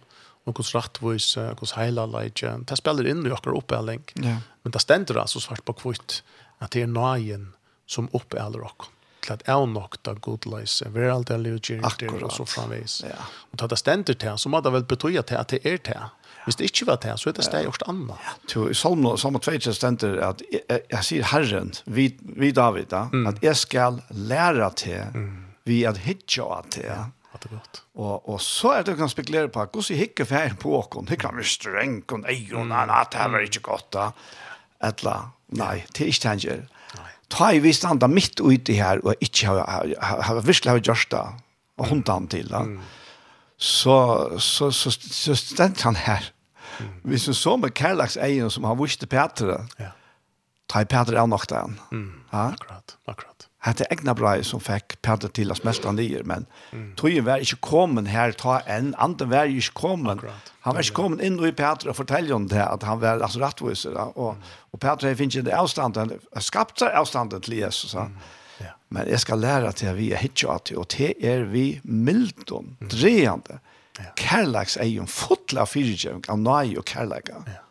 och 0.45 0.55
gott 0.55 0.75
rättvis, 0.75 1.39
gott 1.57 1.73
highlight. 1.77 2.43
Det 2.69 2.77
spelar 2.77 3.07
in 3.07 3.27
i 3.27 3.31
akkurat 3.31 3.57
uppälling. 3.57 4.03
Ja. 4.15 4.37
Men 4.63 4.73
det 4.73 4.81
stender 4.81 5.21
altså 5.21 5.41
svart 5.41 5.65
på 5.65 5.73
kvitt 5.73 6.23
att 6.59 6.71
det 6.71 6.83
är 6.83 6.87
nøyen 6.87 7.53
som 7.87 8.09
uppäller 8.13 8.65
och 8.65 8.87
til 9.23 9.33
at 9.33 9.43
jeg 9.47 9.67
nok 9.67 9.97
da 10.05 10.13
god 10.13 10.47
läs 10.47 10.83
vi 10.87 11.01
er 11.01 11.13
alltid 11.13 11.47
ljuger 11.47 12.25
och 12.25 12.33
så 12.33 12.45
framvis. 12.45 13.05
Ja. 13.09 13.25
Och 13.53 13.59
ta 13.59 13.67
det 13.67 13.77
ständer 13.77 14.15
till 14.15 14.39
som 14.39 14.53
hade 14.53 14.71
väl 14.71 14.85
betyda 14.85 15.23
till 15.23 15.37
att 15.37 15.49
det 15.49 15.67
är 15.67 15.79
til. 15.79 16.01
Hvis 16.45 16.59
det 16.59 16.71
ikke 16.71 16.89
var 16.91 16.99
det, 17.03 17.15
så 17.21 17.31
er 17.31 17.37
det 17.37 17.45
steg 17.47 17.67
gjort 17.69 17.85
annet. 17.91 18.19
Ja, 18.51 18.65
i 18.67 18.75
Salmo, 18.75 19.15
Salmo 19.21 19.39
2 19.43 19.75
stender 19.77 20.19
at 20.27 20.43
jeg, 20.51 20.63
jeg 20.69 20.81
jeg 20.91 21.07
sier 21.07 21.29
Herren, 21.31 21.73
vi, 21.87 22.09
vi 22.23 22.51
David, 22.55 22.89
da, 22.91 23.05
mm. 23.13 23.27
at 23.31 23.43
jeg 23.45 23.59
skal 23.61 24.01
lære 24.11 24.71
til, 24.83 25.05
mm. 25.15 25.29
vi 25.71 25.83
at 25.89 26.03
hitja 26.03 26.49
av 26.59 26.71
til. 26.75 26.89
Ja, 26.89 27.05
det 27.39 27.51
er 27.51 27.55
godt. 27.55 27.83
Og, 27.95 28.29
og 28.35 28.41
så 28.43 28.75
er 28.77 28.83
det 28.83 28.97
du 28.97 29.03
kan 29.03 29.13
spekulere 29.13 29.53
på, 29.53 29.63
hvordan 29.63 29.95
jeg 29.95 30.03
hikker 30.07 30.29
fer 30.29 30.57
på 30.59 30.75
åkken? 30.81 31.11
Hikker 31.13 31.31
han 31.31 31.39
med 31.39 31.49
streng, 31.49 32.01
og 32.11 32.25
nei, 32.25 32.41
og 32.51 32.67
nei, 32.73 32.87
nei, 32.91 33.03
det 33.13 33.29
var 33.37 33.47
ikke 33.47 33.67
godt 33.71 33.93
da. 33.95 34.09
Etla, 34.83 35.17
nei, 35.59 35.77
det 35.93 36.07
er 36.07 36.11
ikke 36.11 36.33
han 36.33 36.43
gjør. 36.43 36.65
Ta 37.33 37.53
i 37.55 37.63
vi 37.65 37.71
standa 37.73 38.11
midt 38.11 38.43
ute 38.43 38.75
her, 38.77 39.01
og 39.07 39.23
ikke 39.25 39.47
har, 39.49 39.63
har, 39.65 39.95
har, 40.03 40.27
har 40.27 40.43
virkelig 40.43 40.75
har 40.75 40.83
gjort 40.91 41.15
det, 41.15 41.23
og 41.81 41.89
hundt 41.89 42.11
han 42.13 42.29
til 42.35 42.51
da. 42.51 42.67
Mm 42.67 42.83
så, 43.63 44.39
så, 44.39 44.71
så, 44.75 44.91
så 44.91 45.35
stendt 45.39 45.85
han 45.87 45.95
her. 45.95 46.33
Mm. 46.81 46.95
Vi 47.13 47.19
som 47.19 47.35
så 47.35 47.57
med 47.57 47.75
Kærlags 47.79 48.17
egen 48.17 48.51
som 48.51 48.65
han 48.67 48.79
viste 48.81 49.07
Petre, 49.07 49.61
ja. 49.79 49.93
ta 50.69 50.83
i 50.83 50.89
er 50.91 51.27
nok 51.31 51.47
den. 51.51 51.79
Mm. 51.93 52.09
Ja? 52.33 52.49
Akkurat, 52.49 52.97
akkurat. 53.07 53.47
Han 53.63 53.79
er 53.79 53.93
egna 53.95 54.17
bra 54.19 54.33
som 54.43 54.59
fikk 54.59 54.97
Petre 55.07 55.31
til 55.31 55.55
å 55.55 55.55
smelte 55.55 55.87
han 55.87 56.01
lier, 56.01 56.25
men 56.27 56.49
mm. 56.73 56.89
tog 56.99 57.15
var 57.23 57.39
ikke 57.45 57.61
kommet 57.63 58.11
her, 58.11 58.35
ta 58.35 58.59
en, 58.67 58.97
andre 58.99 59.29
var 59.31 59.47
ikke 59.47 59.77
kommet. 59.79 60.19
Akkurat. 60.19 60.53
Han 60.67 60.75
var 60.75 60.83
ikke 60.83 60.99
kommet 60.99 61.23
inn 61.23 61.39
i 61.39 61.55
Petre 61.55 61.95
og 61.95 62.01
fortelle 62.01 62.35
om 62.35 62.51
det, 62.51 62.65
at 62.67 62.83
han 62.83 62.99
var 62.99 63.23
altså 63.23 63.45
rettviser. 63.45 63.95
Og, 64.17 64.35
mm. 64.35 64.57
og 64.75 64.83
Petre 64.83 65.15
finner 65.15 65.39
ikke 65.39 65.51
det 65.53 65.59
avstanden, 65.61 66.17
skapte 66.43 66.91
avstanden 66.91 67.47
til 67.47 67.61
Jesus. 67.63 67.95
Mm. 67.95 68.19
Men 68.93 69.09
jeg 69.09 69.21
skal 69.23 69.41
lære 69.41 69.73
til 69.79 69.91
at 69.93 69.97
vi 69.99 70.11
er 70.13 70.21
hitje 70.21 70.49
at 70.53 70.69
det, 70.69 70.79
og 70.81 70.89
til 70.93 71.15
er 71.25 71.47
vi 71.49 71.67
mildom, 71.85 72.75
mm. 72.81 72.89
dreende, 72.93 73.61
ja. 73.99 74.11
kærleks 74.21 74.77
egen, 74.85 75.09
fotla 75.09 75.65
fyrtjøving 75.69 76.27
av 76.33 76.41
nøy 76.41 76.77
og 76.81 76.85
kærleka. 76.89 77.43
Ja, 77.49 77.63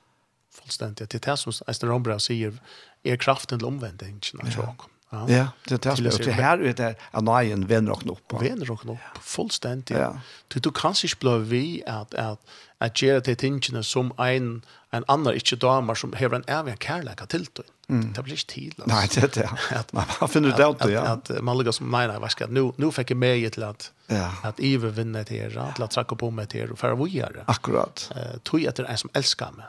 fullstendig. 0.55 1.09
Det 1.11 1.21
er 1.21 1.27
det 1.31 1.37
som 1.41 1.53
Eisner 1.67 1.93
Rombra 1.93 2.17
sier, 2.21 2.57
er 3.05 3.21
kraften 3.21 3.61
til 3.61 3.69
omvendingen 3.69 4.41
av 4.41 4.49
tjåkken. 4.53 4.89
Ja. 4.89 5.00
Ja, 5.11 5.25
det 5.27 5.35
er 5.35 5.77
det 5.77 5.85
är 5.85 5.95
det. 5.95 6.25
Det 6.25 6.33
her 6.33 6.57
er 6.57 6.73
det 6.73 6.95
att 7.11 7.23
nejen 7.23 7.69
vänner 7.69 7.91
och 7.91 8.01
knopp. 8.01 8.33
Vänner 8.41 8.71
och 8.71 8.81
knopp, 8.81 8.99
fullständigt. 9.21 9.97
Ja. 9.97 10.19
Du, 10.47 10.59
du 10.59 10.71
kan 10.71 10.95
sig 10.95 11.09
bli 11.19 11.37
vi 11.39 11.83
att, 11.87 12.13
att, 12.13 12.39
att 12.77 13.01
göra 13.01 13.19
det 13.19 13.35
tingene 13.35 13.83
som 13.83 14.13
en, 14.17 14.61
en 14.91 15.03
annan 15.07 15.33
inte 15.33 15.55
damer 15.55 15.95
som 15.95 16.13
har 16.13 16.33
en 16.33 16.43
även 16.47 16.77
kärlek 16.77 17.27
till 17.27 17.47
det. 17.53 17.63
Mm. 17.89 18.13
Det 18.13 18.23
blir 18.23 18.33
inte 18.33 18.53
tid. 18.53 18.73
Alltså. 18.77 18.95
Nej, 18.95 19.07
det 19.15 19.23
er 19.23 19.41
det. 19.41 19.49
At, 19.79 19.93
man 19.93 20.29
finner 20.29 20.57
det 20.57 20.69
ut, 20.69 20.91
ja. 20.91 21.01
Att, 21.01 21.31
att 21.31 21.43
man 21.43 21.57
ligger 21.57 21.71
som, 21.71 21.91
nej, 21.91 22.07
nej, 22.07 22.19
vad 22.19 22.31
ska 22.31 22.47
nu, 22.47 22.71
nu 22.75 22.91
fick 22.91 23.11
jag 23.11 23.17
med 23.17 23.53
till 23.53 23.63
att, 23.63 23.91
ja. 24.07 24.31
att 24.43 24.59
Ive 24.59 24.89
vinner 24.89 25.23
till 25.23 25.37
er, 25.37 25.71
till 25.75 25.83
att 25.83 25.91
tracka 25.91 26.15
på 26.15 26.31
mig 26.31 26.47
till 26.47 26.59
er 26.59 26.71
och 26.71 26.79
föra 26.79 26.95
vidare. 26.95 27.43
Akkurat. 27.47 28.11
Uh, 28.15 28.37
tog 28.43 28.59
jag 28.61 28.75
till 28.75 28.85
en 28.85 28.97
som 28.97 29.09
älskar 29.13 29.51
mig. 29.51 29.65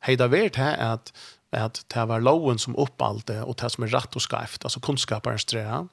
Hej, 0.00 0.16
det 0.16 0.24
har 0.24 0.28
varit 0.28 0.56
här 0.56 0.76
att 0.92 1.12
att 1.60 1.84
det 1.88 2.04
var 2.04 2.20
loven 2.20 2.58
som 2.58 2.76
uppallte 2.76 3.42
och 3.42 3.56
det 3.56 3.70
som 3.70 3.84
är 3.84 3.88
rätt 3.88 4.16
och 4.16 4.22
skevt, 4.30 4.64
alltså 4.64 4.80
kunskaparens 4.80 5.44
trä. 5.44 5.88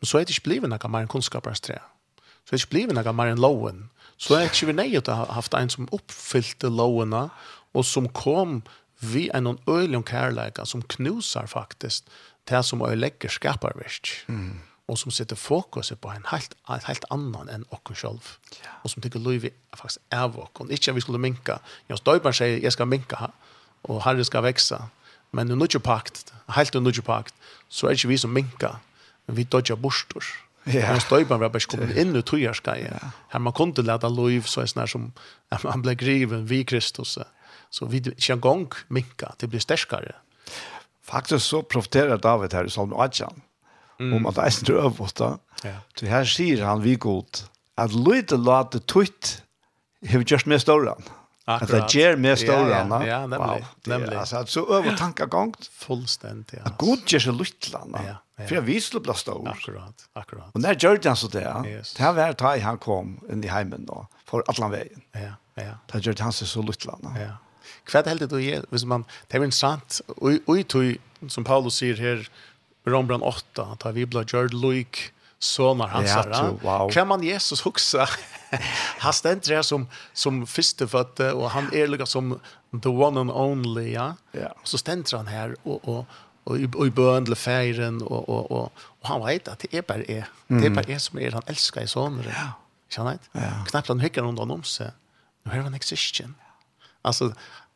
Men 0.00 0.06
så 0.06 0.18
är 0.18 0.24
det 0.24 0.30
inte 0.30 0.48
blivit 0.48 0.70
något 0.70 0.90
mer 0.90 0.98
än 0.98 1.08
kunskaparens 1.08 1.60
trä. 1.60 1.82
Så 2.18 2.54
är 2.54 2.58
det 2.58 2.62
inte 2.62 2.68
blivit 2.68 2.94
något 2.94 3.14
mer 3.14 3.26
än 3.26 3.40
loven. 3.40 3.88
Så 4.16 4.34
är 4.34 4.38
det 4.38 4.44
inte 4.44 4.66
vi 4.66 4.72
nej 4.72 4.96
att 4.96 5.06
ha 5.06 5.32
haft 5.32 5.54
en 5.54 5.70
som 5.70 5.88
uppfyllde 5.92 6.68
loverna 6.68 7.30
och 7.72 7.86
som 7.86 8.08
kom 8.08 8.62
vi 8.98 9.30
en 9.34 9.44
någon 9.44 9.58
öljom 9.66 10.04
kärleka 10.04 10.64
som 10.64 10.82
knusar 10.82 11.46
faktiskt 11.46 12.10
det 12.44 12.62
som 12.62 12.82
ölägger 12.82 13.28
skaparverk. 13.28 14.08
Mm. 14.28 14.60
Och 14.86 14.98
som 14.98 15.12
sätter 15.12 15.36
fokus 15.36 15.92
på 16.00 16.08
en 16.08 16.24
helt, 16.24 16.56
en 16.68 16.80
helt 16.84 17.04
annan 17.10 17.48
än 17.48 17.62
och 17.62 17.90
själv. 17.94 18.36
Och 18.82 18.90
som 18.90 19.02
tycker 19.02 19.18
Louis 19.18 19.52
faktiskt 19.72 20.00
är 20.08 20.28
vår. 20.28 20.48
Inte 20.60 20.90
att 20.90 20.96
vi 20.96 21.00
skulle 21.00 21.18
minka. 21.18 21.58
Jag 21.86 21.98
står 21.98 22.18
bara 22.18 22.28
och 22.28 22.34
säger 22.34 22.64
jag 22.64 22.72
ska 22.72 22.84
minka 22.84 23.30
og 23.84 24.02
Herre 24.04 24.24
skal 24.24 24.42
veksa. 24.42 24.78
Men 25.32 25.46
nu 25.46 25.56
nudje 25.56 25.80
pakt, 25.80 26.32
helt 26.56 26.74
nudje 26.74 27.02
pakt, 27.02 27.34
så 27.68 27.86
er 27.86 27.96
ikke 27.96 28.08
vi 28.08 28.18
som 28.20 28.30
minka, 28.30 28.76
men 29.26 29.36
vi 29.36 29.44
dodja 29.44 29.76
bostor. 29.76 30.24
Ja. 30.64 30.86
Han 30.86 31.00
stod 31.00 31.26
bara 31.26 31.48
bara 31.48 31.60
kom 31.66 31.80
in 31.96 32.12
nu 32.12 32.22
tror 32.22 32.40
jag 32.40 32.56
ska 32.56 32.76
ja. 32.76 33.10
Han 33.28 33.42
man 33.42 33.52
kunde 33.52 33.82
lära 33.82 34.08
liv 34.08 34.42
så 34.42 34.60
är 34.60 34.86
som 34.86 35.12
man 35.64 35.82
blev 35.82 35.94
griven 35.94 36.46
vid 36.46 36.68
Kristus. 36.68 37.18
Så 37.70 37.86
vi 37.86 38.00
kan 38.00 38.40
gång 38.40 38.72
minka, 38.88 39.32
det 39.36 39.46
blir 39.46 39.60
starkare. 39.60 40.14
Faktisk 41.02 41.46
så 41.46 41.62
profiterer 41.62 42.16
David 42.16 42.52
her 42.52 42.64
i 42.64 42.68
Psalm 42.68 42.92
18 42.92 43.42
mm. 43.98 44.12
om 44.12 44.26
at 44.26 44.34
det 44.34 44.42
är 44.42 44.50
sin 44.50 44.66
rövbåta. 44.66 45.38
Ja. 45.64 45.74
Så 45.96 46.06
her 46.06 46.24
sier 46.24 46.64
han 46.64 46.82
vi 46.82 46.94
god 46.96 47.42
at 47.76 47.92
lydet 47.92 48.38
lade 48.38 48.78
tutt 48.78 49.42
hur 50.00 50.22
gjort 50.22 50.46
med 50.46 50.60
ståran. 50.60 51.02
Ja 51.06 51.21
Akkurat. 51.54 51.82
Att 51.82 51.88
det 51.88 51.98
ger 51.98 52.16
mer 52.16 52.36
stora. 52.36 52.68
Ja, 52.68 52.86
ja, 52.90 53.06
ja 53.06 53.26
nämligen. 53.26 53.48
Wow. 53.48 53.64
nämligen. 53.84 54.18
Alltså 54.18 54.46
så 54.46 54.74
över 54.74 54.96
tankegångt. 54.96 55.66
Fullständigt, 55.66 56.52
ja. 56.52 56.58
Att 56.64 56.78
god 56.78 56.98
ger 57.06 57.18
så 57.18 57.32
lite. 57.32 57.68
Ja, 57.72 58.00
ja. 58.36 58.46
För 58.46 58.54
jag 58.54 58.62
visste 58.62 59.00
blir 59.00 59.12
stor. 59.12 59.48
Akkurat, 59.48 60.08
akkurat. 60.12 60.50
Och 60.54 60.60
när 60.60 60.74
gjorde 60.74 61.08
han 61.08 61.16
så 61.16 61.28
där? 61.28 61.66
Yes. 61.66 61.94
Det 61.94 62.02
här 62.02 62.12
var 62.12 62.54
det 62.56 62.60
han 62.60 62.78
kom 62.78 63.20
in 63.32 63.44
i 63.44 63.46
hemmen 63.46 63.86
då. 63.86 64.06
För 64.24 64.42
alla 64.46 64.68
vägen. 64.68 65.00
Ja, 65.12 65.20
ja. 65.54 65.62
Det 65.92 66.06
gjorde 66.06 66.22
han 66.22 66.32
så 66.32 66.62
lite 66.62 66.86
landa. 66.86 67.20
Ja. 67.20 67.36
Kvad 67.84 68.06
helt 68.06 68.30
det 68.30 68.42
ju, 68.42 68.62
visst 68.70 68.84
man, 68.84 69.04
det 69.28 69.36
är 69.36 69.44
intressant. 69.44 70.00
Och 70.06 70.30
och 70.46 70.68
tog 70.68 70.96
som 71.28 71.44
Paulus 71.44 71.74
säger 71.74 71.96
här 71.96 72.28
Rombran 72.86 73.22
8, 73.22 73.76
att 73.80 73.94
vi 73.94 74.06
blir 74.06 74.24
gjord 74.34 74.54
lik 74.54 75.12
sonar 75.38 75.88
hans. 75.88 76.10
Ja, 76.10 76.50
wow. 76.62 76.90
Kan 76.90 77.08
man 77.08 77.22
Jesus 77.22 77.66
huxa 77.66 78.08
han 78.98 79.12
ständer 79.12 79.56
det 79.56 79.62
som, 79.62 79.88
som 80.12 80.46
förstefötte 80.46 81.32
och 81.32 81.50
han 81.50 81.74
är 81.74 81.86
lika 81.86 82.06
som 82.06 82.40
the 82.82 82.88
one 82.88 83.20
and 83.20 83.30
only. 83.30 83.92
Ja? 83.92 84.16
ja. 84.32 84.48
Och 84.60 84.68
så 84.68 84.78
ständer 84.78 85.16
han 85.16 85.26
här 85.26 85.56
och, 85.62 85.88
och, 85.88 86.06
och, 86.44 86.56
och 86.74 86.86
i 86.86 86.90
bön 86.90 87.24
till 87.24 87.34
färgen 87.34 88.02
och, 88.02 88.28
och, 88.28 88.50
och, 88.50 88.72
och 88.76 89.08
han 89.08 89.26
vet 89.26 89.48
att 89.48 89.58
det 89.58 89.74
är 89.74 89.82
bara 89.82 89.98
är. 89.98 90.28
Det 90.46 90.66
är 90.66 90.70
bara 90.70 90.84
är 90.84 90.98
som 90.98 91.18
är. 91.18 91.30
Han 91.30 91.42
älskar 91.46 91.82
i 91.82 91.86
sonen. 91.86 92.24
Ja. 92.28 92.52
Känner 92.88 93.12
inte? 93.12 93.24
Ja. 93.32 93.64
Knappt 93.66 93.88
han 93.88 94.00
hyckar 94.00 94.22
runt 94.22 94.40
om 94.40 94.62
sig. 94.62 94.90
Nu 95.42 95.52
är 95.52 95.58
han 95.58 95.74
existent. 95.74 96.36
Alltså, 97.02 97.32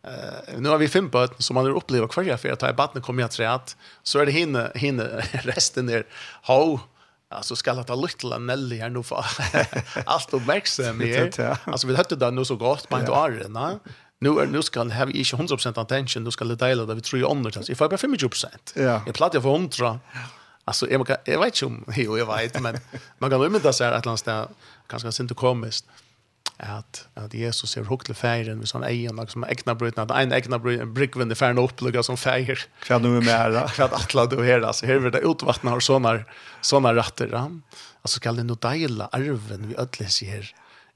Uh, 0.07 0.61
nu 0.61 0.69
har 0.69 0.79
vi 0.79 0.89
fem 0.89 1.09
böten 1.09 1.43
som 1.43 1.55
man 1.55 1.65
har 1.65 1.73
upplevt 1.73 2.11
kvar 2.11 2.37
för 2.37 2.49
att 2.49 2.61
ta 2.61 2.71
i 2.71 2.73
batten 2.73 3.03
kommer 3.03 3.23
jag 3.23 3.31
till 3.31 3.47
att 3.47 3.77
så 4.03 4.19
är 4.19 4.27
det 4.27 4.33
hinne, 4.33 4.73
hinne 4.75 5.03
resten 5.33 5.87
där 5.87 6.07
ho 6.43 6.81
Alltså 7.37 7.57
ska 7.57 7.73
låta 7.73 7.95
lilla 7.95 8.39
Nelly 8.39 8.79
här 8.79 8.89
nu 8.89 9.03
för 9.03 9.25
allt 10.07 10.33
uppmärksamhet. 10.33 11.39
Alltså 11.65 11.87
vi 11.87 11.97
hade 11.97 12.17
det 12.17 12.31
nu 12.31 12.45
så 12.45 12.57
gott 12.57 12.89
på 12.89 12.99
inte 12.99 13.11
va? 13.11 13.79
Nu 14.19 14.29
är 14.41 14.47
nu 14.47 14.63
ska 14.63 14.83
ha 14.83 15.05
vi 15.05 15.19
inte 15.19 15.37
100 15.37 15.57
attention, 15.75 16.25
nu 16.25 16.31
ska 16.31 16.45
det 16.45 16.57
dela 16.57 16.85
det 16.85 16.95
vi 16.95 17.01
tror 17.01 17.21
ju 17.21 17.27
under 17.27 17.51
det. 17.51 17.69
Ifall 17.69 17.89
jag 17.91 18.01
25 18.01 18.51
Ja. 18.75 19.03
Jag 19.07 19.15
plattar 19.15 19.41
för 19.41 19.55
100. 19.55 20.01
Alltså 20.65 20.91
jag, 20.91 21.07
kan, 21.07 21.17
jag 21.25 21.41
vet 21.41 21.63
inte 21.63 21.67
om 21.67 21.85
jo, 21.97 22.19
jag 22.19 22.37
vet 22.37 22.61
men 22.61 22.79
man 23.19 23.31
kan 23.31 23.41
ju 23.41 23.47
inte 23.47 23.73
säga 23.73 23.95
att 23.95 24.23
där 24.23 24.49
kanske 24.87 25.23
inte 25.23 25.35
komiskt 25.35 25.87
at, 26.59 27.03
at 27.21 27.35
Jesus 27.37 27.77
er 27.77 27.85
hukt 27.85 28.07
til 28.09 28.17
færen 28.17 28.59
med 28.63 28.71
han 28.73 28.85
eier 28.89 29.13
noe 29.13 29.29
som 29.29 29.45
egna 29.45 29.75
brutna 29.77 30.05
at 30.07 30.15
en 30.17 30.33
egna 30.33 30.59
brøyden, 30.63 30.89
en 30.89 30.95
brygven 30.97 31.33
i 31.33 32.03
som 32.03 32.17
feir. 32.17 32.67
Hva 32.87 32.99
nu 32.99 33.17
er 33.19 33.25
mer, 33.25 33.51
hva 33.77 33.89
atla 33.93 34.27
du 34.27 34.41
her, 34.43 34.65
Så 34.73 34.87
her 34.87 34.99
vil 34.99 35.13
det 35.13 35.25
utvattna 35.25 35.75
og 35.75 35.83
sånne, 35.83 36.25
sånne 36.63 36.95
ratter. 36.97 37.29
Ja. 37.29 37.49
Altså 38.03 38.17
skal 38.17 38.37
det 38.37 38.47
nå 38.47 38.55
deila 38.55 39.09
arven 39.13 39.69
vi 39.69 39.77
ødelig 39.77 40.11
sier, 40.11 40.53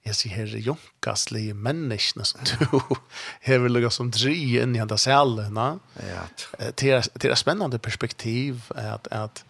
jeg 0.06 0.14
sier 0.16 0.32
her 0.32 0.56
jonkaslige 0.64 1.52
menneskene 1.52 2.24
som 2.24 2.40
du 2.40 2.96
hever 3.48 3.68
lukka 3.68 3.90
som 3.92 4.08
dry 4.10 4.32
inn 4.62 4.74
i 4.74 4.80
handa 4.80 4.96
sælen. 4.96 5.60
Ja. 6.00 6.24
Det 6.72 6.88
er 6.88 7.04
et 7.04 7.38
spennende 7.38 7.78
perspektiv 7.78 8.64
at, 8.72 9.06
at, 9.12 9.44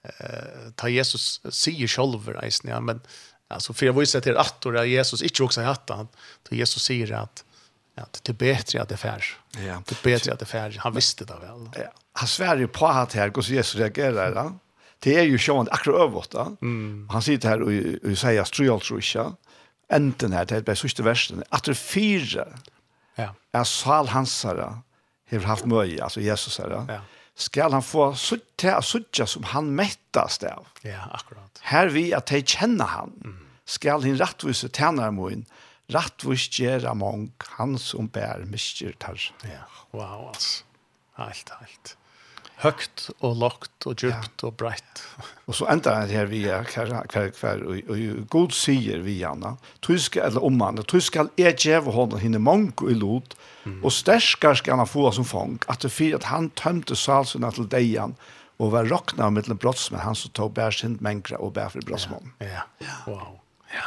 eh 0.05 0.71
ta 0.75 0.89
Jesus 0.89 1.41
säger 1.49 1.87
själv 1.87 2.29
reisen 2.29 2.71
ja 2.71 2.81
men 2.81 3.01
alltså 3.49 3.73
för 3.73 3.87
jag 3.87 3.93
visste 3.93 4.21
till 4.21 4.37
att 4.37 4.61
då 4.61 4.85
Jesus 4.85 5.23
inte 5.23 5.43
också 5.43 5.63
hatt 5.63 5.91
han 5.91 6.09
då 6.49 6.57
Jesus 6.57 6.83
säger 6.83 7.13
att 7.13 7.45
att 7.97 8.21
det 8.25 8.33
är 8.33 8.35
bättre 8.35 8.83
att 8.83 8.89
det 8.89 8.97
fär. 8.97 9.25
Ja. 9.51 9.83
Det 9.87 9.93
är 9.93 10.03
bättre 10.03 10.33
att 10.33 10.39
det 10.39 10.45
fär. 10.47 10.77
Han 10.79 10.95
visste 10.95 11.25
det 11.25 11.35
väl. 11.35 11.69
Ja. 11.77 11.93
Han 12.13 12.29
svär 12.29 12.57
ju 12.57 12.69
på 12.69 12.87
att 12.87 13.13
här 13.13 13.29
går 13.29 13.43
så 13.43 13.53
Jesus 13.53 13.75
reagerar 13.75 14.35
då 14.35 14.59
Det 14.99 15.19
är 15.19 15.23
ju 15.23 15.39
sjön 15.39 15.69
akkurat 15.71 16.01
överåt 16.01 16.31
då. 16.31 16.57
Mm. 16.63 17.09
Han 17.13 17.23
sitter 17.23 17.49
här 17.49 17.63
och, 17.63 18.11
och 18.11 18.19
säger 18.19 18.45
strul 18.45 18.81
tror 18.81 19.03
jag. 19.15 19.37
Enten 19.89 20.33
här 20.33 20.45
det 20.45 20.57
är 20.57 20.61
bäst 20.61 20.83
sista 20.83 21.03
versen. 21.03 21.43
Att 21.49 21.65
det 21.65 21.75
fyra. 21.75 22.47
Ja. 23.15 23.35
Är 23.53 23.65
sal 23.65 24.09
hansara. 24.09 24.83
Har 25.31 25.39
haft 25.39 25.65
möje 25.65 26.05
alltså 26.05 26.21
Jesus 26.21 26.59
här. 26.59 26.85
Ja 26.89 27.01
skal 27.35 27.73
han 27.73 27.83
få 27.83 28.15
suttja 28.15 28.77
och 28.77 28.85
suttja 28.85 29.27
som 29.27 29.45
han 29.45 29.75
mättas 29.75 30.43
av. 30.43 30.67
Ja, 30.83 31.01
akkurat. 31.13 31.59
Här 31.63 31.87
vi 31.87 32.15
att 32.15 32.27
de 32.27 32.43
känner 32.43 32.85
han. 32.85 33.13
Mm. 33.25 33.47
Skal 33.65 34.03
hin 34.03 34.19
rättvise 34.19 34.69
tjänar 34.69 35.11
moin. 35.11 35.47
Rättvis 35.87 36.61
gera 36.61 36.95
mång 36.95 37.33
han 37.39 37.79
som 37.79 38.07
bär 38.07 38.39
mycket 38.39 38.99
tar. 38.99 39.21
Ja, 39.43 39.49
wow 39.91 40.29
alltså. 40.29 40.65
Helt, 41.15 41.51
helt 41.61 41.97
högt 42.57 43.11
och 43.19 43.37
lågt 43.37 43.87
och 43.87 44.03
djupt 44.03 44.31
ja. 44.43 44.49
och 44.49 44.53
brett. 44.53 45.03
Och 45.45 45.55
så 45.55 45.67
ända 45.67 46.07
det 46.07 46.13
här 46.13 46.27
vi 46.27 46.49
är 46.49 46.65
kvar 46.65 47.07
kvar 47.07 47.29
kvar 47.29 47.63
och 47.89 48.29
god 48.29 48.53
säger 48.53 48.99
vi 48.99 49.25
Anna. 49.25 49.57
Tyska 49.81 50.25
eller 50.25 50.45
om 50.45 50.59
man 50.59 50.85
tyska 50.85 51.29
är 51.37 51.69
jag 51.69 51.83
honom 51.83 52.19
hinne 52.19 52.39
monk 52.39 52.83
och 52.83 52.91
lot 52.91 53.37
och 53.83 53.93
stärskar 53.93 54.55
ska 54.55 54.75
han 54.75 54.87
få 54.87 55.13
som 55.13 55.25
fång 55.25 55.59
att 55.67 55.81
det 55.81 55.89
för 55.89 56.15
att 56.15 56.25
han 56.25 56.51
tömte 56.51 56.97
salsen 56.97 57.53
till 57.53 57.69
dejan 57.69 58.15
och 58.57 58.71
var 58.71 58.85
rockna 58.85 59.31
med 59.31 59.49
en 59.49 59.59
med 59.91 60.01
han 60.01 60.15
så 60.15 60.29
tog 60.29 60.53
bär 60.53 60.71
sin 60.71 60.99
mänkra 61.01 61.39
och 61.39 61.53
bär 61.53 61.69
för 61.69 61.81
brottsman. 61.81 62.33
Ja. 62.39 62.47
ja. 62.79 62.87
Wow. 63.07 63.41
Ja. 63.75 63.85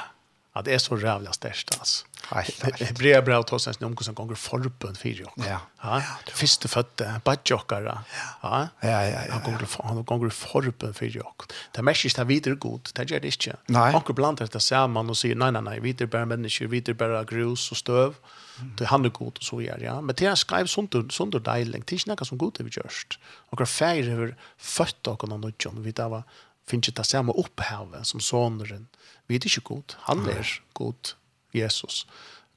Ja, 0.53 0.61
det 0.61 0.73
är 0.73 0.77
så 0.77 0.95
rävla 0.95 1.31
stärkt 1.31 1.77
alltså. 1.79 2.05
Hebrea 2.27 3.21
brev 3.23 3.45
tar 3.47 3.61
seg 3.63 3.83
om 3.85 3.93
hvordan 3.95 4.15
ganger 4.17 4.39
forbund 4.39 4.99
for 4.99 5.07
dere. 5.07 5.31
Ja. 5.45 5.59
ja. 5.83 5.99
Første 6.35 6.67
fødte, 6.71 7.07
badjokkere. 7.25 7.93
Ja. 8.43 8.55
Ja, 8.83 8.97
ja, 9.07 9.21
ja. 9.29 9.37
Han 9.37 10.03
ganger 10.07 10.33
forbund 10.35 10.95
for 10.97 11.11
dere. 11.15 11.33
Det 11.71 11.83
er 11.83 11.87
mest 11.87 12.07
ikke 12.09 12.27
videre 12.27 12.59
god, 12.59 12.91
det 12.97 13.07
gjør 13.11 13.23
det 13.23 13.35
ikke. 13.35 13.55
Nei. 13.71 13.91
Han 13.95 14.17
blant 14.17 14.43
dette 14.43 14.59
sammen 14.63 15.13
og 15.13 15.19
sier, 15.19 15.37
nei, 15.39 15.51
nei, 15.55 15.63
nei, 15.63 15.77
videre 15.83 16.11
bare 16.11 16.27
mennesker, 16.33 16.69
videre 16.71 16.97
bare 16.99 17.23
grus 17.29 17.69
og 17.71 17.81
støv. 17.83 18.19
Det 18.77 18.87
han 18.89 19.05
er 19.05 19.13
god 19.13 19.37
og 19.37 19.45
så 19.45 19.59
gjør, 19.61 19.83
ja. 19.85 19.99
Men 20.01 20.17
det 20.17 20.25
er 20.25 20.35
skrevet 20.39 20.71
sånt 20.71 20.95
og 20.97 21.43
deilig. 21.45 21.83
Det 21.85 21.93
er 21.93 22.01
ikke 22.01 22.15
noe 22.15 22.25
som 22.25 22.39
god 22.41 22.57
det 22.57 22.65
vi 22.65 22.73
gjørst. 22.79 23.19
Og 23.51 23.61
hver 23.61 23.69
feir 23.69 24.09
har 24.09 24.33
født 24.57 25.03
dere 25.05 25.29
noen 25.29 25.45
nødgjøn. 25.45 25.83
Vi 25.85 25.93
tar 25.93 26.23
finnes 26.67 26.89
ikke 26.89 26.99
det 26.99 27.07
samme 27.07 27.35
opphavet 27.37 28.09
som 28.09 28.23
såneren. 28.23 28.87
Vi 29.29 29.37
er 29.37 29.45
ikke 29.45 29.67
god. 29.69 29.95
Han 30.09 30.25
er 30.31 30.49
god 30.77 31.13
Jesus, 31.57 32.07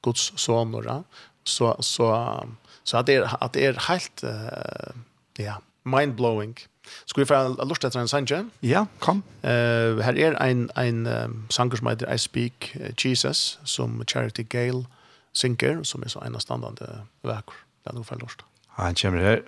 Guds 0.01 0.33
sonor. 0.35 1.03
Så, 1.43 1.77
så, 1.79 2.47
så 2.83 2.97
att 2.97 3.05
det 3.05 3.15
är, 3.15 3.43
att 3.43 3.53
det 3.53 3.65
är 3.65 3.73
helt 3.73 4.23
uh, 4.23 5.45
ja, 5.45 5.61
mind-blowing. 5.83 6.59
Ska 7.05 7.21
vi 7.21 7.25
få 7.25 7.65
lust 7.65 7.83
att 7.83 7.95
en 7.95 8.07
sanger? 8.07 8.49
Ja, 8.59 8.87
kom. 8.99 9.23
Uh, 9.43 9.99
här 9.99 10.17
är 10.17 10.33
en, 10.33 10.71
en 10.75 11.07
um, 11.07 11.47
sanger 11.49 11.75
som 11.75 11.87
heter 11.87 12.13
I 12.13 12.17
Speak 12.17 12.75
Jesus, 12.97 13.59
som 13.63 14.03
Charity 14.07 14.43
Gale 14.43 14.85
synker, 15.33 15.83
som 15.83 16.03
är 16.03 16.07
så 16.07 16.21
en 16.21 16.35
av 16.35 16.39
standande 16.39 16.85
verk. 17.21 17.45
Det 17.83 17.89
är 17.89 17.93
nog 17.93 18.05
för 18.05 18.19
lust. 18.19 18.39
Han 18.67 18.95
kommer 18.95 19.17
her. 19.17 19.43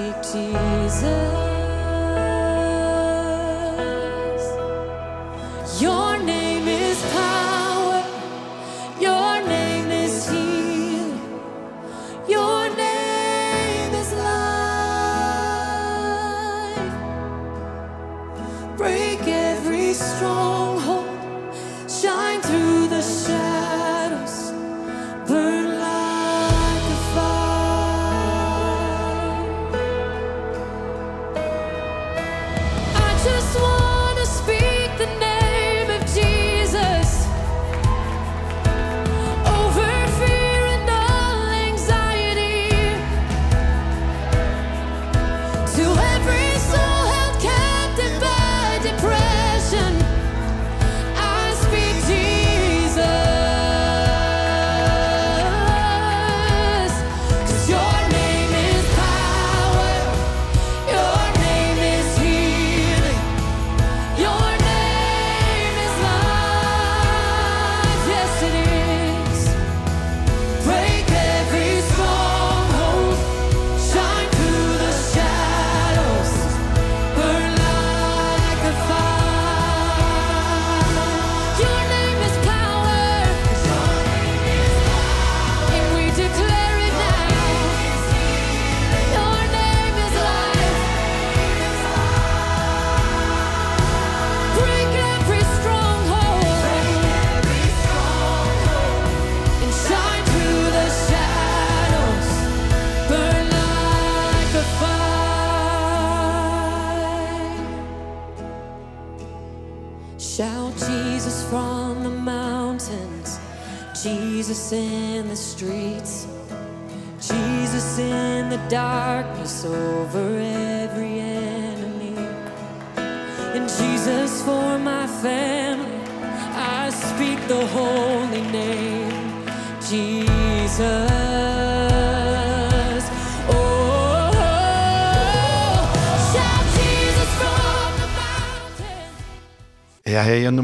speak 0.00 0.22
Jesus. 0.22 1.39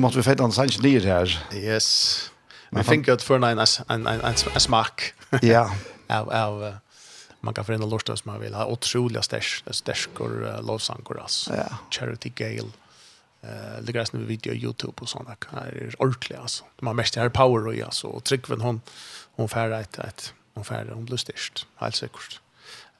måtte 0.07 0.19
vi 0.19 0.23
fett 0.23 0.41
en 0.41 0.53
sanns 0.53 0.79
nyr 0.79 1.03
her. 1.03 1.33
Yes. 1.55 2.31
Vi 2.71 2.83
fikk 2.87 3.09
ut 3.11 3.23
for 3.27 3.43
en, 3.43 3.59
en, 3.59 4.07
en, 4.07 4.21
en 4.23 4.61
smak. 4.61 5.15
Ja. 5.43 5.65
av, 6.09 6.29
av, 6.31 6.75
man 7.41 7.55
kan 7.55 7.65
förändra 7.65 7.89
låtar 7.89 8.17
som 8.17 8.31
man 8.31 8.41
vill 8.41 8.55
ha. 8.55 8.67
Otroliga 8.67 9.23
stärs, 9.23 9.65
stärskor, 9.71 10.47
uh, 10.47 10.63
lovsankor, 10.67 11.19
alltså. 11.21 11.57
Ja. 11.57 11.79
Charity 11.91 12.31
Gale. 12.35 12.71
Uh, 13.45 13.83
det 13.83 13.93
gräs 13.93 14.13
nu 14.13 14.25
video 14.25 14.55
Youtube 14.55 14.95
och 15.01 15.09
såna 15.09 15.37
Det 15.51 15.57
är 15.57 15.95
ordentligt 15.99 16.39
alltså. 16.39 16.65
De 16.77 16.87
har 16.87 16.95
mest 16.95 17.17
här 17.17 17.29
power 17.29 17.67
och 17.67 17.95
så 17.95 18.09
Och 18.09 18.25
Tryggven 18.25 18.61
hon, 18.61 18.81
hon 19.37 19.49
färre 19.49 19.81
ett, 19.81 19.99
ett 19.99 20.35
hon 20.55 20.65
färre, 20.65 20.95
hon 20.95 21.05
blir 21.05 21.17
störst. 21.17 21.67
Helt 21.77 21.95
säkert. 21.95 22.41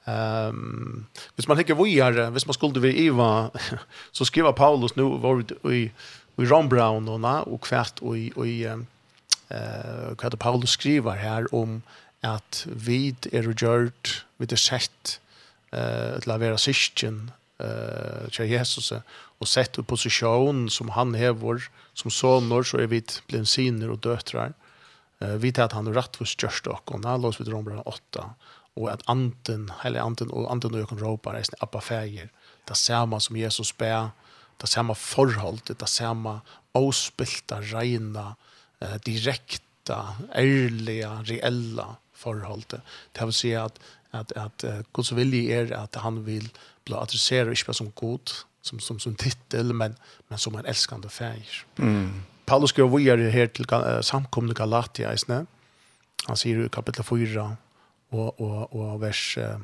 Ehm, 0.07 0.49
um, 0.49 1.05
hvis 1.35 1.47
man 1.47 1.57
tänker 1.57 1.75
vi 1.75 1.99
är, 1.99 2.29
hvis 2.31 2.45
man 2.45 2.53
skulle 2.53 2.79
vi 2.79 3.05
Eva 3.05 3.51
så 4.11 4.25
skriver 4.25 4.51
Paulus 4.51 4.95
nu 4.95 5.03
var 5.03 5.71
i 5.71 5.91
i 6.43 6.45
Ron 6.45 6.69
Brown 6.69 7.25
och 7.25 7.61
kvart 7.61 7.99
och 7.99 8.17
i, 8.17 8.31
och 8.35 8.47
i 8.47 8.63
eh 8.63 8.77
vad 10.21 10.39
Paulus 10.39 10.69
skriver 10.69 11.11
här 11.11 11.55
om 11.55 11.81
att 12.21 12.67
vid 12.71 13.27
är 13.31 13.43
gjort 13.43 14.25
vid 14.37 14.49
det 14.49 14.57
sätt 14.57 15.19
eh 15.71 16.15
att 16.17 16.25
lavera 16.25 16.57
syskon 16.57 17.31
eh 17.59 18.29
till 18.31 18.45
Jesus 18.45 18.93
och 19.39 19.47
sett 19.47 19.77
upp 19.77 19.87
position 19.87 20.69
som 20.69 20.89
han 20.89 21.13
hävor 21.15 21.69
som 21.93 22.11
sonor 22.11 22.63
så 22.63 22.77
är 22.77 22.87
vi 22.87 23.03
blindsiner 23.27 23.89
och 23.89 23.97
döttrar. 23.97 24.53
Eh 25.19 25.35
vi 25.35 25.51
tar 25.51 25.63
att 25.63 25.71
han 25.71 25.93
rätt 25.93 26.15
för 26.15 26.25
störst 26.25 26.67
och 26.67 26.99
när 26.99 27.09
har 27.09 27.17
lås 27.17 27.39
vid 27.39 27.47
Rombran 27.47 27.79
8 27.79 28.29
och 28.73 28.91
att 28.91 29.01
anten 29.05 29.71
eller 29.83 29.99
anten 29.99 30.29
och 30.29 30.51
anten 30.51 30.81
och 30.83 30.89
kan 30.89 30.99
ropa 30.99 31.33
resten 31.33 31.57
appa 31.61 31.81
färger. 31.81 32.29
Det 32.65 32.75
samma 32.75 33.19
som 33.19 33.37
Jesus 33.37 33.77
bär 33.77 34.09
det 34.57 34.67
samma 34.67 34.95
förhållet, 34.95 35.79
det 35.79 35.87
samma 35.87 36.41
avspilta, 36.71 37.61
rena, 37.61 38.35
eh, 38.79 38.95
direkta, 38.95 40.15
ärliga, 40.31 41.23
reella 41.23 41.95
förhållet. 42.13 42.73
Det 43.11 43.25
vill 43.25 43.33
säga 43.33 43.63
att, 43.63 43.79
att, 44.11 44.31
att 44.31 44.65
Guds 44.93 45.11
vilja 45.11 45.61
är 45.61 45.71
att 45.71 45.95
han 45.95 46.23
vill 46.25 46.49
bli 46.83 46.95
adresserad, 46.95 47.49
inte 47.49 47.63
bara 47.65 47.73
som 47.73 47.91
god, 47.95 48.31
som, 48.61 48.79
som, 48.79 48.99
som 48.99 49.15
titel, 49.15 49.73
men, 49.73 49.95
men 50.27 50.39
som 50.39 50.55
en 50.55 50.65
älskande 50.65 51.09
färg. 51.09 51.47
Mm. 51.77 52.23
Paulus 52.45 52.69
skriver 52.69 52.97
vidare 52.97 53.29
här 53.29 53.47
till 53.47 53.65
uh, 53.73 54.01
samkomna 54.01 54.53
Galatia, 54.53 55.13
isne? 55.13 55.45
han 56.27 56.37
säger 56.37 56.65
i 56.65 56.69
kapitel 56.69 57.03
4 57.03 57.57
och, 58.09 58.41
och, 58.41 58.73
och 58.73 59.03
vers, 59.03 59.37
eh, 59.37 59.59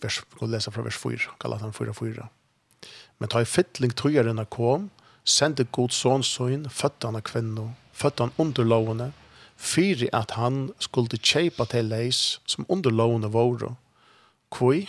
vers, 0.00 0.22
vi 0.40 0.46
läsa 0.46 0.70
från 0.70 0.84
vers 0.84 0.98
4, 0.98 1.18
Galatia 1.38 1.72
4, 1.72 1.94
4. 1.94 2.28
Men 3.18 3.30
ta 3.30 3.42
i 3.42 3.48
fytling 3.48 3.94
tøyarena 3.96 4.44
kom, 4.44 4.90
sendte 5.24 5.64
god 5.72 5.94
sånsøyn, 5.94 6.68
fødte 6.70 7.08
han 7.08 7.18
av 7.18 7.24
kvinno, 7.28 7.70
fødte 7.92 8.26
han 8.26 8.34
under 8.38 8.66
lovene, 8.66 9.12
fyri 9.56 10.10
at 10.12 10.34
han 10.36 10.68
skulle 10.82 11.20
kjeipa 11.20 11.66
til 11.70 11.88
leis 11.92 12.40
som 12.46 12.66
under 12.68 12.92
lovene 12.92 13.30
våre. 13.32 13.74
Kvoi, 14.54 14.84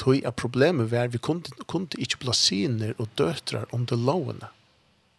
tøy 0.00 0.22
er 0.24 0.34
problemet 0.34 0.90
var 0.92 1.12
vi 1.12 1.20
kunde, 1.22 1.52
kunde 1.66 2.00
ikke 2.00 2.22
blasiner 2.24 2.94
og 2.98 3.10
døtrar 3.18 3.68
under 3.72 3.98
lovene. 3.98 4.50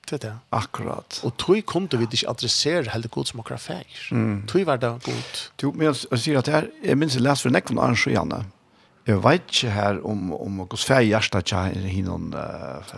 Det 0.03 0.17
er 0.17 0.23
det. 0.29 0.33
Akkurat. 0.51 1.21
Og 1.23 1.31
tøy 1.39 1.61
kunde 1.61 1.97
vi 1.97 2.07
ikke 2.11 2.29
adressere 2.29 2.91
heller 2.91 3.07
god 3.07 3.29
som 3.29 3.39
akkurat 3.39 3.61
fægir. 3.63 4.01
Mm. 4.11 4.41
Tøy 4.47 4.65
var 4.67 4.81
det 4.81 4.91
god. 5.05 5.37
Du, 5.61 5.71
men 5.71 5.87
jeg, 5.87 5.95
sier 6.19 6.41
at 6.41 6.51
her, 6.51 6.67
jeg 6.83 6.97
minns 6.99 7.15
jeg 7.15 7.23
leser 7.23 7.47
for 7.47 7.55
nekvann 7.55 7.79
Arnsjø, 7.79 8.11
Janne. 8.11 8.43
Jeg 9.07 9.19
vet 9.23 9.47
ikke 9.51 9.71
her 9.75 9.99
om, 10.07 10.31
om 10.33 10.61
hos 10.71 10.85
fær 10.87 11.03
hjertet 11.03 11.43
ikke 11.43 11.63
er 11.75 11.87
hinnom 11.91 12.29
uh, 12.31 12.93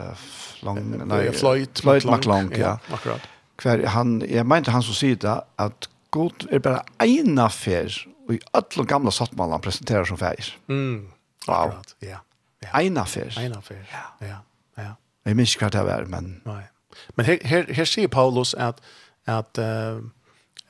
lang, 0.66 0.82
nei, 1.10 1.22
Floyd, 1.34 1.82
Floyd 1.82 2.06
McLong, 2.06 2.51
ja. 2.53 2.76
ja. 2.76 2.93
Akkurat. 2.93 3.26
Hver, 3.62 3.86
han, 3.89 4.20
jeg 4.30 4.45
mente 4.45 4.74
han 4.76 4.84
som 4.86 4.97
sier 4.97 5.18
det, 5.22 5.38
at 5.62 5.89
god 6.14 6.45
er 6.53 6.62
bare 6.62 6.84
en 7.01 7.39
affær, 7.41 7.97
og 8.28 8.36
i 8.36 8.39
alle 8.58 8.86
gamle 8.89 9.14
sattmannene 9.16 9.62
presenterer 9.64 10.06
som 10.06 10.20
feir. 10.22 10.51
Mm, 10.68 11.08
akkurat, 11.47 11.95
wow. 11.97 12.10
ja. 12.10 12.22
ja. 12.66 12.84
En 12.84 13.01
affær. 13.01 13.34
En 13.41 13.58
affær, 13.58 13.82
ja. 13.89 14.06
ja. 14.28 14.39
ja. 14.78 14.93
Jeg 15.26 15.39
minns 15.39 15.56
ikke 15.56 15.70
hva 15.70 15.74
det 15.80 15.86
var, 15.89 16.10
men... 16.12 16.36
Nei. 16.45 16.62
Men 17.18 17.28
her, 17.28 17.41
her, 17.43 17.66
her 17.76 17.88
sier 17.89 18.08
Paulus 18.08 18.53
at, 18.62 18.78
at 19.28 19.60
uh, 19.60 19.99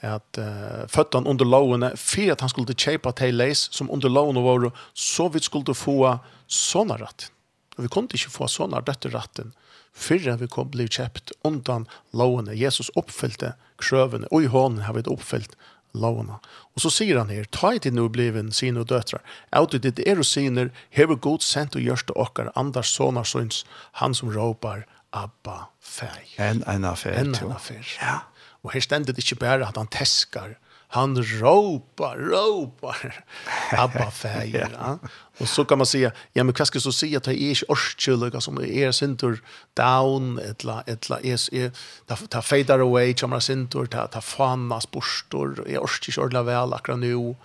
att 0.06 0.38
uh, 0.38 0.88
föttan 0.88 1.28
under 1.28 1.46
lovene 1.46 1.92
för 1.96 2.32
att 2.32 2.42
han 2.42 2.50
skulle 2.50 2.74
kjøpe 2.74 3.12
til 3.12 3.36
Lace 3.36 3.72
som 3.72 3.92
under 3.92 4.10
lovene 4.10 4.42
var 4.42 4.72
så 4.94 5.30
vi 5.30 5.40
skulle 5.40 5.74
få 5.74 6.20
såna 6.48 6.98
rett. 6.98 7.32
Och 7.78 7.84
vi 7.84 7.88
kunde 7.88 8.14
inte 8.14 8.30
få 8.30 8.48
såna 8.48 8.80
rätt 8.80 9.06
rätten 9.06 9.54
förrän 9.96 10.38
vi 10.38 10.48
kom 10.48 10.70
blev 10.70 10.88
kjøpt 10.88 11.32
undan 11.44 11.88
lovene. 12.14 12.56
Jesus 12.56 12.92
uppfyllde 12.96 13.54
krøvene, 13.80 14.28
og 14.32 14.44
i 14.44 14.52
hånden 14.52 14.84
har 14.84 14.94
vi 14.94 15.06
uppfyllt 15.08 15.56
lovene. 15.94 16.40
Och 16.76 16.82
så 16.82 16.90
säger 16.90 17.18
han 17.18 17.30
här, 17.30 17.44
ta 17.44 17.74
inte 17.74 17.92
nu 17.92 18.10
bliven 18.10 18.52
sin 18.52 18.78
och 18.78 18.86
döttrar. 18.86 19.22
Out 19.52 19.74
i 19.74 19.78
ditt 19.78 20.00
er 20.00 20.20
och 20.20 20.26
siner, 20.26 20.72
hever 20.90 21.16
god 21.16 21.42
sent 21.42 21.76
och 21.76 21.82
görsta 21.82 22.14
åkar, 22.14 22.52
andars 22.56 22.96
sonar 22.96 23.24
syns, 23.24 23.66
han 23.92 24.16
som 24.16 24.32
ropar 24.32 24.86
Abba 25.16 25.70
färg. 25.82 26.36
En 26.38 26.64
en 26.68 26.84
affær. 26.84 27.14
En 27.14 27.36
en 27.36 27.52
affær. 27.52 27.98
Ja. 28.02 28.20
Og 28.66 28.74
her 28.74 28.84
stendet 28.84 29.20
ikke 29.22 29.38
bare 29.42 29.68
at 29.68 29.78
han 29.78 29.90
teskar, 29.94 30.56
han 30.96 31.16
ropar, 31.42 32.18
ropar, 32.18 33.24
Abba 33.84 34.12
fäger. 34.12 34.70
ja. 34.72 34.98
Och 35.40 35.50
så 35.50 35.66
kan 35.66 35.78
man 35.78 35.88
säga, 35.88 36.12
ja 36.34 36.44
men 36.44 36.56
vad 36.58 36.68
ska 36.68 36.80
så 36.80 36.92
si 36.92 37.16
att 37.16 37.24
det 37.24 37.32
är 37.32 37.52
ikke 37.52 37.66
orskylliga 37.68 38.42
som 38.42 38.58
är 38.58 38.92
sintur 38.92 39.44
down, 39.78 40.40
etla, 40.40 40.84
etla, 40.88 41.20
är, 41.20 41.72
ta 42.08 42.16
ta 42.16 42.42
fader 42.42 42.80
away, 42.80 43.14
kamra 43.14 43.42
sintur, 43.42 43.86
ta, 43.86 44.08
ta 44.08 44.22
fanas 44.22 44.92
borstor, 44.92 45.68
är 45.68 45.84
orskylliga 45.84 46.44
väl 46.44 46.74
akkurat 46.74 47.00
nu. 47.00 47.36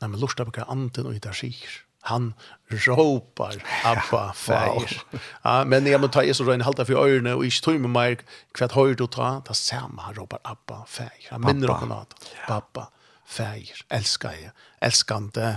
nei, 0.00 0.08
men 0.08 0.20
lusta 0.20 0.44
på 0.44 0.62
anten 0.62 1.06
och 1.06 1.14
hittar 1.14 1.32
sig 1.32 1.56
han 2.00 2.34
ropar 2.68 3.62
Abba 3.84 4.32
fær. 4.32 5.02
Ja, 5.42 5.64
men 5.64 5.86
jag 5.86 6.00
måste 6.00 6.14
ta 6.14 6.24
Jesus 6.24 6.46
rön 6.46 6.60
halta 6.60 6.84
för 6.84 6.94
öronen 6.94 7.34
och 7.34 7.44
inte 7.44 7.60
tog 7.60 7.80
med 7.80 7.90
mig 7.90 8.18
kvart 8.52 8.72
hör 8.72 8.94
du 8.94 9.06
ta 9.06 9.40
ta 9.40 9.54
samma 9.54 10.02
han 10.02 10.14
ropar 10.14 10.40
Abba 10.44 10.84
fär. 10.86 11.12
Han 11.30 11.40
minner 11.40 11.70
om 11.70 11.88
något. 11.88 12.14
Pappa 12.46 12.90
fär. 13.26 13.70
Älskar 13.88 14.32
jag. 14.32 14.50
Älskande 14.80 15.56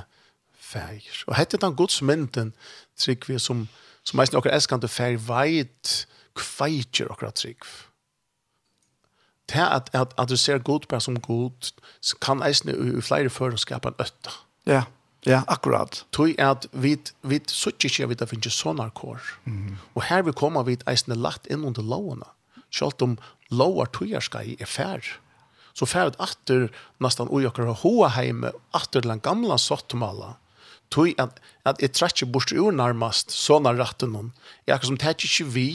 fär. 0.57 1.03
Och 1.27 1.35
hette 1.35 1.57
den 1.57 1.75
Guds 1.75 2.01
mynden 2.01 2.53
trick 2.97 3.29
vi 3.29 3.39
som 3.39 3.67
som 4.03 4.17
mest 4.17 4.33
några 4.33 4.51
älskande 4.51 4.87
fär 4.87 5.17
vet 5.17 6.07
kvajter 6.35 7.11
och 7.11 7.35
trick. 7.35 7.63
Det 9.45 9.67
att 9.67 9.95
att 9.95 10.19
att 10.19 10.27
du 10.27 10.37
ser 10.37 10.59
Gud 10.59 10.87
på 10.87 10.99
som 10.99 11.19
god 11.19 11.65
kan 12.19 12.43
eisne 12.43 12.71
i 12.71 13.01
flere 13.01 13.29
för 13.29 13.55
skapa 13.57 13.89
en 13.89 13.95
ötta. 13.97 14.31
Ja. 14.63 14.71
Yeah. 14.73 14.83
Ja, 15.27 15.43
akkurat. 15.47 16.03
Tui 16.11 16.33
er 16.37 16.55
at 16.55 16.65
vi, 16.73 16.95
vi 17.21 17.37
suttje 17.47 17.91
ikke 17.91 18.07
vi 18.09 18.17
det 18.17 18.29
finnes 18.31 18.57
sånne 18.57 18.87
kår. 18.97 19.21
Og 19.93 20.05
her 20.09 20.23
vi 20.25 20.33
kommer 20.33 20.65
vi 20.65 20.79
eisende 20.89 21.19
lagt 21.19 21.45
inn 21.53 21.65
under 21.67 21.85
lovene. 21.85 22.25
Skaltum 22.73 23.17
om 23.17 23.19
lovar 23.51 23.91
tujarskei 23.93 24.55
er 24.59 24.69
fær. 24.69 25.05
Så 25.77 25.85
fær 25.85 26.11
at 26.11 26.19
atter 26.19 26.69
nesten 27.03 27.29
ui 27.29 27.45
okkar 27.45 27.69
hoa 27.83 28.09
heime, 28.15 28.51
atter 28.73 29.01
den 29.05 29.21
gamla 29.21 29.57
sottomala. 29.61 30.37
Tui 30.91 31.13
at, 31.21 31.37
at 31.63 31.79
jeg 31.79 31.93
trekker 31.95 32.27
bort 32.27 32.51
ur 32.51 32.73
nærmast 32.75 33.31
sånne 33.31 33.71
ratten 33.77 34.15
hon. 34.17 34.33
Jeg 34.65 34.75
akkur 34.75 34.91
som 34.91 34.99
tek 34.99 35.23
ikke 35.27 35.47
vi, 35.53 35.69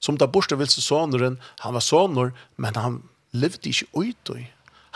som 0.00 0.16
da 0.16 0.30
bort 0.30 0.52
vil 0.52 0.70
se 0.70 0.80
han 0.94 1.74
var 1.74 1.84
sonar, 1.84 2.32
men 2.56 2.74
han 2.78 3.02
levde 3.32 3.68
ikke 3.68 3.90
ut. 3.94 4.32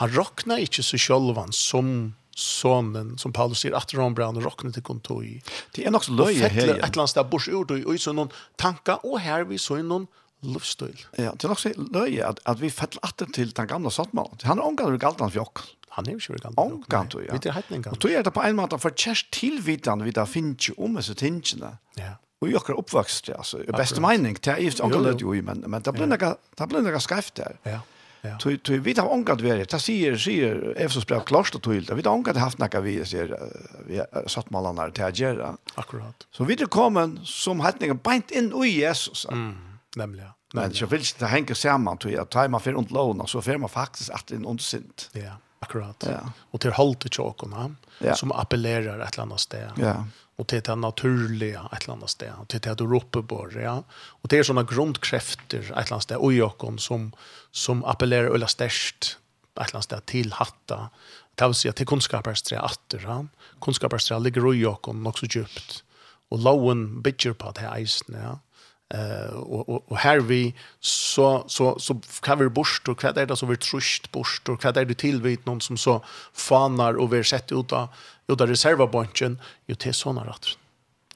Han 0.01 0.15
rokna 0.15 0.59
ikke 0.63 0.83
seg 0.83 1.03
sjølvan 1.03 1.53
som 1.53 2.15
sonen 2.39 3.19
som 3.19 3.33
Paulus 3.33 3.59
säger 3.59 3.75
att 3.75 3.95
Rombrand 3.95 4.37
och 4.37 4.43
rockne 4.45 4.73
till 4.73 4.83
kontoi. 4.83 5.43
Det 5.73 5.85
är 5.85 5.97
också 5.97 6.13
löje 6.13 6.49
här. 6.49 6.59
Ett 6.59 6.65
eller 6.65 6.99
annat 6.99 7.15
där 7.15 7.25
bors 7.25 7.49
ord 7.49 7.71
och 7.71 7.95
i 7.95 7.99
så 7.99 8.13
någon 8.13 8.29
tanka 8.57 8.97
och 8.97 9.21
här 9.21 9.45
vi 9.45 9.59
så 9.59 9.77
någon 9.77 10.07
livsstil. 10.41 11.07
Ja, 11.17 11.35
det 11.37 11.45
är 11.45 11.51
också 11.51 11.69
löje 11.93 12.27
att 12.27 12.39
att 12.43 12.61
vi 12.61 12.71
faller 12.71 13.05
åter 13.05 13.27
till 13.27 13.51
den 13.51 13.67
gamla 13.67 13.91
sortmål. 13.91 14.31
Han 14.43 14.59
är 14.59 14.65
omgående 14.65 14.99
galt 14.99 15.21
han 15.21 15.31
jag. 15.35 15.49
Han 15.89 16.07
är 16.07 16.11
ju 16.11 16.15
inte 16.15 16.33
galtan. 16.33 17.09
du 17.11 17.27
ja. 17.29 17.39
Det 17.43 17.49
är 17.49 17.53
hetningen. 17.53 17.91
Och 17.91 17.99
då 17.99 18.09
är 18.09 18.23
det 18.23 18.31
på 18.31 18.43
en 18.43 18.57
måte 18.57 18.79
för 18.79 18.91
chest 18.91 19.31
tillvitan 19.31 20.05
vi 20.05 20.11
där 20.11 20.27
finns 20.27 20.69
ju 20.69 20.73
om 20.77 21.03
så 21.03 21.15
tingarna. 21.15 21.79
Ja. 21.95 22.13
Och 22.41 22.51
jag 22.51 22.71
är 22.71 22.79
uppvuxen 22.79 23.37
alltså 23.37 23.63
i 23.63 23.67
bästa 23.67 24.01
mening. 24.01 24.37
Det 24.41 24.51
är 24.51 24.59
ju 24.59 24.67
inte 24.67 24.83
omgående 24.83 25.37
ju 25.37 25.43
men 25.43 25.59
men 25.59 25.83
det 25.83 25.93
blir 25.93 26.07
några 26.07 26.37
det 26.57 26.67
blir 26.67 26.81
några 26.81 27.01
skrift 27.01 27.35
där. 27.35 27.57
Ja. 27.63 27.81
Ja. 28.25 28.37
Tui 28.41 28.57
tui 28.59 28.79
vit 28.81 28.99
har 28.99 29.11
ongat 29.13 29.43
veri. 29.45 29.67
Ta 29.69 29.79
sier 29.83 30.17
sier 30.21 30.73
Efsos 30.81 31.05
brev 31.05 31.27
klart 31.29 31.55
og 31.57 31.63
tydelig. 31.67 31.93
Vi 31.93 32.07
har 32.07 32.15
ongat 32.15 32.41
haft 32.41 32.61
nakka 32.63 32.81
vi 32.85 32.97
ser 33.05 33.35
vi 33.85 34.01
satt 34.33 34.49
malarna 34.55 34.89
til 34.97 35.05
agera. 35.05 35.55
Akkurat. 35.77 36.27
Så 36.33 36.49
vi 36.49 36.57
er 36.57 36.71
kommen 36.73 37.19
som 37.29 37.61
hetninga 37.61 37.99
beint 38.01 38.33
inn 38.33 38.49
i 38.65 38.79
Jesus. 38.79 39.27
Mm, 39.31 39.79
nemlig. 40.01 40.31
Men 40.55 40.75
så 40.75 40.87
vil 40.87 41.03
ikke 41.03 41.21
det 41.21 41.33
henge 41.33 41.55
sammen 41.59 41.99
til 41.99 42.15
at 42.21 42.31
tar 42.31 42.49
man 42.49 42.63
for 42.63 42.79
ondt 42.79 42.93
lån, 42.95 43.27
så 43.29 43.43
får 43.43 43.59
man 43.59 43.71
faktisk 43.71 44.15
at 44.15 44.29
det 44.31 44.39
er 44.39 44.49
ondt 44.49 44.63
sint. 44.63 45.09
Ja. 45.19 45.37
Akkurat. 45.65 46.05
Ja. 46.09 46.21
Och 46.51 46.61
till 46.61 46.73
holdt 46.73 47.01
til 47.01 47.11
chokorna 47.11 47.71
ja. 47.99 48.15
som 48.15 48.33
appellerar 48.33 49.01
ett 49.01 49.19
annet 49.19 49.41
sted. 49.41 49.71
Ja. 49.77 50.05
Och 50.37 50.49
till 50.49 50.63
det 50.63 50.77
naturliga 50.77 51.69
ett 51.73 51.89
annet 51.89 52.11
sted. 52.11 52.33
Och 52.41 52.49
till 52.49 52.61
det 52.61 52.75
du 52.75 52.85
ropar 52.85 53.23
på 53.23 53.49
ja. 53.55 53.83
Och 54.23 54.29
det 54.29 54.45
sånne 54.45 54.67
såna 54.67 54.93
et 54.93 55.55
ett 55.55 55.93
annet 55.93 56.03
sted 56.03 56.17
och 56.17 56.33
jokon 56.33 56.79
som 56.79 57.13
som 57.51 57.85
appellerar 57.85 58.35
eller 58.35 58.47
et 58.47 58.61
ett 59.61 59.75
annet 59.75 59.85
sted 59.85 60.07
till 60.07 60.33
hatta. 60.33 60.91
Det 61.35 61.47
vill 61.47 61.55
säga 61.55 61.73
till 61.73 61.87
kunskapstre 61.87 62.61
atter, 62.61 63.01
ja. 63.03 63.27
Kunskapstre 63.61 64.21
ligger 64.21 64.47
och 64.47 64.95
nok 64.95 65.15
också 65.15 65.27
djupt. 65.27 65.85
Och 66.29 66.39
lawen 66.39 67.03
bitcher 67.03 67.33
på 67.33 67.51
det 67.51 67.61
här 67.61 67.87
ja. 68.23 68.39
Eh 68.95 69.35
og, 69.35 69.69
og 69.69 69.83
och 69.91 70.31
vi 70.31 70.55
så 70.81 71.45
så 71.49 71.79
så 71.79 71.97
kan 72.23 72.39
vi 72.39 72.49
bort 72.49 72.89
och 72.89 73.03
vad 73.03 73.19
er 73.19 73.27
det 73.27 73.37
som 73.37 73.49
vi 73.49 73.57
trusht 73.57 74.13
bort 74.13 74.49
och 74.49 74.65
vad 74.65 74.77
är 74.77 74.85
det 74.85 74.99
tilvitt 74.99 75.47
noen 75.47 75.61
som 75.61 75.77
så 75.77 76.01
fanar 76.33 76.95
och 76.95 77.13
vi 77.13 77.25
sätter 77.25 77.61
ut 77.61 77.73
av, 77.73 77.89
ut 78.29 78.41
av 78.41 78.49
reservabunchen 78.49 79.41
ju 79.67 79.75
til 79.75 79.95
sånne 79.95 80.25
rätt. 80.25 80.59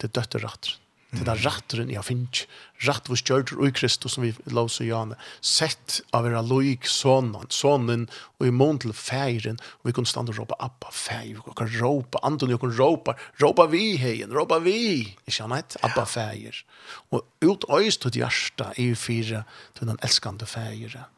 Det 0.00 0.12
dötter 0.12 0.38
rätt. 0.38 0.78
Det 1.10 1.24
där 1.24 1.36
jeg 1.36 1.90
jag 1.90 2.04
finns. 2.04 2.46
Ratt 2.78 3.08
vos 3.08 3.22
og 3.30 3.66
i 3.66 3.72
Kristus 3.72 4.12
som 4.12 4.22
vi 4.22 4.34
låser 4.44 4.84
gjerne 4.84 5.16
Sett 5.40 6.00
av 6.12 6.26
era 6.26 6.42
loik 6.42 6.86
sonen, 6.86 7.46
sonen 7.48 8.08
og 8.38 8.46
i 8.46 8.50
mån 8.50 8.78
til 8.78 8.92
feiren 8.92 9.56
og 9.80 9.88
vi 9.88 9.92
kunne 9.92 10.06
stande 10.06 10.30
og 10.30 10.38
råpa 10.38 10.58
Abba 10.60 10.92
feir 10.92 11.40
Vi 11.46 11.54
kunde 11.56 11.80
råpa 11.80 12.20
Anton, 12.22 12.50
jag 12.50 12.60
kunde 12.60 12.76
råpa. 12.76 13.16
Råpa 13.40 13.66
vi 13.66 13.96
heien 13.96 14.30
råpa 14.30 14.58
vi. 14.58 15.16
ikke 15.26 15.42
han 15.42 15.52
et 15.58 15.76
Abba 15.82 16.04
feir 16.04 16.64
og 17.10 17.24
ut 17.40 17.64
øyst 17.70 18.06
ut 18.06 18.14
hjärsta 18.14 18.72
i 18.76 18.94
fire 18.94 19.44
til 19.74 19.88
den 19.88 19.98
elskande 20.02 20.46
färgeren. 20.46 21.08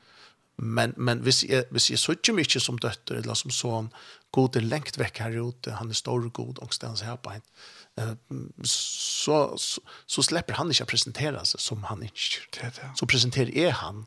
Men 0.57 0.95
men 0.97 1.19
hvis 1.19 1.45
jeg, 1.45 1.65
hvis 1.71 1.91
jeg 1.91 1.99
så 1.99 2.13
ikke 2.13 2.33
mye 2.33 2.61
som 2.61 2.79
døtter 2.79 3.17
eller 3.17 3.35
som 3.35 3.51
sånn, 3.51 3.91
god 4.33 4.57
er 4.57 4.61
lengt 4.61 4.99
vekk 4.99 5.19
her 5.19 5.41
ute, 5.41 5.73
han 5.73 5.89
er 5.91 5.95
stor 5.95 6.29
god, 6.29 6.59
og 6.63 6.75
stans 6.75 7.01
her 7.01 7.17
på 7.17 7.31
henne 7.31 7.45
så, 8.63 9.59
så, 9.59 9.81
så 10.07 10.23
släpper 10.23 10.55
han 10.55 10.69
inte 10.69 10.83
att 10.83 10.89
presentera 10.89 11.45
sig 11.45 11.61
som 11.61 11.85
han 11.85 12.03
ikke 12.03 12.41
det. 12.61 12.91
Så 12.95 13.07
presenterar 13.07 13.51
är 13.51 13.71
han 13.71 14.07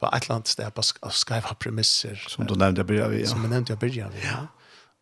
på 0.00 0.06
ett 0.06 0.24
eller 0.24 0.34
annat 0.34 0.46
sted 0.46 0.74
på 0.74 0.82
skrive 1.10 1.54
premisser. 1.60 2.24
Som 2.28 2.46
du 2.46 2.54
nevnte 2.54 2.80
jeg 2.80 2.86
begynner 2.86 3.08
vi, 3.08 3.20
ja. 3.20 3.26
Som 3.26 3.42
jeg 3.42 3.52
jag 3.52 3.70
jeg 3.70 3.78
begynner 3.78 4.10
vi, 4.10 4.26
ja. 4.26 4.46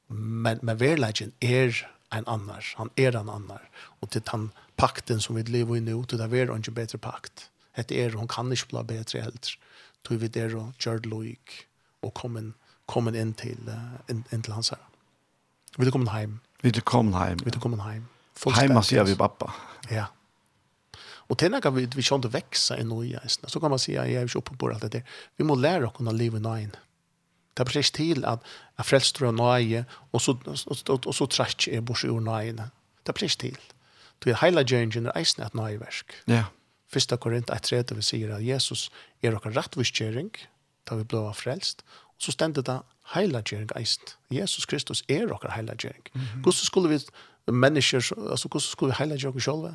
Men, 0.09 0.59
men 0.63 0.81
verleggen 0.81 1.33
er 1.41 1.87
en 2.13 2.25
annan. 2.27 2.63
Han 2.77 2.91
er 2.97 3.17
en 3.17 3.29
annar. 3.29 3.63
Og 4.01 4.11
til 4.11 4.23
den 4.33 4.51
pakten 4.77 5.21
som 5.21 5.37
vi 5.37 5.43
lever 5.43 5.77
i 5.77 5.81
nu. 5.81 6.05
til 6.05 6.19
det 6.19 6.33
er 6.33 6.55
inte 6.55 6.71
bedre 6.71 6.99
pakt. 6.99 7.51
Det 7.77 7.91
er, 7.91 8.17
hun 8.17 8.29
kan 8.29 8.53
ikke 8.53 8.69
bli 8.69 8.83
bedre 8.83 9.23
helt. 9.23 9.59
Til 10.05 10.21
vi 10.21 10.29
der 10.29 10.57
og 10.57 10.73
gjør 10.79 10.99
det 10.99 11.07
logik. 11.07 11.67
og 12.03 12.15
kommen, 12.15 12.55
kommen 12.91 13.17
inn 13.19 13.35
til, 13.39 13.59
uh, 13.69 14.01
inn, 14.11 14.25
inn 14.35 14.43
til 14.43 14.57
hans 14.57 14.73
her. 14.75 14.83
Vi 15.79 15.87
er 15.87 15.95
kommet 15.95 16.13
hjem. 16.13 16.41
Vi 16.63 16.73
er 16.75 16.85
kommet 16.87 17.17
hjem. 17.17 17.45
Vi 17.47 17.55
er 17.55 17.63
kommet 17.63 17.85
hjem. 17.87 18.09
Heima 18.55 18.83
sier 18.83 19.05
vi 19.05 19.17
pappa. 19.17 19.53
Ja. 19.91 20.07
Och 21.33 21.39
til 21.39 21.51
när 21.51 21.71
vi 21.71 21.87
vi 21.87 22.03
sjönte 22.03 22.29
växa 22.29 22.79
i 22.79 22.85
noe 22.85 23.21
istället. 23.25 23.53
Så 23.53 23.61
kan 23.61 23.71
man 23.71 23.79
säga 23.79 24.07
jag 24.07 24.23
är 24.23 24.29
ju 24.29 24.39
uppe 24.39 24.57
på 24.57 24.69
alt 24.69 24.81
det 24.81 24.89
der. 24.89 25.03
Vi 25.37 25.45
måste 25.45 25.63
lära 25.63 25.89
oss 25.89 25.95
att 26.09 26.21
i 26.21 26.31
nine. 26.31 26.77
Det 27.55 27.65
precis 27.65 27.91
till 27.91 28.25
att 28.25 28.43
frelster 28.77 28.85
frälstra 28.85 29.31
nöje 29.31 29.85
och 30.11 30.23
så 30.23 30.39
och 31.07 31.15
så 31.15 31.27
trash 31.27 31.69
jeg 31.69 31.83
bors 31.83 32.05
ur 32.05 32.21
nöje. 32.21 32.71
Det 33.03 33.13
precis 33.13 33.37
till. 33.37 33.59
Du 34.19 34.31
är 34.31 34.35
hela 34.35 34.63
gjengen 34.63 35.07
er 35.07 35.13
eisne 35.17 35.45
att 35.45 35.55
nöje 35.55 35.79
verk. 35.79 36.13
Ja. 36.25 36.45
Första 36.89 37.17
Korint 37.17 37.51
1:3 37.51 37.95
vi 37.95 38.03
sier 38.03 38.31
at 38.31 38.43
Jesus 38.43 38.91
är 39.23 39.35
och 39.35 39.47
rättviskäring 39.47 40.31
där 40.85 40.97
vi 40.97 41.05
blev 41.05 41.33
frelst, 41.33 41.85
Och 42.17 42.23
så 42.23 42.33
ständer 42.33 42.63
det 42.63 42.83
hela 43.15 43.43
journey. 43.43 43.87
Jesus 44.29 44.67
Kristus 44.67 45.05
är 45.09 45.33
och 45.33 45.45
Mm 45.45 45.59
-hmm. 46.13 46.43
Hvordan 46.43 46.53
skulle 46.53 46.89
vi 46.89 47.01
mennesker, 47.49 47.97
altså 48.31 48.49
hvordan 48.49 48.61
skulle 48.61 48.93
vi 48.93 48.97
highlighta 48.99 49.27
jag 49.27 49.43
själva? 49.43 49.75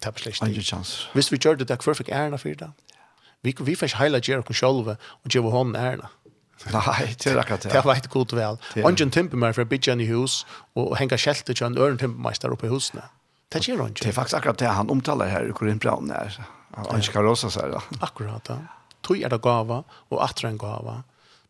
Tapp 0.00 0.18
schlecht. 0.18 0.42
Ein 0.42 0.62
chans. 0.62 1.08
Hvis 1.14 1.32
vi 1.32 1.36
gjør 1.36 1.54
det 1.54 1.68
det 1.68 1.74
er 1.74 1.76
perfekt 1.76 2.08
ärna 2.08 2.38
för 2.38 2.54
det. 2.54 2.70
Vi 3.42 3.54
vi 3.60 3.76
fick 3.76 3.94
highlighta 3.94 4.38
oss 4.38 4.56
själva 4.56 4.96
og 5.24 5.34
ge 5.34 5.40
hånden 5.40 5.82
ärna. 5.82 6.08
Nei, 6.72 7.14
det 7.24 7.26
er 7.26 7.38
akkurat 7.38 7.62
det. 7.62 7.72
Det 8.74 8.82
var 8.82 8.84
Ongen 8.84 9.10
timper 9.10 9.36
meg 9.36 9.54
for 9.54 9.62
å 9.62 9.68
bygge 9.68 9.92
en 9.92 10.00
i 10.00 10.06
hus 10.06 10.44
og 10.74 10.96
henge 10.98 11.18
skälte 11.18 11.54
til 11.54 11.66
en 11.66 11.78
øren 11.78 11.98
timpermeister 11.98 12.50
oppe 12.50 12.66
i 12.66 12.70
husene. 12.70 13.02
Det 13.48 13.68
gör 13.68 13.86
inte. 13.86 14.04
Det 14.04 14.08
er 14.08 14.12
faktisk 14.12 14.36
akkurat 14.36 14.58
det 14.58 14.68
han 14.68 14.90
omtaler 14.90 15.26
her 15.26 15.48
i 15.48 15.52
Korinthbrevet 15.52 16.02
när 16.02 16.38
han 16.90 17.02
ska 17.02 17.22
rosa 17.22 17.50
så 17.50 17.60
här. 17.60 17.82
Akkurat 18.00 18.44
det. 18.44 18.58
Tog 19.02 19.20
er 19.22 19.28
det 19.28 19.40
gava 19.42 19.84
og 20.10 20.22
atre 20.22 20.48
en 20.48 20.58
gava. 20.58 21.02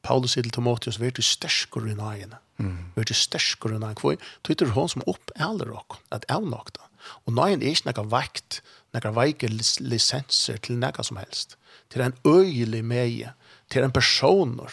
Paulus 0.03 0.37
sier 0.37 0.43
til 0.43 0.53
Timotheus, 0.53 1.01
vi 1.01 1.07
er 1.07 1.17
til 1.17 1.25
sterskere 1.25 1.91
i 1.91 1.95
nagene. 1.95 2.39
Vi 2.59 3.05
er 3.05 3.15
sterskere 3.15 3.79
enn 3.79 3.87
han 3.87 3.99
kvøy. 3.99 4.17
Tøyter 4.47 4.75
hon 4.75 4.91
som 4.91 5.05
opp 5.11 5.31
eller 5.39 5.71
råk, 5.71 6.01
at 6.15 6.27
jeg 6.29 6.51
nok 6.51 6.73
da. 6.75 6.89
Og 7.25 7.37
nå 7.37 7.47
er 7.47 7.63
ikke 7.63 7.93
noe 7.93 8.11
vekt, 8.11 8.61
noe 8.97 9.15
veike 9.15 9.51
lisenser 9.53 10.59
til 10.65 10.81
noe 10.83 11.07
som 11.07 11.21
helst. 11.21 11.57
Til 11.93 12.05
en 12.05 12.17
øyelig 12.27 12.83
meie, 12.85 13.35
til 13.71 13.87
en 13.87 13.95
personer, 13.95 14.73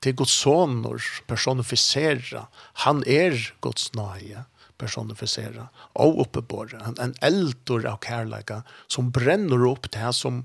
til 0.00 0.14
Guds 0.16 0.32
soner, 0.40 1.02
personifisera. 1.28 2.46
Han 2.86 3.02
er 3.06 3.36
Guds 3.60 3.90
nøye, 3.98 4.46
personifisera, 4.78 5.68
og 5.98 6.20
oppebåre. 6.24 6.80
En 7.02 7.16
eldor 7.26 7.84
av 7.90 7.98
kærleika 8.04 8.62
som 8.86 9.12
brenner 9.14 9.66
opp 9.68 9.90
det 9.94 10.12
som 10.16 10.44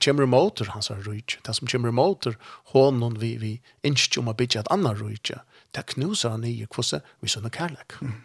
kommer 0.00 0.24
imot 0.24 0.62
hans 0.72 0.90
rujtje, 1.04 1.42
det 1.44 1.56
som 1.58 1.68
kommer 1.68 1.92
imot 1.92 2.30
hånden 2.72 3.18
vi, 3.20 3.34
vi 3.42 3.56
innskjer 3.84 4.22
om 4.22 4.30
å 4.32 4.38
bygge 4.38 4.62
et 4.62 4.70
annet 4.72 5.02
rujtje, 5.02 5.42
det 5.74 5.86
knuser 5.94 6.34
han 6.34 6.44
i 6.44 6.54
kvosse 6.70 7.00
vi 7.20 7.30
sånne 7.32 7.50
kærlek. 7.52 7.96
Mm. 8.00 8.20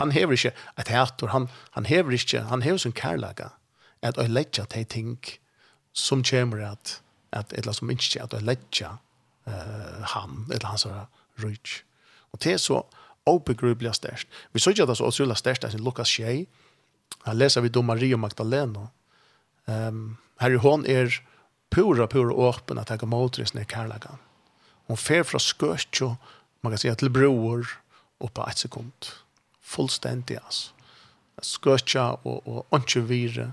Han 0.00 0.12
hever 0.14 0.36
ikke 0.36 0.52
et 0.80 0.88
hætor, 0.88 1.32
han, 1.34 1.48
han 1.76 1.86
hever 1.88 2.16
ikke, 2.16 2.44
han 2.48 2.62
hever 2.62 2.78
sin 2.78 2.96
kærlega, 2.96 3.50
at 4.02 4.18
å 4.18 4.24
letja 4.28 4.64
til 4.70 4.86
ting 4.88 5.16
som 5.92 6.22
kommer 6.24 6.62
at, 6.70 7.00
at 7.36 7.52
eller 7.52 7.76
som 7.76 7.90
ikke, 7.92 8.22
at 8.22 8.36
å 8.36 8.40
letja 8.40 8.94
uh, 9.48 10.00
han, 10.14 10.46
eller 10.48 10.70
hans 10.70 10.86
rujt. 11.42 11.82
Og 12.32 12.40
det 12.44 12.54
er 12.54 12.62
så 12.62 12.84
obegrubelig 13.28 13.94
størst. 13.98 14.28
Vi 14.52 14.62
så 14.62 14.72
ikke 14.72 14.86
at 14.86 14.92
det 14.92 14.96
er 14.96 15.02
så 15.02 15.10
utrolig 15.10 15.36
størst, 15.36 15.62
det 15.62 15.74
er 15.74 15.84
Lukas 15.84 16.14
6, 16.16 16.48
Her 17.26 17.34
leser 17.34 17.60
vi 17.60 17.68
då 17.68 17.82
Maria 17.82 18.16
Magdalena. 18.16 18.88
Um, 19.66 20.16
her 20.40 20.56
hon 20.56 20.86
er 20.86 21.20
pura, 21.70 22.06
pura 22.06 22.32
åpen 22.32 22.78
at 22.78 22.90
jeg 22.90 23.02
kan 23.02 23.08
måltre 23.08 23.46
sin 23.46 23.64
kærlagan. 23.64 24.18
Hon 24.88 24.96
fer 24.96 25.22
fra 25.22 25.38
skøtjo 25.38 26.14
man 26.60 26.72
kan 26.72 26.78
säga 26.78 26.94
till 26.94 27.10
bror 27.10 27.66
och 28.18 28.34
på 28.34 28.46
ett 28.46 28.58
sekund. 28.58 29.06
Fullständigt 29.60 30.38
alltså. 30.44 30.72
Skörtja 31.42 32.18
og 32.24 32.48
og 32.48 32.66
inte 32.74 33.00
vire 33.00 33.52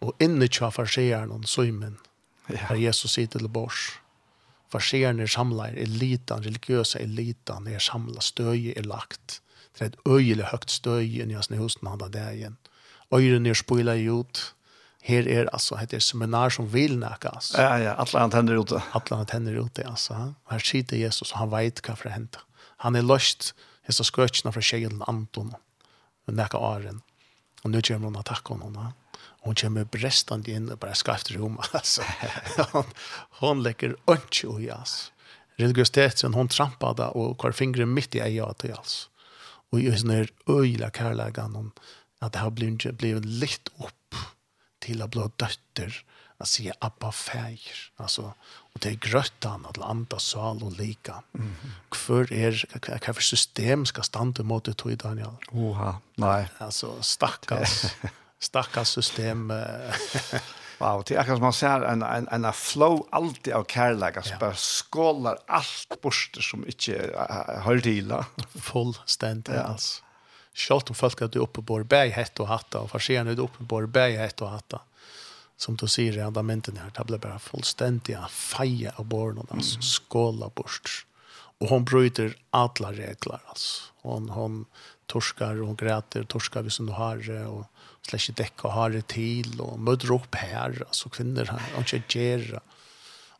og 0.00 0.12
inne 0.18 0.48
tja 0.48 0.70
farsearen 0.70 1.30
och 1.30 1.48
symen. 1.48 1.98
Ja. 2.46 2.76
Jesus 2.76 3.12
sitter 3.12 3.38
til 3.38 3.48
bors. 3.48 4.00
Farsearen 4.68 5.20
är 5.20 5.26
samlar, 5.26 5.68
elitan, 5.68 6.42
religiøse 6.42 6.98
elitan 6.98 7.66
är 7.66 7.78
samlar, 7.78 8.20
støye 8.20 8.74
er 8.76 8.82
lagt. 8.82 9.42
Det 9.78 9.84
är 9.84 9.88
ett 9.88 9.96
høgt 10.06 10.50
högt 10.50 10.86
i 10.86 11.20
hans 11.20 11.32
jag 11.32 11.44
snöhusen 11.44 11.86
han 11.88 12.10
der 12.12 12.32
igjen. 12.32 12.56
Öjren 13.10 13.46
är 13.46 13.54
spoilar 13.54 14.20
ut 14.20 14.54
her 15.02 15.28
er 15.28 15.48
alltså 15.52 15.76
heter 15.76 15.98
seminar 15.98 16.50
som 16.50 16.68
vil 16.72 16.98
nækka, 16.98 17.28
altså. 17.34 17.58
Ja 17.58 17.78
ja, 17.78 17.94
alle 17.98 18.20
han 18.20 18.30
tenner 18.30 18.60
ute. 18.60 18.78
Alla 18.94 19.16
han 19.16 19.26
tenner 19.26 19.58
ute 19.58 19.86
alltså. 19.86 20.34
Her 20.50 20.58
sitter 20.58 20.96
Jesus 20.96 21.32
og 21.32 21.38
han 21.38 21.50
vet 21.50 21.88
vad 21.88 21.98
för 21.98 22.08
hente. 22.08 22.38
Han 22.76 22.96
är 22.96 23.02
løst, 23.02 23.54
Det 23.86 23.92
så 23.92 24.04
skötna 24.04 24.52
från 24.52 24.62
tjejen 24.62 25.02
Anton. 25.06 25.54
og 26.26 26.34
näka 26.34 26.58
åren. 26.58 27.02
Och 27.62 27.70
nu 27.70 27.82
kommer 27.82 28.04
hon 28.04 28.16
att 28.16 28.28
henne, 28.48 28.72
ja. 28.74 28.92
Og 29.42 29.46
Hon 29.46 29.54
kommer 29.54 29.84
brestande 29.84 30.50
in 30.50 30.70
och 30.70 30.78
bara 30.78 30.94
ska 30.94 31.14
efter 31.14 31.34
rum 31.34 31.58
alltså. 31.72 32.02
hon 32.72 32.84
hon 33.30 33.62
läcker 33.62 33.96
och 34.04 34.44
och 34.46 34.62
jas. 34.62 35.12
Religiositeten 35.56 36.34
hon 36.34 36.48
trampade 36.48 37.06
och 37.06 37.42
hver 37.42 37.52
fingret 37.52 37.88
mitt 37.88 38.14
i 38.14 38.20
ögat 38.20 38.64
alls. 38.78 39.08
Och 39.72 39.80
just 39.80 40.04
när 40.04 40.28
öjla 40.46 40.90
kärlegan 40.90 41.54
hon 41.54 41.72
att 42.20 42.32
det 42.32 42.38
har 42.38 42.50
blivit 42.50 42.98
blivit 42.98 43.24
litt 43.24 43.68
upp 43.78 44.01
til 44.82 45.02
å 45.02 45.08
bli 45.10 45.28
døtter, 45.40 46.02
att 46.42 46.48
se 46.48 46.72
Abba 46.78 47.12
feir, 47.12 47.92
Alltså, 47.96 48.34
og 48.74 48.80
det 48.80 48.88
är 48.88 48.94
gröttan 48.94 49.66
att 49.66 49.76
landa 49.76 50.18
sal 50.18 50.62
och 50.62 50.72
lika. 50.72 51.22
Mm. 51.34 51.54
För 51.94 52.32
er, 52.32 52.64
hva 52.80 53.14
for 53.14 53.22
system 53.22 53.86
ska 53.86 54.02
stande 54.02 54.42
mot 54.42 54.64
det 54.64 54.74
tog 54.76 54.96
Daniel? 54.96 55.36
Oha, 55.52 56.00
nej. 56.16 56.48
Alltså, 56.58 57.02
stakkars, 57.02 57.84
stakkars 58.40 58.88
system. 58.88 59.52
wow, 60.80 61.02
det 61.02 61.14
er 61.14 61.20
akkurat 61.20 61.38
som 61.38 61.44
man 61.44 61.52
ser 61.52 61.84
en, 61.86 62.02
en, 62.02 62.28
en 62.32 62.52
flow 62.52 63.06
alltid 63.12 63.52
av 63.52 63.64
kärlek. 63.64 64.16
Alltså, 64.16 64.32
ja. 64.32 64.38
bare 64.38 64.56
skålar 64.56 65.38
allt 65.46 66.00
borster 66.02 66.42
som 66.42 66.66
inte 66.66 67.82
til, 67.82 68.08
da. 68.08 68.24
Fullständigt, 68.60 69.54
ja. 69.54 69.62
alltså. 69.62 70.02
Sjalt 70.54 70.90
om 70.90 70.94
folk 70.94 71.22
att 71.22 71.32
du 71.32 71.38
uppe 71.38 71.62
på 71.62 71.84
berg 71.84 72.08
hett 72.08 72.40
och 72.40 72.48
hatta 72.48 72.78
och 72.78 72.90
farsen 72.90 73.28
är 73.28 73.34
du 73.34 73.42
uppe 73.42 73.64
på 73.64 73.86
berg 73.86 74.16
hett 74.16 74.42
och 74.42 74.48
hatta. 74.48 74.80
Som 75.56 75.76
du 75.76 75.88
säger 75.88 76.18
i 76.18 76.20
andamenten 76.20 76.76
här, 76.76 76.90
det 76.94 77.04
blir 77.04 77.18
bara 77.18 77.38
fullständiga 77.38 78.28
feja 78.28 78.92
av 78.96 79.04
barnen, 79.04 79.46
alltså 79.50 79.74
mm. 79.74 79.82
skåla 79.82 80.48
bort. 80.48 81.06
Och 81.58 81.68
hon 81.68 81.84
bryter 81.84 82.36
alla 82.50 82.92
regler, 82.92 83.40
alltså. 83.46 83.82
Hon, 84.02 84.28
hon 84.28 84.64
torskar, 85.06 85.62
och 85.62 85.78
gräter, 85.78 86.24
torskar 86.24 86.62
vi 86.62 86.70
som 86.70 86.88
har 86.88 86.94
har 86.94 87.46
och 87.46 87.66
släck 88.02 88.28
i 88.28 88.32
däck 88.32 88.64
och 88.64 88.72
har 88.72 88.90
det 88.90 89.06
till 89.06 89.60
och 89.60 89.78
möter 89.78 90.14
upp 90.14 90.34
här, 90.34 90.84
alltså 90.86 91.08
kvinnor 91.08 91.44
här, 91.44 91.62
och 91.76 91.94
inte 91.94 92.20
gärna. 92.20 92.60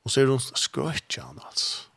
Och 0.02 0.10
så 0.10 0.20
är 0.20 0.26
hon 0.26 0.38
skötjan, 0.38 1.40
alltså 1.42 1.91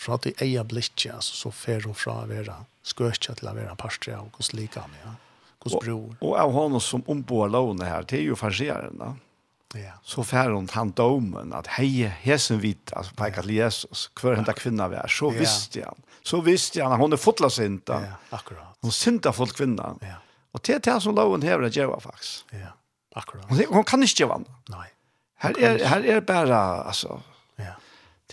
fra 0.00 0.16
det 0.24 0.34
eia 0.40 0.64
blikket, 0.64 1.14
altså, 1.14 1.36
så 1.36 1.50
fer 1.54 1.84
hun 1.84 1.96
fra 1.96 2.22
å 2.22 2.28
være 2.30 2.56
skøtja 2.86 3.36
til 3.38 3.50
å 3.50 3.56
være 3.56 3.76
parstre 3.80 4.16
av 4.16 4.30
hos 4.38 4.54
likene, 4.56 5.02
ja. 5.04 5.16
hos 5.66 5.76
bror. 5.76 6.14
Og, 6.18 6.30
og 6.30 6.38
av 6.40 6.54
henne 6.56 6.80
som 6.84 7.04
ombår 7.10 7.52
lovene 7.52 7.88
her, 7.88 8.06
det 8.08 8.22
er 8.22 8.30
jo 8.30 8.38
farserende. 8.40 9.14
Ja. 9.78 9.92
Så 10.02 10.24
fer 10.26 10.50
hun 10.50 10.68
han 10.72 10.90
domen 10.98 11.52
att 11.52 11.66
hei, 11.66 12.10
hesen 12.22 12.58
vit 12.60 12.92
alltså 12.92 13.14
på 13.14 13.28
til 13.30 13.50
Jesus 13.54 14.10
kvar 14.18 14.34
henta 14.34 14.52
kvinna 14.52 14.88
vär 14.88 15.06
så 15.06 15.30
visste 15.30 15.84
han. 15.84 15.94
Så 16.22 16.40
visste 16.40 16.82
han 16.82 17.00
hon 17.00 17.12
är 17.12 17.16
fotla 17.16 17.50
sinta. 17.50 18.00
Ja, 18.02 18.36
akkurat. 18.36 18.76
Hon 18.80 18.92
sinta 18.92 19.32
folk 19.32 19.56
kvinna. 19.56 19.94
Ja. 20.00 20.18
Och 20.52 20.60
det 20.64 20.74
är 20.74 20.92
det 20.94 21.00
som 21.00 21.14
loven 21.14 21.42
hever 21.42 21.64
att 21.64 21.76
göra 21.76 22.00
faktisk. 22.00 22.44
Ja. 22.50 22.74
Akkurat. 23.14 23.46
Hon, 23.48 23.64
hon 23.68 23.84
kan 23.84 24.02
inte 24.02 24.22
göra. 24.22 24.40
Nej. 24.68 24.92
Här 25.36 25.58
är 25.58 25.84
här 25.84 26.02
är 26.02 26.20
bara 26.20 26.58
alltså 26.58 27.22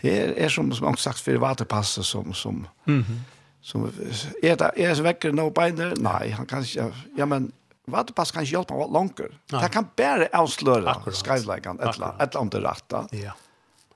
det 0.02 0.20
är, 0.20 0.34
er 0.46 0.50
som 0.50 0.74
som 0.74 0.86
har 0.88 0.96
sagt 0.96 1.20
för 1.20 1.38
vaterpasset 1.38 2.06
som 2.06 2.34
som 2.34 2.68
mm 2.88 3.04
-hmm. 3.04 3.20
som 3.62 3.86
är 4.44 4.56
det 4.56 4.72
är 4.76 4.96
så 4.96 5.04
väcker 5.04 5.32
no 5.32 5.50
binder 5.50 5.94
nej 5.98 6.30
han 6.32 6.46
kan 6.46 6.60
inte 6.60 6.94
ja 7.18 7.26
men 7.26 7.52
vaterpass 7.88 8.32
kan 8.32 8.42
inte 8.42 8.54
hjälpa 8.54 8.76
vad 8.76 8.94
långt 8.94 9.18
det 9.18 9.70
kan 9.70 9.88
bara 9.96 10.28
avslöra 10.34 10.94
skyligan 10.94 11.80
ett 11.80 12.00
ett 12.22 12.34
land 12.34 12.52
det 12.52 12.60
rätta 12.60 13.08
ja 13.12 13.34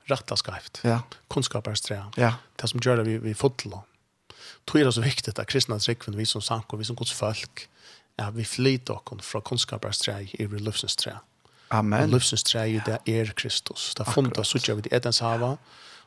rätta 0.03 0.35
skrift 0.35 0.79
ja. 0.83 0.99
Kunskaper 1.27 1.75
strä 1.75 2.05
ja. 2.15 2.33
Det 2.55 2.67
som 2.67 2.79
gör 2.83 2.97
det 2.97 3.03
vi 3.03 3.17
vi 3.17 3.33
fotla. 3.33 3.81
Tror 4.65 4.83
det 4.83 4.91
så 4.91 5.01
viktigt 5.01 5.39
att 5.39 5.47
kristna 5.47 5.79
tryckven 5.79 6.17
vi 6.17 6.25
som 6.25 6.41
sank 6.41 6.73
och 6.73 6.79
vi 6.79 6.85
som 6.85 6.95
Guds 6.95 7.11
folk 7.11 7.69
ja, 8.15 8.29
vi 8.29 8.45
flyter 8.45 8.93
oss 8.93 9.25
från 9.25 9.41
kunskaper 9.41 9.91
strä 9.91 10.21
i 10.21 10.47
livsens 10.47 10.91
strä 10.91 11.19
Amen. 11.71 12.11
Livsens 12.11 12.43
träd, 12.43 12.81
det 12.85 13.19
är 13.19 13.25
Kristus. 13.25 13.95
Det 13.95 14.05
fundas 14.05 14.55
att 14.55 14.69
vi 14.69 14.73
vid 14.73 14.93
Edens 14.93 15.21
hava. 15.21 15.47
Ja 15.47 15.57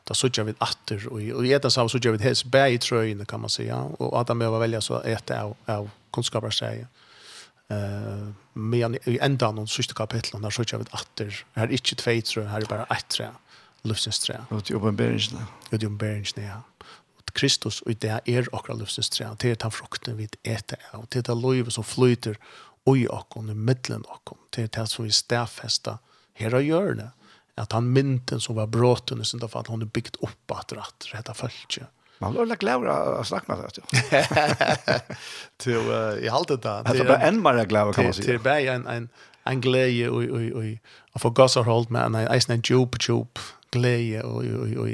Da 0.05 0.13
sucha 0.13 0.43
vi 0.45 0.53
atter, 0.61 1.07
og, 1.09 1.21
og 1.39 1.47
i 1.47 1.53
etan 1.55 1.73
sav 1.73 1.89
sutja 1.89 2.11
vi 2.13 2.21
hes 2.21 2.43
bæg 2.43 2.75
i 2.75 3.25
kan 3.25 3.39
man 3.39 3.49
säga. 3.49 3.75
Og 3.99 4.19
Adam 4.19 4.39
var 4.39 4.59
velja 4.59 4.81
så 4.81 5.01
et 5.05 5.31
av, 5.31 5.55
av 5.67 5.89
kunnskaper 6.11 6.49
seg. 6.51 6.87
eh 7.69 8.27
men 8.55 8.95
i 9.05 9.17
enda 9.21 9.51
noen 9.51 9.67
sista 9.67 9.93
kapitlen, 9.93 10.41
der 10.41 10.49
sucha 10.49 10.77
vi 10.77 10.85
atter. 10.93 11.45
Her 11.55 11.63
er 11.67 11.71
ikke 11.71 11.95
tvei 11.95 12.21
trøy, 12.21 12.45
her 12.47 12.61
er 12.61 12.67
bare 12.67 12.85
ett 12.89 13.09
trøy, 13.09 13.27
lufsens 13.83 14.19
trøy. 14.19 14.37
Og 14.49 14.63
til 14.63 14.77
oppenberingsene. 14.77 15.41
Og 15.71 15.79
til 15.79 15.87
oppenberingsene, 15.87 16.45
ja. 16.45 16.61
Kristus 17.33 17.81
og 17.81 18.01
det 18.01 18.21
er 18.27 18.47
okra 18.53 18.73
lufsens 18.73 19.09
trøy. 19.09 19.27
Det 19.41 19.51
er 19.51 19.55
den 19.55 19.71
frukten 19.71 20.17
vi 20.17 20.29
etter 20.43 20.77
av. 20.93 21.03
Det 21.11 21.19
er 21.19 21.33
det 21.33 21.41
løyve 21.41 21.71
som 21.71 21.83
flyter 21.83 22.37
i 22.95 23.07
okkon, 23.07 23.49
i 23.49 23.53
middelen 23.53 24.05
okkon. 24.07 24.37
Det 24.55 24.63
er 24.63 24.71
det 24.79 24.89
som 24.89 25.03
vi 25.03 25.11
stafesta 25.11 25.97
her 26.33 26.55
av 26.55 26.63
hjørnet. 26.63 27.11
Mm 27.11 27.24
att 27.55 27.71
han 27.71 27.93
mynten 27.93 28.39
som 28.39 28.55
var 28.55 28.67
bråten 28.67 29.21
i 29.21 29.25
sånt 29.25 29.51
fall 29.51 29.63
hon 29.67 29.81
er 29.81 29.85
byggt 29.85 30.15
upp 30.15 30.51
att 30.51 30.73
rett 30.73 31.13
rätta 31.13 31.33
följe. 31.33 31.87
Man 32.19 32.33
blir 32.33 32.45
lagt 32.45 32.63
lära 32.63 33.19
å 33.19 33.23
snakke 33.23 33.51
med 33.51 33.57
det. 33.75 35.01
Till 35.57 35.91
i 36.23 36.29
allt 36.29 36.47
det 36.47 36.57
där. 36.57 36.83
Det 36.83 36.99
är 36.99 37.27
en 37.27 37.41
mer 37.41 37.65
glädje 37.65 37.93
kan 37.93 38.03
man 38.03 38.13
si. 38.13 38.23
Til 38.23 38.39
bare 38.39 38.75
en 38.75 38.87
en 38.87 39.09
en 39.45 39.61
glädje 39.61 40.09
oi, 40.09 40.31
oi, 40.31 40.51
och 40.53 40.63
och 41.13 41.21
för 41.21 41.29
gasar 41.29 41.63
hållt 41.63 41.89
med 41.89 42.05
en 42.05 42.15
eisen 42.15 42.55
en 42.55 42.61
job 42.63 42.95
job 42.99 43.39
glädje 43.71 44.21
och 44.21 44.43
och 44.43 44.83
och 44.83 44.89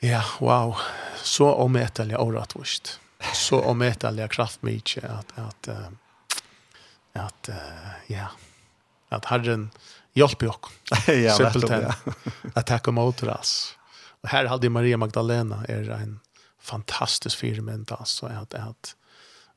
Ja, 0.00 0.22
wow. 0.40 0.76
Så 1.22 1.54
omettelig 1.54 2.20
åretvist. 2.20 3.00
Så 3.34 3.60
omätliga 3.60 4.24
at, 4.24 5.02
att 5.02 5.38
att 5.38 5.68
att 7.12 7.48
ja, 8.06 8.26
att 9.08 9.24
Herren 9.24 9.70
hjälp 10.18 10.42
oss. 10.42 10.56
ja, 11.06 11.36
simpelt 11.36 11.70
ja. 11.70 11.94
att 12.54 12.66
tacka 12.66 12.90
mot 12.90 13.22
oss. 13.22 13.74
Och 14.22 14.28
här 14.28 14.44
hade 14.44 14.70
Maria 14.70 14.96
Magdalena 14.96 15.64
är 15.68 15.90
en 15.90 16.20
fantastisk 16.60 17.38
firmynd 17.38 17.92
alltså 17.92 18.26
att 18.26 18.54
att 18.54 18.94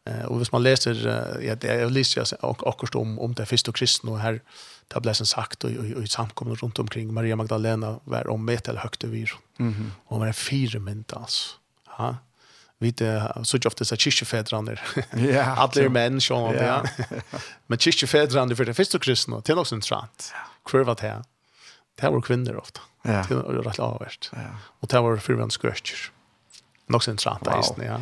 eh 0.06 0.26
och 0.26 0.38
hvis 0.38 0.52
man 0.52 0.64
läser 0.64 0.96
ja 1.42 1.56
det 1.56 1.68
är 1.68 1.90
Lysias 1.90 2.34
och 2.34 2.68
också 2.68 2.98
om 3.00 3.20
om 3.20 3.34
det 3.34 3.46
första 3.46 3.72
kristna 3.72 4.12
och 4.12 4.20
här 4.20 4.42
det 4.88 4.96
har 4.96 5.02
blivit 5.02 5.28
sagt 5.28 5.64
och 5.64 5.72
i 5.72 6.08
samkomna 6.08 6.56
runt 6.56 6.80
omkring 6.80 7.14
Maria 7.14 7.36
Magdalena 7.36 8.00
var 8.04 8.30
om 8.30 8.46
med 8.46 8.70
eller 8.70 8.80
högt 8.80 9.04
över. 9.04 9.32
Mhm. 9.58 9.68
Mm 9.70 9.92
hon 10.06 10.20
var 10.20 10.28
en 10.28 10.34
firmynd 10.34 11.14
alltså. 11.16 11.50
Ja. 11.98 12.16
Vi 12.82 12.92
det 12.92 13.32
så 13.44 13.58
ofta 13.66 13.86
så 13.86 13.96
kyrkjefedrarna. 13.96 14.72
Ja. 15.12 15.44
Alla 15.44 15.90
män 15.90 16.22
så 16.22 16.34
ja. 16.34 16.64
ja. 16.64 17.06
Men 17.68 17.80
kyrkjefedrarna 17.80 18.56
för 18.56 18.66
det 18.66 18.74
första 18.74 19.00
kristna, 19.00 19.42
det 19.46 19.52
är 19.52 19.60
också 19.60 19.76
intressant. 19.76 20.34
Kvar 20.66 20.80
var 20.84 20.96
det 20.96 21.24
Det 21.96 22.10
var 22.10 22.22
kvinnor 22.22 22.56
ofta. 22.56 22.82
Ja. 23.04 23.26
Det 23.30 23.36
var 23.36 23.44
rätt 23.44 23.80
avvärst. 23.80 24.30
Ja. 24.34 24.40
Och 24.80 24.88
det 24.88 25.00
var 25.00 25.18
förvånande 25.18 25.56
skörcher. 25.56 26.12
Också 26.94 27.16
trant 27.16 27.48
wow. 27.48 27.64
ja. 27.78 27.84
Ja. 27.84 28.00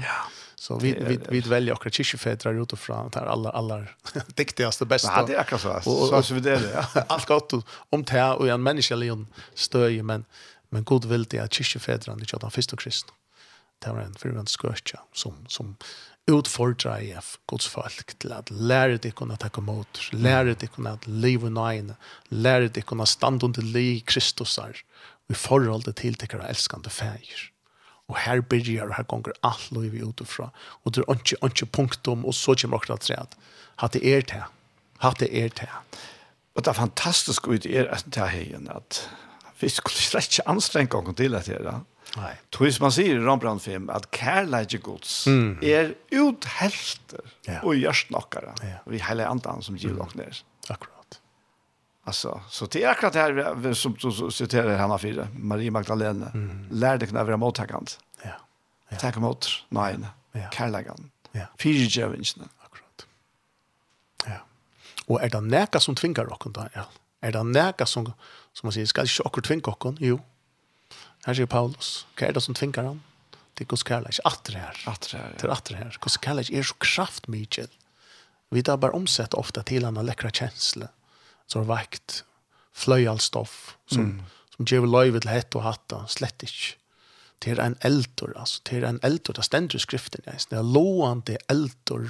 Så 0.56 0.78
vi 0.80 0.94
vi 1.08 1.20
vi 1.30 1.40
väljer 1.40 1.74
också 1.74 1.90
kyrkjefäder 1.90 2.62
ut 2.62 2.74
och 2.74 2.80
från 2.80 3.10
där 3.10 3.26
alla 3.26 3.50
alla 3.50 3.86
diktigaste 4.28 4.86
bästa. 4.86 5.14
Ja, 5.16 5.26
det 5.28 5.34
är 5.34 5.40
akkurat 5.40 5.62
så. 5.62 5.82
Så 5.82 6.24
så 6.24 6.34
vi 6.34 6.40
det. 6.40 6.88
Allt 7.08 7.26
gott 7.26 7.54
om 7.90 8.04
det 8.04 8.24
och 8.24 8.48
en 8.48 8.64
människa 8.64 8.96
lejon 8.96 9.28
stöj 9.54 10.04
men 10.04 10.26
men 10.70 10.84
god 10.84 11.06
vill 11.06 11.24
det 11.24 11.40
att 11.40 11.54
kyrkjefäderna 11.54 12.18
inte 12.20 12.36
att 12.36 12.42
han 12.42 12.52
först 12.52 12.74
och 12.74 12.80
kristna 12.80 13.14
det 13.80 13.92
var 13.92 14.02
en 14.02 14.14
förvänt 14.14 14.50
skörtja 14.50 15.00
som, 15.14 15.34
som 15.48 15.76
utfordrar 16.28 17.00
EF, 17.02 17.38
Guds 17.48 17.68
folk, 17.68 18.20
til 18.20 18.34
at 18.34 18.52
lære 18.52 18.98
dig 18.98 19.14
kunne 19.16 19.38
tacka 19.38 19.62
emot, 19.62 20.02
lære 20.12 20.54
dig 20.54 20.70
kunne 20.70 20.92
at 20.92 21.08
liv 21.08 21.44
og 21.44 21.52
nøyne, 21.52 21.96
lære 22.30 22.68
dig 22.68 22.84
kunne 22.86 23.08
stand 23.08 23.44
under 23.44 23.62
li 23.62 24.00
Kristusar 24.06 24.84
och 25.30 25.32
i 25.32 25.34
förhållande 25.34 25.94
till 25.94 26.16
till 26.16 26.40
elskende 26.40 26.90
feir. 26.90 27.52
Og 28.10 28.18
her 28.18 28.42
byrjar, 28.42 28.90
og 28.90 28.96
her 28.96 29.04
gonger 29.04 29.32
alt 29.44 29.72
liv 29.72 30.04
utifra. 30.04 30.50
Og 30.84 30.96
det 30.96 31.04
er 31.08 31.14
ikke, 31.14 31.38
ikke 31.46 31.66
punktum, 31.66 32.26
og 32.26 32.34
så 32.34 32.56
kommer 32.62 32.78
akkurat 32.78 33.02
tre 33.06 33.20
at 33.20 33.36
hatt 33.78 33.94
det 33.94 34.02
er 34.02 34.22
til. 34.22 34.44
Hatt 35.00 35.20
det 35.20 35.30
er 35.30 35.50
til. 35.50 35.70
Og 36.56 36.66
det 36.66 36.72
er 36.72 36.80
fantastisk 36.80 37.48
ut 37.48 37.66
i 37.66 37.76
er 37.78 37.92
at 37.94 38.06
det 38.06 38.18
er 38.18 38.76
at 38.76 39.10
vi 39.60 39.70
skulle 39.70 39.96
slett 39.96 40.32
ikke 40.32 40.50
anstrenge 40.50 40.90
gongen 40.90 41.16
til 41.16 41.32
det 41.32 41.48
her, 41.48 41.64
da. 41.64 41.80
Nei. 42.18 42.34
Tvis 42.56 42.80
man 42.82 42.94
sier 42.94 43.20
i 43.20 43.24
Rambrandt 43.24 43.64
5 43.66 43.90
at 43.94 44.10
kærleik 44.16 44.76
gods 44.84 45.28
mm. 45.30 45.60
er 45.62 45.94
uthelter 46.16 47.26
ja. 47.48 47.60
og 47.62 47.78
gjørst 47.78 48.14
nokkara. 48.14 48.56
Ja. 48.66 48.80
Vi 48.90 49.02
heilig 49.04 49.28
andan 49.30 49.62
som 49.66 49.78
gir 49.78 49.94
nok 49.98 50.16
ned. 50.18 50.42
Akkurat. 50.70 51.20
Alltså, 52.04 52.42
så 52.50 52.66
det 52.66 52.84
är 52.84 52.90
akkurat 52.90 53.14
det 53.14 53.20
här 53.20 53.74
som 53.74 53.94
du 53.94 54.32
citerar 54.32 54.78
henne 54.78 55.00
fyra, 55.00 55.28
Marie 55.34 55.72
Magdalene. 55.72 56.32
Mm. 56.34 56.68
Lär 56.72 56.98
dig 56.98 57.12
när 57.12 57.24
vi 57.24 57.34
är 57.34 57.38
mottagant. 57.38 58.00
Ja. 58.24 58.30
ja. 58.90 58.98
Tack 58.98 59.18
emot. 59.18 59.66
Nej, 59.70 59.98
ja. 60.32 60.50
kärlegan. 60.52 61.12
Ja. 61.32 61.46
Fyrtjövingene. 61.58 62.48
Akkurat. 62.60 63.06
Ja. 64.26 64.40
Og 65.08 65.22
er 65.24 65.30
det 65.30 65.42
näka 65.42 65.80
som 65.80 65.96
tvingar 65.96 66.34
oss 66.34 66.54
da, 66.54 66.70
Ja. 66.74 66.86
Er 67.22 67.32
det 67.32 67.44
näka 67.44 67.86
som, 67.86 68.06
som 68.54 68.68
man 68.68 68.74
sier, 68.74 68.86
skal 68.86 69.06
ikke 69.06 69.26
åker 69.28 69.42
tvinga 69.42 69.72
oss? 69.72 69.98
Jo, 70.00 70.20
Her 71.26 71.36
sier 71.36 71.50
Paulus, 71.52 72.06
hva 72.18 72.30
er 72.30 72.38
det 72.38 72.44
som 72.46 72.56
tvinger 72.58 72.88
han? 72.88 73.02
Det 73.60 73.66
er 73.66 73.72
Guds 73.74 73.84
kærleik, 73.84 74.22
atter 74.24 74.56
her. 74.56 74.78
Atter 74.88 75.18
her, 75.18 75.32
ja. 75.34 75.38
Til 75.42 75.52
atter 75.52 75.76
her. 75.76 75.96
Guds 76.00 76.16
kærleik 76.24 76.52
er 76.56 76.64
så 76.64 76.78
kraftmykje. 76.80 77.68
Vi 78.56 78.64
tar 78.66 78.80
bare 78.82 78.96
omsett 78.96 79.36
ofte 79.38 79.62
til 79.68 79.84
han 79.86 80.00
har 80.00 80.32
kjensle, 80.32 80.88
som 81.46 81.66
er 81.66 81.70
vekt, 81.70 82.22
fløyalstoff, 82.72 83.76
som, 83.92 84.14
mm. 84.16 84.38
som 84.56 84.70
gjør 84.72 84.88
løyve 84.88 85.20
til 85.20 85.34
hett 85.34 85.58
og 85.60 85.66
hatta, 85.68 86.06
slett 86.08 86.46
ikke. 86.48 86.78
Det 87.40 87.54
er 87.54 87.60
en 87.64 87.78
eldor, 87.88 88.32
altså. 88.36 88.62
Det 88.68 88.80
er 88.80 88.88
en 88.88 89.00
eldor, 89.04 89.36
det 89.36 89.46
stender 89.48 89.76
i 89.76 89.84
skriften, 89.84 90.24
jeg. 90.28 90.42
Det 90.52 90.58
er 90.60 90.66
lovande 90.66 91.38
eldor 91.52 92.10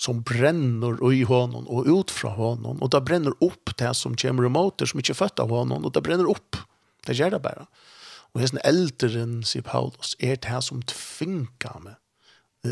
som 0.00 0.22
brenner 0.24 1.00
i 1.12 1.24
hånden 1.28 1.64
og 1.68 1.88
ut 1.88 2.12
fra 2.12 2.32
hånden, 2.36 2.80
og 2.80 2.92
det 2.92 3.02
brenner 3.08 3.36
opp 3.44 3.72
det 3.80 3.92
som 3.96 4.16
kommer 4.20 4.48
imot 4.48 4.78
det 4.80 4.88
som 4.92 5.00
ikke 5.00 5.16
er 5.16 5.20
født 5.20 5.42
av 5.44 5.52
hånden, 5.52 5.84
og 5.84 5.96
det 5.96 6.04
brenner 6.04 6.28
opp. 6.28 6.60
Det 7.08 7.16
gjør 7.16 7.36
det 7.36 7.42
bare. 7.44 7.64
Mm. 7.64 7.89
Og 8.34 8.44
hesten 8.44 8.60
elderen, 8.64 9.40
sier 9.46 9.64
Paulus, 9.66 10.14
er 10.20 10.36
det 10.36 10.50
her 10.50 10.60
som 10.62 10.82
tvinga 10.86 11.72
meg 11.82 11.96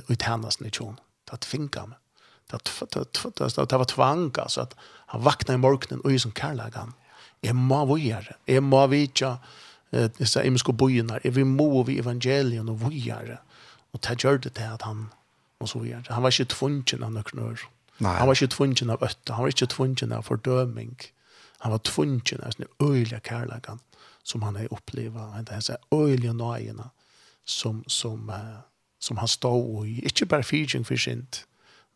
i 0.08 0.14
tjennesten 0.14 0.68
i 0.68 0.70
tjon. 0.74 0.98
Det 1.28 1.40
tvinga 1.48 1.86
meg. 1.90 1.98
Det 2.48 3.78
var 3.78 3.84
tvang, 3.90 4.30
altså, 4.38 4.60
at 4.60 4.74
han 5.12 5.24
vakna 5.24 5.54
i 5.54 5.60
morgenen 5.60 6.00
og 6.04 6.14
i 6.14 6.20
som 6.20 6.32
kærlega 6.32 6.86
han. 6.86 6.94
Jeg 7.42 7.54
må 7.56 7.84
vågjere. 7.86 8.34
jeg 8.46 8.62
må 8.62 8.86
vidja 8.86 9.36
disse 10.18 10.44
imenske 10.44 10.72
bojene, 10.72 11.20
jeg 11.24 11.34
vil 11.34 11.46
må 11.46 11.82
vi 11.82 11.98
evangelien 11.98 12.68
og 12.68 12.80
vågjere. 12.80 13.38
Og 13.92 14.00
det 14.04 14.18
gjør 14.24 14.36
det 14.36 14.54
til 14.54 14.62
at 14.62 14.82
han, 14.82 15.08
og 15.60 15.68
så 15.68 15.78
vujere. 15.78 16.04
Han 16.08 16.22
var 16.22 16.30
ikke 16.30 16.54
tvungen 16.54 17.02
av 17.02 17.12
nøkken 17.12 17.38
ør. 17.38 17.68
Han 18.00 18.28
var 18.28 18.34
ikke 18.34 18.54
tvungen 18.54 18.90
av 18.90 19.02
øtta, 19.02 19.34
han 19.34 19.42
var 19.42 19.48
ikke 19.48 19.66
tvungen 19.66 20.12
av 20.12 20.22
fordøming. 20.22 20.96
Han 21.60 21.72
var 21.72 21.78
tvungen 21.78 22.42
av 22.42 22.52
sånne 22.54 22.68
øyelige 22.80 23.20
kærlegan 23.20 23.80
som 24.22 24.42
han 24.42 24.56
har 24.56 24.72
upplevt. 24.72 25.14
Det 25.46 25.52
här 25.52 25.76
öjliga 25.90 26.32
nöjena 26.32 26.90
som, 27.44 27.84
som, 27.86 28.32
som 28.98 29.16
han 29.16 29.28
stod 29.28 29.88
i. 29.88 30.00
Inte 30.04 30.26
bara 30.26 30.42
fyrtjung 30.42 30.84
for 30.84 30.96
sint. 30.96 31.46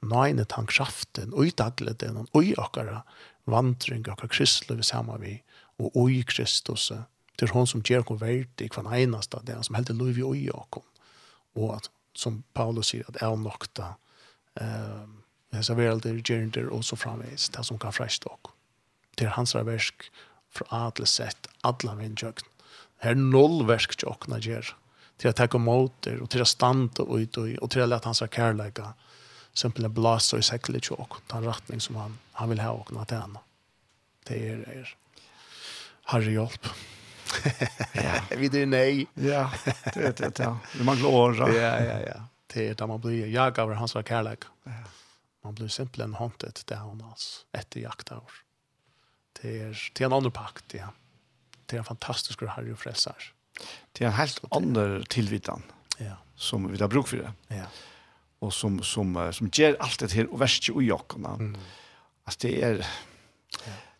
Nöjna 0.02 0.44
tankraften 0.44 1.34
og 1.34 1.46
i 1.46 1.50
dagligheten 1.50 2.26
og 2.32 2.44
i 2.44 2.54
akkara 2.58 3.02
vandring 3.44 4.08
och 4.08 4.30
kristler 4.30 4.76
vi 4.76 4.82
samma 4.82 5.16
vi 5.16 5.42
och 5.76 6.10
i 6.10 6.22
Kristus. 6.22 6.92
Det 7.36 7.50
hon 7.50 7.66
som 7.66 7.82
ger 7.84 8.04
hon 8.06 8.18
verdig, 8.18 8.60
i 8.60 8.64
eneste 8.64 8.96
enasta. 8.96 9.40
Det 9.42 9.54
han 9.54 9.64
som 9.64 9.74
helt 9.74 9.88
lov 9.88 10.18
i 10.18 10.22
oj 10.22 10.50
och 10.50 10.84
Og 11.54 11.74
att, 11.74 11.90
som 12.14 12.42
Paulus 12.52 12.86
sier, 12.86 13.04
att 13.08 13.16
är 13.16 13.36
nokta 13.36 13.94
eh, 14.60 15.08
dessa 15.50 15.74
världar, 15.74 16.50
det, 16.50 16.68
og 16.68 16.84
så 16.84 16.96
framveis, 16.96 17.48
Det 17.48 17.64
som 17.64 17.78
kan 17.78 17.92
freste 17.92 18.28
och. 18.28 18.48
Det 19.18 19.24
er 19.24 19.30
hans 19.30 19.54
verk 19.54 20.10
fra 20.52 20.66
A 20.70 20.90
til 20.96 21.06
Z, 21.06 21.48
alle 21.64 21.96
min 21.98 22.16
kjøkken. 22.18 22.48
Her 23.02 23.16
er 23.16 23.20
null 23.20 23.64
versk 23.66 23.96
kjøkken 23.98 24.36
jeg 24.38 24.48
gjør, 24.48 24.72
til 25.18 25.30
å 25.30 25.36
takke 25.38 25.58
måter, 25.58 26.20
og 26.22 26.30
til 26.30 26.44
å 26.44 26.48
stande 26.48 27.06
ut, 27.06 27.38
og 27.38 27.70
til 27.72 27.84
å 27.84 27.88
lete 27.88 28.10
hans 28.10 28.22
kærleika, 28.30 28.92
simpelthen 29.54 29.92
i 29.92 30.38
og 30.38 30.46
sekle 30.46 30.80
kjøkken, 30.80 31.28
den 31.32 31.48
retning 31.48 31.80
som 31.80 31.98
han, 32.00 32.18
han 32.38 32.52
vil 32.52 32.62
ha 32.62 32.72
åkne 32.72 33.06
til 33.08 33.24
henne. 33.24 33.46
Det 34.28 34.38
er, 34.38 34.64
er. 34.70 34.96
Harry 36.12 36.36
hjelp. 36.36 36.68
ja. 37.94 38.20
Vi 38.38 38.48
det 38.48 38.66
nej. 38.66 39.06
Ja, 39.14 39.50
det 39.94 40.16
det 40.18 40.38
ja. 40.38 40.58
Vi 40.74 40.84
man 40.84 41.04
år. 41.04 41.34
så. 41.34 41.48
Ja, 41.48 41.80
ja, 41.80 41.98
ja. 42.06 42.20
Det 42.54 42.68
er 42.68 42.74
där 42.74 42.86
man 42.86 43.00
blir 43.00 43.26
jag 43.26 43.58
av 43.58 43.72
hans 43.74 43.94
var 43.94 44.02
kärlek. 44.02 44.44
Ja. 44.64 44.72
Man 45.44 45.54
blir 45.54 45.68
simpelthen 45.68 46.14
haunted 46.14 46.60
down 46.66 47.00
oss 47.12 47.46
efter 47.52 47.80
jaktår. 47.80 48.30
Det 49.40 49.60
är, 49.60 49.90
det 49.92 50.04
är 50.04 50.06
en 50.06 50.12
annen 50.12 50.30
pakt, 50.30 50.74
ja. 50.74 50.88
Det 51.66 51.76
är 51.76 51.78
en 51.78 51.84
fantastisk 51.84 52.42
herre 52.42 52.66
och. 52.76 53.32
Det 53.92 54.04
er 54.04 54.08
en 54.08 54.14
helt 54.14 54.40
annen 54.50 55.04
tillvitan 55.08 55.62
ja. 55.98 56.16
som 56.36 56.72
vi 56.72 56.80
har 56.80 56.88
bruk 56.88 57.08
för 57.08 57.16
det. 57.16 57.32
Ja. 57.48 57.64
Och 58.38 58.54
som, 58.54 58.82
som, 58.82 59.32
som 59.32 59.50
ger 59.52 59.76
allt 59.80 59.98
det 59.98 60.12
här 60.12 60.32
och 60.32 60.40
värst 60.40 60.68
och 60.68 60.82
jokkene. 60.82 61.28
Mm. 61.28 61.56
Alltså 62.24 62.46
det 62.46 62.62
är... 62.62 62.86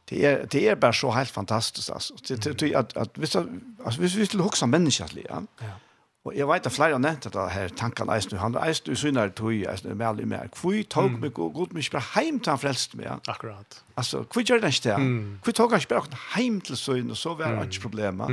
Det 0.04 0.24
är 0.26 0.46
det 0.50 0.68
är 0.68 0.76
bara 0.76 0.92
så 0.92 1.10
helt 1.10 1.30
fantastiskt 1.30 1.90
alltså. 1.90 2.14
Det, 2.28 2.36
det, 2.36 2.58
det, 2.58 2.74
att, 2.74 2.96
att, 2.96 3.18
visst 3.18 3.36
alltså 3.36 4.00
visst 4.00 4.34
vill 4.34 4.40
huxa 4.40 4.66
att, 4.66 5.04
att, 5.04 5.24
ja. 5.28 5.42
Ja. 5.58 5.70
Og 6.22 6.36
jeg 6.38 6.46
vet 6.46 6.66
at 6.68 6.72
flere 6.72 6.94
har 6.94 7.00
nevnt 7.02 7.24
dette 7.26 7.44
her 7.50 7.72
tankene 7.74 8.14
eisen, 8.14 8.38
han 8.38 8.54
eisen 8.62 8.92
i 8.94 8.98
synder 8.98 9.32
tog, 9.34 9.50
eisen 9.50 9.90
i 9.90 9.96
mæl 9.98 10.20
i 10.22 10.26
mer. 10.30 10.52
Hvor 10.54 10.76
tog 10.94 11.16
meg 11.18 11.38
og 11.42 11.56
god 11.56 11.74
mye 11.74 11.90
bare 11.90 12.04
heim 12.14 12.38
til 12.38 12.54
han 12.54 12.60
frelst 12.62 12.94
meg? 12.94 13.10
Akkurat. 13.26 13.80
Altså, 13.98 14.22
hvor 14.22 14.46
gjør 14.46 14.62
det 14.62 14.70
ikke 14.70 14.92
det? 14.92 15.08
Hvor 15.42 15.56
tog 15.58 15.74
han 15.74 15.82
ikke 15.82 15.94
bare 15.96 16.20
heim 16.36 16.60
til 16.60 16.78
synd, 16.78 17.10
og 17.10 17.18
så 17.18 17.34
var 17.34 17.56
det 17.58 17.72
ikke 17.72 17.88
problemet. 17.88 18.30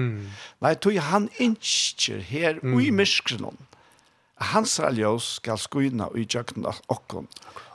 Nei, 0.61 0.75
tog 0.75 1.01
han 1.09 1.29
ikke 1.39 2.21
her, 2.29 2.61
mm. 2.61 2.79
i 2.79 2.93
myskren 2.93 3.49
om. 3.49 3.59
Hans 4.53 4.77
religiøs 4.79 5.33
skal 5.41 5.57
skynne 5.59 6.13
og 6.13 6.19
i 6.19 6.29
kjøkken 6.29 6.69
av 6.69 6.77
okken. 6.93 7.25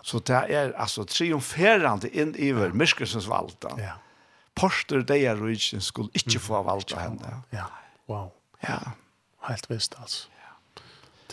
Så 0.04 0.22
det 0.22 0.44
er 0.54 0.72
altså 0.78 1.04
triumferende 1.08 2.08
inn 2.12 2.36
i 2.38 2.54
vår 2.54 2.72
myskresens 2.76 3.26
valgte. 3.28 3.74
Ja. 3.82 3.98
Porter, 4.54 5.02
det 5.02 5.24
er 5.26 5.40
rydsen, 5.42 5.82
skulle 5.82 6.14
ikke 6.14 6.38
få 6.38 6.62
valgte 6.62 7.02
henne. 7.02 7.40
Ja, 7.52 7.66
wow. 8.08 8.30
Ja 8.62 8.78
helt 9.44 9.70
visst 9.70 9.94
alltså. 9.98 10.28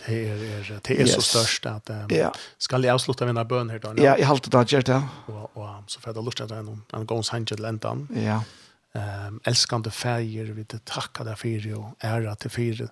Det 0.06 0.28
är 0.28 0.36
er, 0.36 0.80
det 0.82 0.90
är 0.90 1.00
yes. 1.00 1.14
så 1.14 1.22
störst 1.22 1.66
att 1.66 1.90
um, 1.90 2.06
ja. 2.08 2.32
ska 2.58 2.78
jag 2.78 2.94
avsluta 2.94 3.26
mina 3.26 3.44
bön 3.44 3.70
här 3.70 3.78
då. 3.78 3.94
Ja, 3.96 4.18
jag 4.18 4.26
håller 4.26 4.40
det 4.50 4.50
där 4.50 4.82
det. 4.82 5.02
Och 5.26 5.56
och 5.56 5.68
så 5.86 6.00
för 6.00 6.12
det 6.12 6.22
lustar 6.22 6.46
den 6.46 6.82
en 6.92 7.06
gångs 7.06 7.28
hand 7.28 7.60
lentan. 7.60 8.08
Ja. 8.14 8.44
Ehm 8.94 9.40
älskande 9.44 9.90
färger 9.90 10.44
vi 10.44 10.62
det 10.62 10.84
tacka 10.84 11.24
där 11.24 11.34
för 11.34 11.48
ju 11.48 11.84
är 11.98 12.26
att 12.26 12.40
det 12.40 12.48
för 12.48 12.88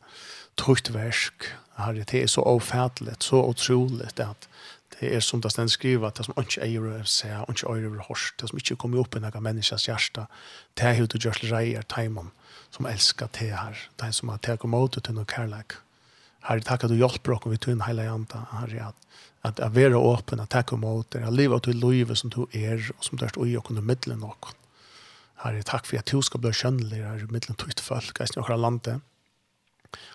tukt 0.54 0.90
värsk 0.90 1.34
har 1.74 1.94
det 1.94 2.14
är 2.14 2.26
så 2.26 2.42
ofärdligt 2.42 3.22
så 3.22 3.44
otroligt 3.44 4.20
att 4.20 4.48
det 4.98 5.16
är 5.16 5.20
som 5.20 5.40
det 5.40 5.50
ständigt 5.50 5.72
skriva 5.72 6.08
att 6.08 6.14
det 6.14 6.24
som 6.24 6.34
inte 6.38 6.60
är 6.60 7.00
att 7.00 7.08
säga, 7.08 7.44
inte 7.48 7.66
är 7.66 7.84
över 7.84 7.98
hårst, 7.98 8.38
det 8.38 8.48
som 8.48 8.58
inte 8.58 8.74
kommer 8.74 8.98
upp 8.98 9.16
i 9.16 9.20
några 9.20 9.40
människans 9.40 9.88
hjärta, 9.88 10.26
det 10.74 10.82
är 10.82 10.94
hur 10.94 11.06
du 11.06 11.18
görs 11.18 11.44
reier, 11.44 11.82
tajmon 11.82 12.30
som 12.70 12.86
älskar 12.86 13.28
det 13.38 13.54
här, 13.54 13.90
det 13.96 14.12
som 14.12 14.28
har 14.28 14.38
tagit 14.38 14.64
emot 14.64 15.04
till 15.04 15.14
någon 15.14 15.26
kärlek. 15.26 15.72
Herre, 16.40 16.60
takk 16.60 16.84
at 16.84 16.90
du 16.90 16.96
hjelper 16.96 17.32
oss 17.32 17.46
vid 17.46 17.60
din 17.60 17.80
hela 17.80 18.04
janta, 18.04 18.46
Herre, 18.50 18.84
at 18.84 18.96
att, 19.42 19.60
att 19.60 19.72
vara 19.74 20.14
öppen, 20.14 20.40
att 20.40 20.50
tacka 20.50 20.76
emot 20.76 21.10
dig, 21.10 21.22
att 21.22 21.32
leva 21.32 21.58
till 21.60 21.78
livet 21.78 22.18
som 22.18 22.30
du 22.30 22.46
är 22.52 22.90
och 22.98 23.04
som 23.04 23.18
du 23.18 23.24
er 23.26 23.46
i 23.46 23.56
och 23.56 23.70
under 23.70 23.82
middelen 23.82 24.22
och 24.22 24.46
Herre, 25.34 25.62
tack 25.62 25.86
för 25.86 25.98
at 25.98 26.06
du 26.06 26.22
ska 26.22 26.38
bli 26.38 26.52
könlig, 26.52 26.96
Herre, 26.96 27.26
midle 27.26 27.54
till 27.54 27.84
folk, 27.84 28.20
i 28.20 28.24
några 28.36 28.56
landet. 28.56 29.00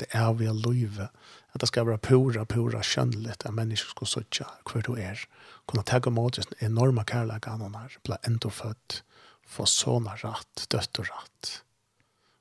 i, 0.00 0.62
i, 0.62 0.62
i, 0.62 0.74
i, 0.74 0.86
i, 0.86 1.04
i, 1.04 1.06
att 1.52 1.60
det 1.60 1.66
ska 1.66 1.84
vara 1.84 1.98
pura, 1.98 2.44
pura 2.44 2.82
könligt 2.82 3.46
at 3.46 3.54
människor 3.54 3.90
ska 3.90 4.06
søtja 4.06 4.46
hver 4.64 4.82
du 4.82 5.02
är. 5.02 5.20
Kunna 5.68 5.82
tagga 5.82 6.08
emot 6.08 6.36
den 6.36 6.44
enorma 6.58 7.04
kärleken 7.04 7.60
han 7.60 7.74
har, 7.74 7.98
bli 8.02 8.16
enda 8.22 8.50
født, 8.50 9.02
få 9.46 9.66
sånne 9.66 10.14
rett, 10.22 10.66
dött 10.68 10.98
og 10.98 11.06
rett. 11.06 11.62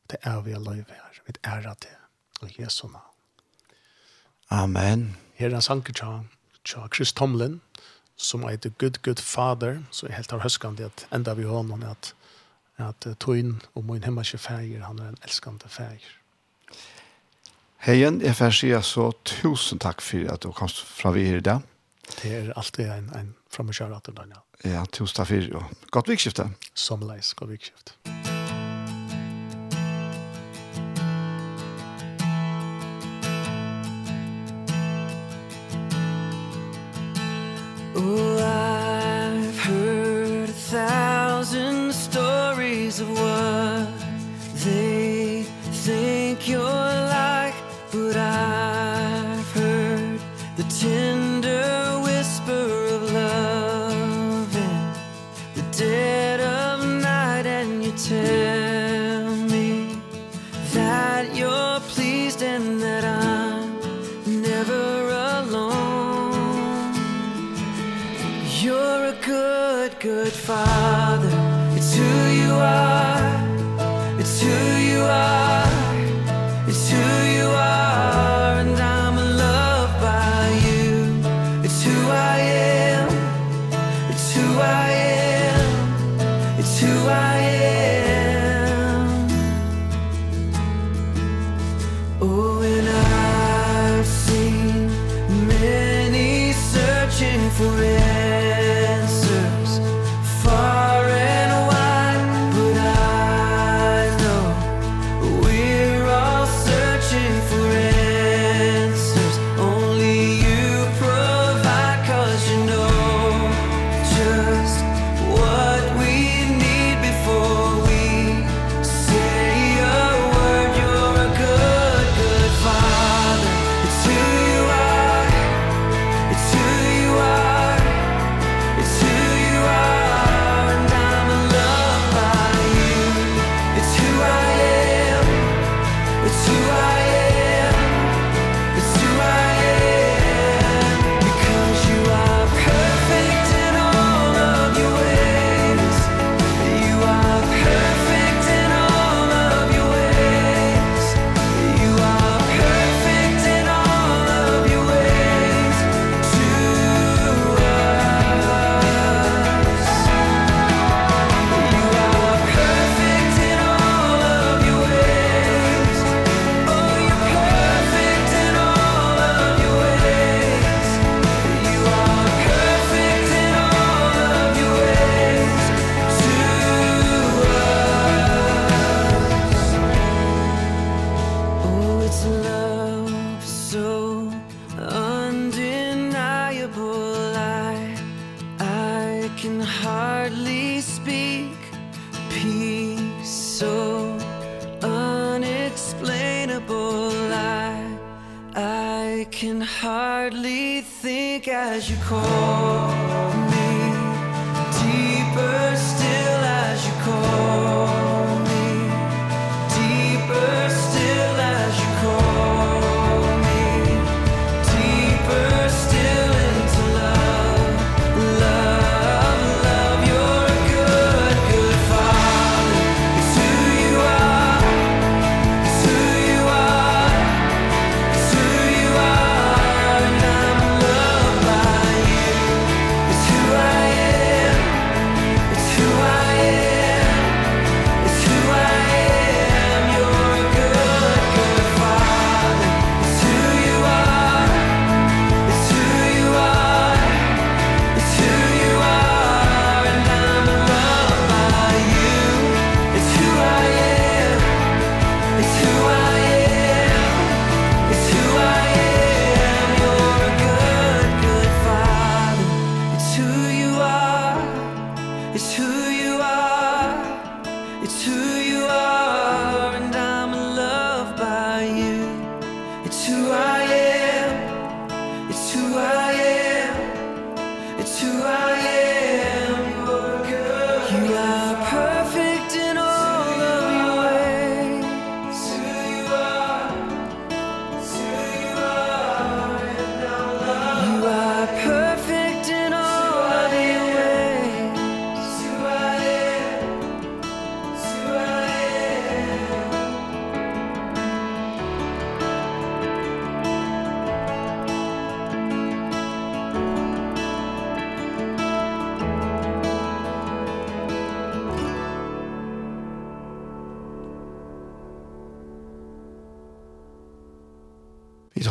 Det 0.07 0.17
är 0.21 0.41
vi 0.41 0.53
alla 0.53 0.75
i 0.75 0.81
världen, 0.81 1.23
vi 1.25 1.33
är 1.41 1.61
det, 1.61 1.97
og 2.41 2.59
Jesu 2.59 2.87
navn. 2.87 3.05
Amen. 4.51 5.17
Her 5.35 5.53
er 5.53 5.59
sanker 5.59 5.93
tja, 5.93 6.23
tja 6.65 6.87
Chris 6.89 7.13
Tomlin, 7.13 7.61
som 8.17 8.43
er 8.43 8.57
The 8.57 8.69
Good 8.69 9.01
Good 9.03 9.21
Father, 9.21 9.83
så 9.91 10.07
er 10.07 10.17
helt 10.17 10.31
har 10.31 10.39
høskende 10.39 10.85
at 10.85 11.07
enda 11.13 11.33
vi 11.33 11.45
har 11.45 11.63
noen 11.63 11.83
at, 11.83 12.13
at 12.77 13.07
tøyn 13.19 13.59
og 13.75 13.85
min 13.85 14.03
hemmerske 14.03 14.37
feir, 14.37 14.81
han 14.83 14.99
er 14.99 15.13
en 15.13 15.21
elskende 15.23 15.69
feir. 15.69 16.18
Heien, 17.79 18.19
jeg 18.19 18.35
får 18.35 18.55
si 18.57 18.69
så 18.83 19.05
tusen 19.23 19.79
takk 19.79 20.01
for 20.03 20.27
at 20.33 20.43
du 20.43 20.51
kom 20.51 20.67
fra 20.67 21.13
vi 21.15 21.23
her 21.29 21.39
i 21.39 21.45
dag. 21.45 21.63
Det 22.19 22.33
er 22.35 22.49
alltid 22.59 22.89
en, 22.91 23.07
en 23.15 23.29
fremme 23.51 23.75
kjøret, 23.75 24.09
Daniel. 24.11 24.43
Ja, 24.67 24.83
tusen 24.91 25.21
takk 25.21 25.31
for 25.31 25.47
det. 25.47 25.63
Godt 25.95 26.11
vikskifte. 26.11 26.49
Som 26.75 27.07
leis, 27.07 27.31
godt 27.39 27.55
vikskifte. 27.55 28.38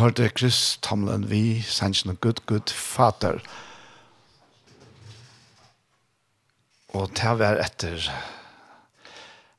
hørte 0.08 0.30
Chris 0.32 0.78
Tomlin 0.80 1.26
vi, 1.28 1.60
Sanchen 1.60 2.14
og 2.14 2.20
Good 2.24 2.38
Good 2.48 2.72
Fater. 2.72 3.42
Og 6.96 7.10
det 7.12 7.32
var 7.36 7.60
etter 7.60 8.06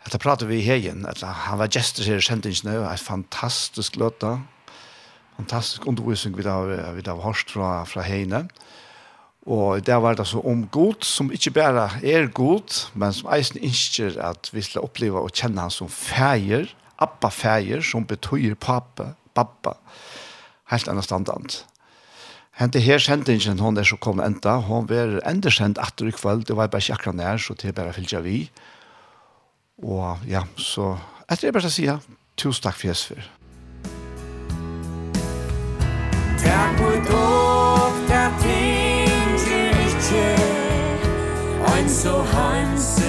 etter 0.07 0.21
prater 0.23 0.49
vi 0.49 0.57
i 0.57 0.65
hegen, 0.65 1.05
han 1.05 1.59
var 1.59 1.69
gester 1.69 2.07
her 2.07 2.17
i 2.17 2.25
kjentingsene, 2.25 2.79
et 2.81 3.03
fantastisk 3.03 3.99
løte, 4.01 4.39
fantastisk 5.37 5.85
undervisning 5.85 6.33
vi 6.39 6.47
har, 6.47 6.73
vi 6.97 7.05
har 7.05 7.21
hørt 7.21 7.53
fra, 7.53 7.83
fra 7.85 8.07
hegene. 8.07 8.47
Og 9.45 9.85
det 9.85 10.01
var 10.01 10.17
det 10.17 10.25
så 10.31 10.41
om 10.41 10.65
god, 10.65 11.05
som 11.05 11.29
ikke 11.29 11.53
bare 11.59 11.91
er 12.01 12.31
god, 12.33 12.87
men 12.95 13.13
som 13.13 13.29
eisen 13.35 13.61
ønsker 13.61 14.17
at 14.17 14.49
vi 14.53 14.65
skal 14.65 14.87
oppleve 14.87 15.21
og 15.21 15.29
kjenne 15.29 15.61
han 15.61 15.73
som 15.73 15.91
feir, 15.93 16.73
abba 16.97 17.29
feir, 17.29 17.85
som 17.85 18.07
betyr 18.09 18.57
pappa, 18.57 19.13
pappa. 19.37 19.77
Pappa 19.77 19.77
helt 20.69 20.89
annet 20.91 21.07
standard. 21.07 21.59
Hente 22.59 22.81
her 22.83 22.99
sendingen, 22.99 23.59
hon 23.63 23.77
er 23.79 23.87
så 23.87 23.95
kom 24.01 24.19
enda, 24.19 24.57
hon 24.67 24.89
var 24.89 25.19
enda 25.29 25.51
sendt 25.53 25.79
etter 25.79 26.09
i 26.09 26.15
kveld, 26.15 26.45
det 26.49 26.57
var 26.59 26.67
bare 26.71 26.83
ikke 26.83 26.97
akkurat 26.97 27.19
nær, 27.19 27.37
så 27.39 27.55
det 27.55 27.71
er 27.71 27.77
bare 27.77 27.95
fyllt 27.95 28.17
vi. 28.25 28.39
Og 29.79 30.25
ja, 30.27 30.43
så 30.59 30.97
etter 31.29 31.47
det 31.47 31.55
bare 31.55 31.71
å 31.71 31.73
si, 31.73 31.87
tusen 32.35 32.65
takk 32.67 32.81
for 32.81 32.91
Jesus 32.91 33.13
for 33.15 33.25
takk 36.39 36.77
for 36.79 36.95
dere, 37.05 37.29
takk 38.09 38.33
for 38.39 38.47
dere, 38.47 39.09
takk 41.69 41.95
for 42.01 42.33
dere, 42.33 43.08